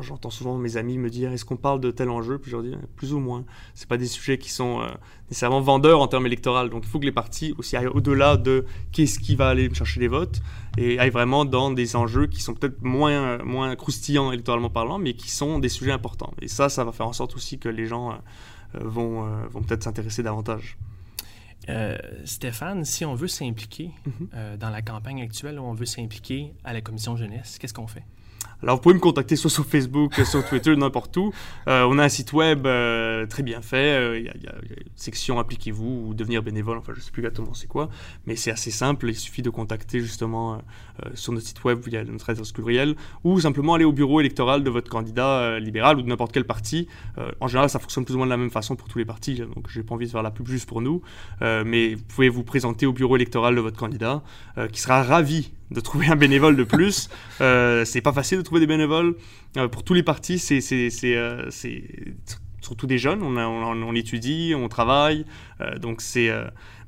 J'entends 0.00 0.30
souvent 0.30 0.56
mes 0.58 0.76
amis 0.76 0.98
me 0.98 1.10
dire 1.10 1.32
est-ce 1.32 1.44
qu'on 1.44 1.56
parle 1.56 1.80
de 1.80 1.90
tel 1.90 2.10
enjeu? 2.10 2.38
Puis 2.38 2.50
je 2.50 2.56
leur 2.56 2.64
dis 2.64 2.74
plus 2.96 3.12
ou 3.12 3.18
moins. 3.18 3.44
Ce 3.74 3.86
pas 3.86 3.96
des 3.96 4.06
sujets 4.06 4.38
qui 4.38 4.50
sont 4.50 4.80
nécessairement 5.28 5.60
vendeurs 5.60 6.00
en 6.00 6.08
termes 6.08 6.26
électoraux. 6.26 6.68
Donc 6.68 6.84
il 6.84 6.88
faut 6.88 6.98
que 6.98 7.04
les 7.04 7.12
partis 7.12 7.54
aussi 7.58 7.76
aillent 7.76 7.86
au-delà 7.86 8.36
de 8.36 8.64
qu'est-ce 8.92 9.18
qui 9.18 9.34
va 9.34 9.48
aller 9.48 9.72
chercher 9.72 10.00
les 10.00 10.08
votes 10.08 10.40
et 10.76 10.98
aillent 10.98 11.10
vraiment 11.10 11.44
dans 11.44 11.70
des 11.70 11.96
enjeux 11.96 12.26
qui 12.26 12.40
sont 12.40 12.54
peut-être 12.54 12.82
moins, 12.82 13.38
moins 13.38 13.74
croustillants 13.76 14.30
électoralement 14.32 14.70
parlant, 14.70 14.98
mais 14.98 15.14
qui 15.14 15.30
sont 15.30 15.58
des 15.58 15.68
sujets 15.68 15.92
importants. 15.92 16.32
Et 16.40 16.48
ça, 16.48 16.68
ça 16.68 16.84
va 16.84 16.92
faire 16.92 17.06
en 17.06 17.12
sorte 17.12 17.34
aussi 17.34 17.58
que 17.58 17.68
les 17.68 17.86
gens 17.86 18.18
euh, 18.74 18.80
vont, 18.84 19.26
euh, 19.26 19.46
vont 19.48 19.62
peut-être 19.62 19.82
s'intéresser 19.82 20.22
davantage. 20.22 20.76
Euh, 21.68 21.98
Stéphane, 22.24 22.84
si 22.84 23.04
on 23.04 23.14
veut 23.14 23.28
s'impliquer 23.28 23.90
mhm. 24.06 24.56
dans 24.56 24.70
la 24.70 24.82
campagne 24.82 25.22
actuelle, 25.22 25.58
ou 25.58 25.64
on 25.64 25.74
veut 25.74 25.86
s'impliquer 25.86 26.54
à 26.64 26.72
la 26.72 26.80
commission 26.80 27.16
jeunesse, 27.16 27.58
qu'est-ce 27.58 27.74
qu'on 27.74 27.86
fait? 27.86 28.04
Alors, 28.60 28.74
vous 28.74 28.82
pouvez 28.82 28.96
me 28.96 29.00
contacter 29.00 29.36
soit 29.36 29.50
sur 29.50 29.64
Facebook, 29.64 30.14
sur 30.24 30.44
Twitter, 30.44 30.74
n'importe 30.74 31.16
où. 31.16 31.32
Euh, 31.68 31.86
on 31.88 31.96
a 31.98 32.04
un 32.04 32.08
site 32.08 32.32
web 32.32 32.66
euh, 32.66 33.24
très 33.26 33.44
bien 33.44 33.62
fait. 33.62 33.96
Euh, 33.96 34.18
il 34.18 34.24
y, 34.24 34.28
a 34.28 34.32
une 34.34 34.84
section 34.96 35.38
Appliquez-vous 35.38 36.06
ou 36.08 36.14
devenir 36.14 36.42
bénévole. 36.42 36.76
Enfin, 36.78 36.92
je 36.92 36.98
ne 36.98 37.04
sais 37.04 37.12
plus 37.12 37.20
exactement 37.20 37.54
c'est 37.54 37.68
quoi. 37.68 37.88
Mais 38.26 38.34
c'est 38.34 38.50
assez 38.50 38.72
simple. 38.72 39.08
Il 39.08 39.14
suffit 39.14 39.42
de 39.42 39.50
contacter 39.50 40.00
justement 40.00 40.60
sur 41.14 41.32
notre 41.32 41.46
site 41.46 41.62
web 41.62 41.78
via 41.86 42.02
notre 42.02 42.28
adresse 42.30 42.50
courriel 42.50 42.96
ou 43.22 43.38
simplement 43.38 43.74
aller 43.74 43.84
au 43.84 43.92
bureau 43.92 44.18
électoral 44.18 44.64
de 44.64 44.70
votre 44.70 44.90
candidat 44.90 45.60
libéral 45.60 45.98
ou 45.98 46.02
de 46.02 46.08
n'importe 46.08 46.32
quel 46.32 46.44
parti. 46.44 46.88
en 47.40 47.46
général, 47.46 47.70
ça 47.70 47.78
fonctionne 47.78 48.04
plus 48.04 48.14
ou 48.14 48.18
moins 48.18 48.26
de 48.26 48.30
la 48.30 48.36
même 48.36 48.50
façon 48.50 48.74
pour 48.74 48.88
tous 48.88 48.98
les 48.98 49.04
partis. 49.04 49.36
Donc, 49.36 49.66
je 49.68 49.78
n'ai 49.78 49.84
pas 49.84 49.94
envie 49.94 50.06
de 50.06 50.10
faire 50.10 50.22
la 50.22 50.32
pub 50.32 50.48
juste 50.48 50.68
pour 50.68 50.80
nous. 50.80 51.02
mais 51.40 51.94
vous 51.94 52.04
pouvez 52.04 52.28
vous 52.28 52.42
présenter 52.42 52.86
au 52.86 52.92
bureau 52.92 53.14
électoral 53.14 53.54
de 53.54 53.60
votre 53.60 53.78
candidat 53.78 54.22
qui 54.72 54.80
sera 54.80 55.02
ravi 55.02 55.52
de 55.70 55.80
trouver 55.80 56.08
un 56.08 56.16
bénévole 56.16 56.56
de 56.56 56.64
plus. 56.64 57.08
euh, 57.40 57.84
c'est 57.84 58.00
pas 58.00 58.12
facile 58.12 58.38
de 58.38 58.42
trouver 58.42 58.60
des 58.60 58.66
bénévoles. 58.66 59.14
Euh, 59.56 59.68
pour 59.68 59.82
tous 59.82 59.94
les 59.94 60.02
partis, 60.02 60.38
c'est 60.38 60.60
euh, 61.04 61.50
surtout 62.60 62.86
des 62.86 62.98
jeunes. 62.98 63.22
On, 63.22 63.36
on, 63.36 63.94
étudie, 63.94 64.54
on 64.56 64.68
travaille. 64.68 65.24
Euh, 65.60 65.78
donc 65.78 66.00
c'est. 66.00 66.30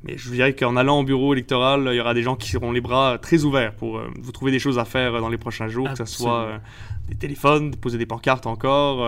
mais 0.02 0.16
je 0.16 0.30
dirais 0.30 0.54
qu'en 0.54 0.76
allant 0.76 1.00
au 1.00 1.04
bureau 1.04 1.32
électoral, 1.34 1.88
il 1.90 1.96
y 1.96 2.00
aura 2.00 2.14
des 2.14 2.22
gens 2.22 2.36
qui 2.36 2.56
auront 2.56 2.72
les 2.72 2.80
bras 2.80 3.18
très 3.18 3.44
ouverts 3.44 3.74
pour 3.74 4.00
vous 4.20 4.32
trouver 4.32 4.50
des 4.50 4.58
choses 4.58 4.78
à 4.78 4.84
faire 4.84 5.20
dans 5.20 5.28
les 5.28 5.38
prochains 5.38 5.68
jours, 5.68 5.88
que 5.90 6.04
ce 6.04 6.04
soit 6.04 6.60
des 7.08 7.16
téléphones, 7.16 7.74
poser 7.74 7.98
des 7.98 8.06
pancartes 8.06 8.46
encore, 8.46 9.06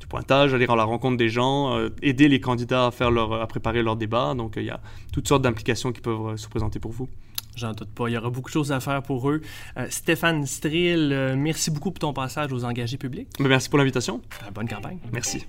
du 0.00 0.06
pointage, 0.06 0.54
aller 0.54 0.66
à 0.68 0.76
la 0.76 0.84
rencontre 0.84 1.16
des 1.16 1.28
gens, 1.28 1.78
aider 2.02 2.28
les 2.28 2.40
candidats 2.40 2.86
à, 2.86 2.90
faire 2.90 3.10
leur, 3.10 3.32
à 3.40 3.46
préparer 3.46 3.82
leur 3.82 3.96
débat. 3.96 4.34
Donc 4.34 4.54
il 4.56 4.64
y 4.64 4.70
a 4.70 4.80
toutes 5.12 5.26
sortes 5.28 5.42
d'implications 5.42 5.92
qui 5.92 6.00
peuvent 6.00 6.36
se 6.36 6.48
présenter 6.48 6.78
pour 6.78 6.92
vous. 6.92 7.08
J'en 7.58 7.72
doute 7.72 7.90
pas. 7.90 8.08
Il 8.08 8.12
y 8.12 8.16
aura 8.16 8.30
beaucoup 8.30 8.50
de 8.50 8.52
choses 8.52 8.70
à 8.70 8.78
faire 8.78 9.02
pour 9.02 9.28
eux. 9.28 9.40
Euh, 9.76 9.88
Stéphane 9.90 10.46
Strill, 10.46 11.10
euh, 11.12 11.34
merci 11.36 11.72
beaucoup 11.72 11.90
pour 11.90 11.98
ton 11.98 12.12
passage 12.12 12.52
aux 12.52 12.64
engagés 12.64 12.98
publics. 12.98 13.28
Ben, 13.40 13.48
merci 13.48 13.68
pour 13.68 13.80
l'invitation. 13.80 14.22
Euh, 14.46 14.50
bonne 14.52 14.68
campagne. 14.68 14.98
Merci. 15.12 15.44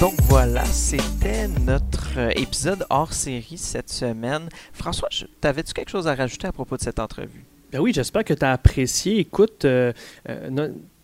Donc 0.00 0.14
voilà, 0.22 0.64
c'était 0.64 1.48
notre 1.48 2.18
épisode 2.38 2.86
hors 2.88 3.12
série 3.12 3.58
cette 3.58 3.90
semaine. 3.90 4.48
François, 4.72 5.10
t'avais-tu 5.42 5.74
quelque 5.74 5.90
chose 5.90 6.08
à 6.08 6.14
rajouter 6.14 6.46
à 6.46 6.52
propos 6.52 6.78
de 6.78 6.82
cette 6.82 6.98
entrevue? 6.98 7.44
Ben 7.72 7.80
oui, 7.80 7.92
j'espère 7.92 8.24
que 8.24 8.32
tu 8.32 8.44
as 8.44 8.52
apprécié. 8.52 9.18
Écoute, 9.18 9.66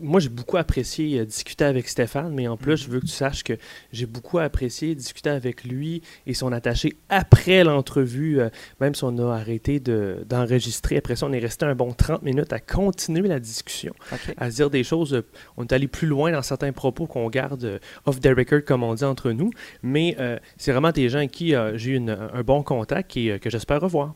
moi, 0.00 0.20
j'ai 0.20 0.28
beaucoup 0.28 0.56
apprécié 0.56 1.20
euh, 1.20 1.24
discuter 1.24 1.64
avec 1.64 1.88
Stéphane, 1.88 2.32
mais 2.32 2.48
en 2.48 2.56
plus, 2.56 2.76
je 2.76 2.88
veux 2.88 3.00
que 3.00 3.06
tu 3.06 3.12
saches 3.12 3.44
que 3.44 3.52
j'ai 3.92 4.06
beaucoup 4.06 4.38
apprécié 4.38 4.94
discuter 4.94 5.30
avec 5.30 5.64
lui 5.64 6.02
et 6.26 6.34
son 6.34 6.52
attaché 6.52 6.96
après 7.08 7.62
l'entrevue, 7.64 8.40
euh, 8.40 8.48
même 8.80 8.94
si 8.94 9.04
on 9.04 9.16
a 9.18 9.34
arrêté 9.34 9.80
d'enregistrer. 9.80 10.96
après 10.96 11.16
ça, 11.16 11.26
on 11.26 11.32
est 11.32 11.38
resté 11.38 11.66
un 11.66 11.74
bon 11.74 11.92
30 11.92 12.22
minutes 12.22 12.52
à 12.52 12.60
continuer 12.60 13.28
la 13.28 13.38
discussion, 13.38 13.92
à 14.36 14.50
se 14.50 14.56
dire 14.56 14.70
des 14.70 14.84
choses. 14.84 15.14
Euh, 15.14 15.26
on 15.56 15.64
est 15.64 15.72
allé 15.72 15.88
plus 15.88 16.08
loin 16.08 16.32
dans 16.32 16.42
certains 16.42 16.72
propos 16.72 17.06
qu'on 17.06 17.28
garde 17.28 17.80
off 18.06 18.20
the 18.20 18.28
record, 18.36 18.64
comme 18.64 18.82
on 18.82 18.94
dit 18.94 19.04
entre 19.04 19.32
nous, 19.32 19.50
mais 19.82 20.16
c'est 20.56 20.72
vraiment 20.72 20.90
des 20.90 21.08
gens 21.08 21.18
avec 21.18 21.30
qui 21.30 21.54
j'ai 21.74 21.92
eu 21.92 22.10
un 22.10 22.42
bon 22.42 22.62
contact 22.62 23.16
et 23.16 23.38
que 23.38 23.50
j'espère 23.50 23.80
revoir. 23.80 24.14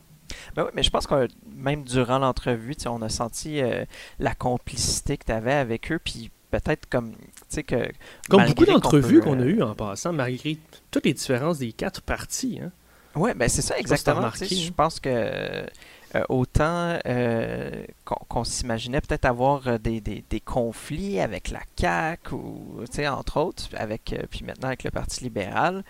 Ben 0.57 0.65
oui, 0.65 0.71
mais 0.75 0.83
je 0.83 0.91
pense 0.91 1.07
que 1.07 1.29
même 1.55 1.85
durant 1.85 2.19
l'entrevue, 2.19 2.75
on 2.87 3.03
a 3.03 3.09
senti 3.09 3.61
euh, 3.61 3.85
la 4.19 4.35
complicité 4.35 5.17
que 5.17 5.25
tu 5.27 5.33
avais 5.33 5.53
avec 5.53 5.91
eux, 5.93 5.99
puis 6.03 6.31
peut-être 6.51 6.89
comme, 6.89 7.13
tu 7.13 7.19
sais, 7.49 7.63
que... 7.63 7.89
Comme 8.29 8.45
beaucoup 8.47 8.67
d'entrevues 8.67 9.21
qu'on 9.21 9.39
a 9.41 9.43
euh, 9.43 9.49
eues 9.49 9.63
en 9.63 9.75
passant, 9.75 10.13
malgré 10.13 10.59
toutes 10.91 11.05
les 11.05 11.15
différences 11.15 11.59
des 11.59 11.73
quatre 11.73 12.03
parties. 12.03 12.61
Hein? 12.63 12.71
Oui, 13.17 13.31
ben 13.35 13.49
c'est 13.49 13.63
ça, 13.63 13.79
exactement. 13.79 14.31
Je 14.31 14.45
hein. 14.45 14.71
pense 14.77 15.01
que 15.01 15.67
autant 16.29 16.99
euh, 17.07 17.85
qu'on 18.05 18.45
s'imaginait 18.45 19.01
peut-être 19.01 19.25
avoir 19.25 19.67
euh, 19.67 19.79
des, 19.79 20.01
des, 20.01 20.41
conflits 20.41 21.21
avec 21.21 21.51
la 21.51 21.61
CAQ 21.77 22.35
ou 22.35 22.85
entre 23.07 23.41
autres, 23.41 23.69
avec 23.77 24.15
puis 24.31 24.45
maintenant 24.45 24.69
avec 24.69 24.85
le 24.85 24.91
Parti 24.91 25.25
libéral, 25.25 25.85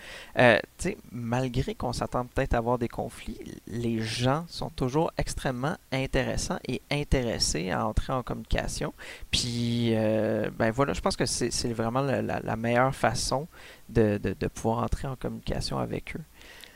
malgré 1.11 1.75
qu'on 1.75 1.93
s'attend 1.93 2.25
peut-être 2.25 2.53
à 2.53 2.57
avoir 2.57 2.77
des 2.77 2.87
conflits, 2.87 3.37
les 3.67 3.99
gens 3.99 4.45
sont 4.47 4.69
toujours 4.69 5.11
extrêmement 5.17 5.75
intéressants 5.91 6.59
et 6.67 6.81
intéressés 6.91 7.71
à 7.71 7.85
entrer 7.85 8.13
en 8.13 8.23
communication. 8.23 8.93
Puis 9.31 9.91
ben 9.93 10.71
voilà, 10.71 10.93
je 10.93 11.01
pense 11.01 11.15
que 11.15 11.25
c'est 11.25 11.73
vraiment 11.73 12.01
la, 12.01 12.55
meilleure 12.55 12.95
façon 12.95 13.47
de, 13.89 14.17
de 14.17 14.47
pouvoir 14.47 14.79
entrer 14.79 15.07
en 15.07 15.15
communication 15.15 15.77
avec 15.77 16.15
eux. 16.15 16.23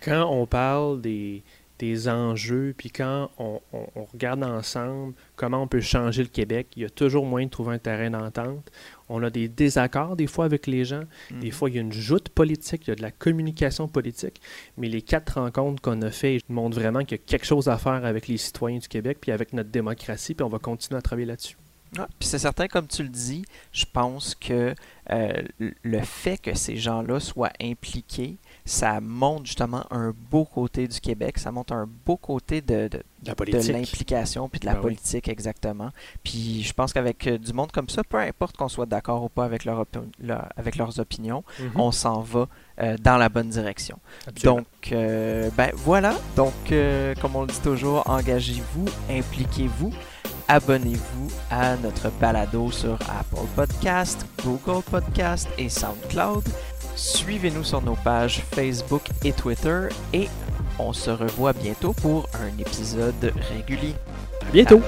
Quand 0.02 0.30
on 0.32 0.46
parle 0.46 1.02
des, 1.02 1.44
des 1.80 2.10
enjeux, 2.10 2.74
puis 2.78 2.92
quand 2.92 3.32
on, 3.40 3.62
regarde 4.14 4.44
ensemble 4.44 5.14
comment 5.36 5.64
on 5.64 5.68
peut 5.68 5.80
changer 5.80 6.22
le 6.22 6.30
Québec, 6.30 6.68
il 6.76 6.84
y 6.84 6.86
a 6.86 6.90
toujours 6.90 7.26
moyen 7.26 7.48
de 7.48 7.52
trouver 7.52 7.74
un 7.74 7.80
terrain 7.80 8.10
d'entente. 8.10 8.70
On 9.08 9.24
a 9.24 9.30
des 9.30 9.48
désaccords 9.48 10.16
des 10.16 10.28
fois 10.28 10.46
avec 10.46 10.68
les 10.68 10.86
gens, 10.86 11.04
des 11.32 11.48
mhm. 11.48 11.52
fois 11.52 11.70
il 11.70 11.76
y 11.78 11.80
a 11.80 11.82
une 11.82 11.94
joute 11.94 12.30
politique, 12.30 12.86
il 12.86 12.90
y 12.90 12.94
a 12.94 12.96
de 12.96 13.02
la 13.02 13.12
communication 13.12 13.88
politique, 13.88 14.42
mais 14.78 14.90
les 14.90 15.02
quatre 15.02 15.40
rencontres 15.40 15.82
qu'on 15.82 16.02
a 16.02 16.12
faites 16.12 16.48
montrent 16.50 16.80
vraiment 16.80 17.00
qu'il 17.00 17.18
y 17.18 17.22
a 17.22 17.24
quelque 17.26 17.46
chose 17.46 17.70
à 17.70 17.78
faire 17.78 18.06
avec 18.06 18.28
les 18.28 18.38
citoyens 18.38 18.80
du 18.80 18.88
Québec, 18.88 19.18
puis 19.22 19.32
avec 19.32 19.54
notre 19.54 19.70
démocratie, 19.70 20.36
puis 20.36 20.44
on 20.44 20.50
va 20.50 20.60
continuer 20.60 21.00
à 21.00 21.02
travailler 21.02 21.28
là-dessus. 21.28 21.56
puis 21.94 22.28
c'est 22.28 22.40
certain, 22.40 22.68
comme 22.68 22.88
tu 22.88 23.04
le 23.04 23.10
dis, 23.10 23.46
je 23.72 23.86
pense 23.92 24.36
que 24.36 24.76
euh, 25.12 25.42
le 25.60 26.02
fait 26.02 26.38
que 26.38 26.56
ces 26.56 26.76
gens-là 26.76 27.20
soient 27.20 27.54
impliqués, 27.62 28.38
ça 28.70 29.02
montre 29.02 29.48
justement 29.48 29.84
un 29.90 30.14
beau 30.30 30.46
côté 30.46 30.88
du 30.88 31.00
Québec, 31.02 31.40
ça 31.40 31.52
montre 31.52 31.74
un 31.74 31.90
beau 32.06 32.18
côté 32.18 32.62
de, 32.62 32.88
de, 32.88 33.72
l'implication 33.72 34.48
puis 34.48 34.60
de 34.60 34.68
la 34.68 34.76
ben 34.76 34.82
politique, 34.82 35.28
exactement. 35.28 35.90
Puis 36.24 36.62
je 36.62 36.72
pense 36.74 36.94
qu'avec 36.94 37.26
euh, 37.26 37.40
du 37.40 37.52
monde 37.52 37.72
comme 37.72 37.90
ça, 37.90 38.04
peu 38.04 38.18
importe 38.18 38.58
qu'on 38.58 38.70
soit 38.70 38.86
d'accord 38.86 39.24
ou 39.24 39.30
pas 39.30 39.44
avec, 39.44 39.66
leur 39.66 39.86
avec 40.56 40.76
leurs 40.76 41.00
opinions, 41.00 41.44
mhm. 41.60 41.72
on 41.76 41.92
s'en 41.92 42.22
va 42.22 42.48
euh, 42.80 42.96
dans 43.02 43.18
la 43.18 43.28
bonne 43.28 43.50
direction. 43.50 43.98
Donc, 44.44 44.68
euh, 44.92 45.50
ben 45.58 45.72
voilà. 45.74 46.16
Donc, 46.36 46.54
comme 47.20 47.36
on 47.36 47.42
le 47.42 47.48
dit 47.48 47.62
toujours, 47.62 48.08
engagez-vous, 48.08 48.86
impliquez-vous 49.10 49.92
abonnez-vous 50.48 51.28
à 51.52 51.78
notre 51.78 52.10
balado 52.20 52.72
sur 52.72 52.94
Apple 52.94 53.48
Podcast, 53.56 54.26
Google 54.44 54.82
Podcast 54.82 55.48
et 55.60 55.70
SoundCloud. 55.70 56.44
Suivez-nous 57.00 57.64
sur 57.64 57.82
nos 57.82 57.96
pages 57.96 58.44
Facebook 58.52 59.04
et 59.24 59.32
Twitter 59.32 59.88
et 60.12 60.28
on 60.78 60.92
se 60.92 61.10
revoit 61.10 61.54
bientôt 61.54 61.94
pour 61.94 62.28
un 62.34 62.58
épisode 62.60 63.32
régulier. 63.54 63.96
À 64.42 64.52
bientôt! 64.52 64.82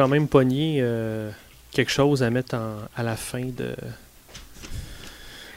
Quand 0.00 0.08
même 0.08 0.28
pogner 0.28 0.78
euh, 0.80 1.30
quelque 1.72 1.90
chose 1.90 2.22
à 2.22 2.30
mettre 2.30 2.56
à 2.96 3.02
la 3.02 3.16
fin 3.16 3.44
de, 3.44 3.76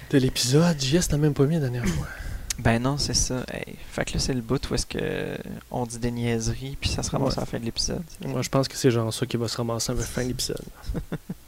de 0.09 0.17
l'épisode. 0.17 0.77
JS 0.81 1.11
n'a 1.11 1.17
même 1.17 1.33
pas 1.33 1.45
mis 1.45 1.55
la 1.55 1.61
dernière 1.61 1.85
fois. 1.85 2.07
Ben 2.59 2.77
non, 2.77 2.99
c'est 2.99 3.15
ça. 3.15 3.43
Fait 3.89 4.05
que 4.05 4.13
là, 4.13 4.19
c'est 4.19 4.33
le 4.33 4.41
bout 4.41 4.69
où 4.69 4.75
est-ce 4.75 4.85
que 4.85 5.35
on 5.71 5.87
dit 5.87 5.97
des 5.97 6.11
niaiseries, 6.11 6.77
puis 6.79 6.87
ça 6.87 7.01
se 7.01 7.09
ramasse 7.09 7.35
à 7.39 7.41
la 7.41 7.47
fin 7.47 7.57
de 7.57 7.65
l'épisode. 7.65 8.03
Moi, 8.23 8.43
je 8.43 8.49
pense 8.49 8.67
que 8.67 8.77
c'est 8.77 8.91
genre 8.91 9.11
ça 9.11 9.25
qui 9.25 9.37
va 9.37 9.47
se 9.47 9.57
ramasser 9.57 9.91
à 9.91 9.95
la 9.95 10.03
fin 10.03 10.21
de 10.21 10.27
l'épisode. 10.27 10.61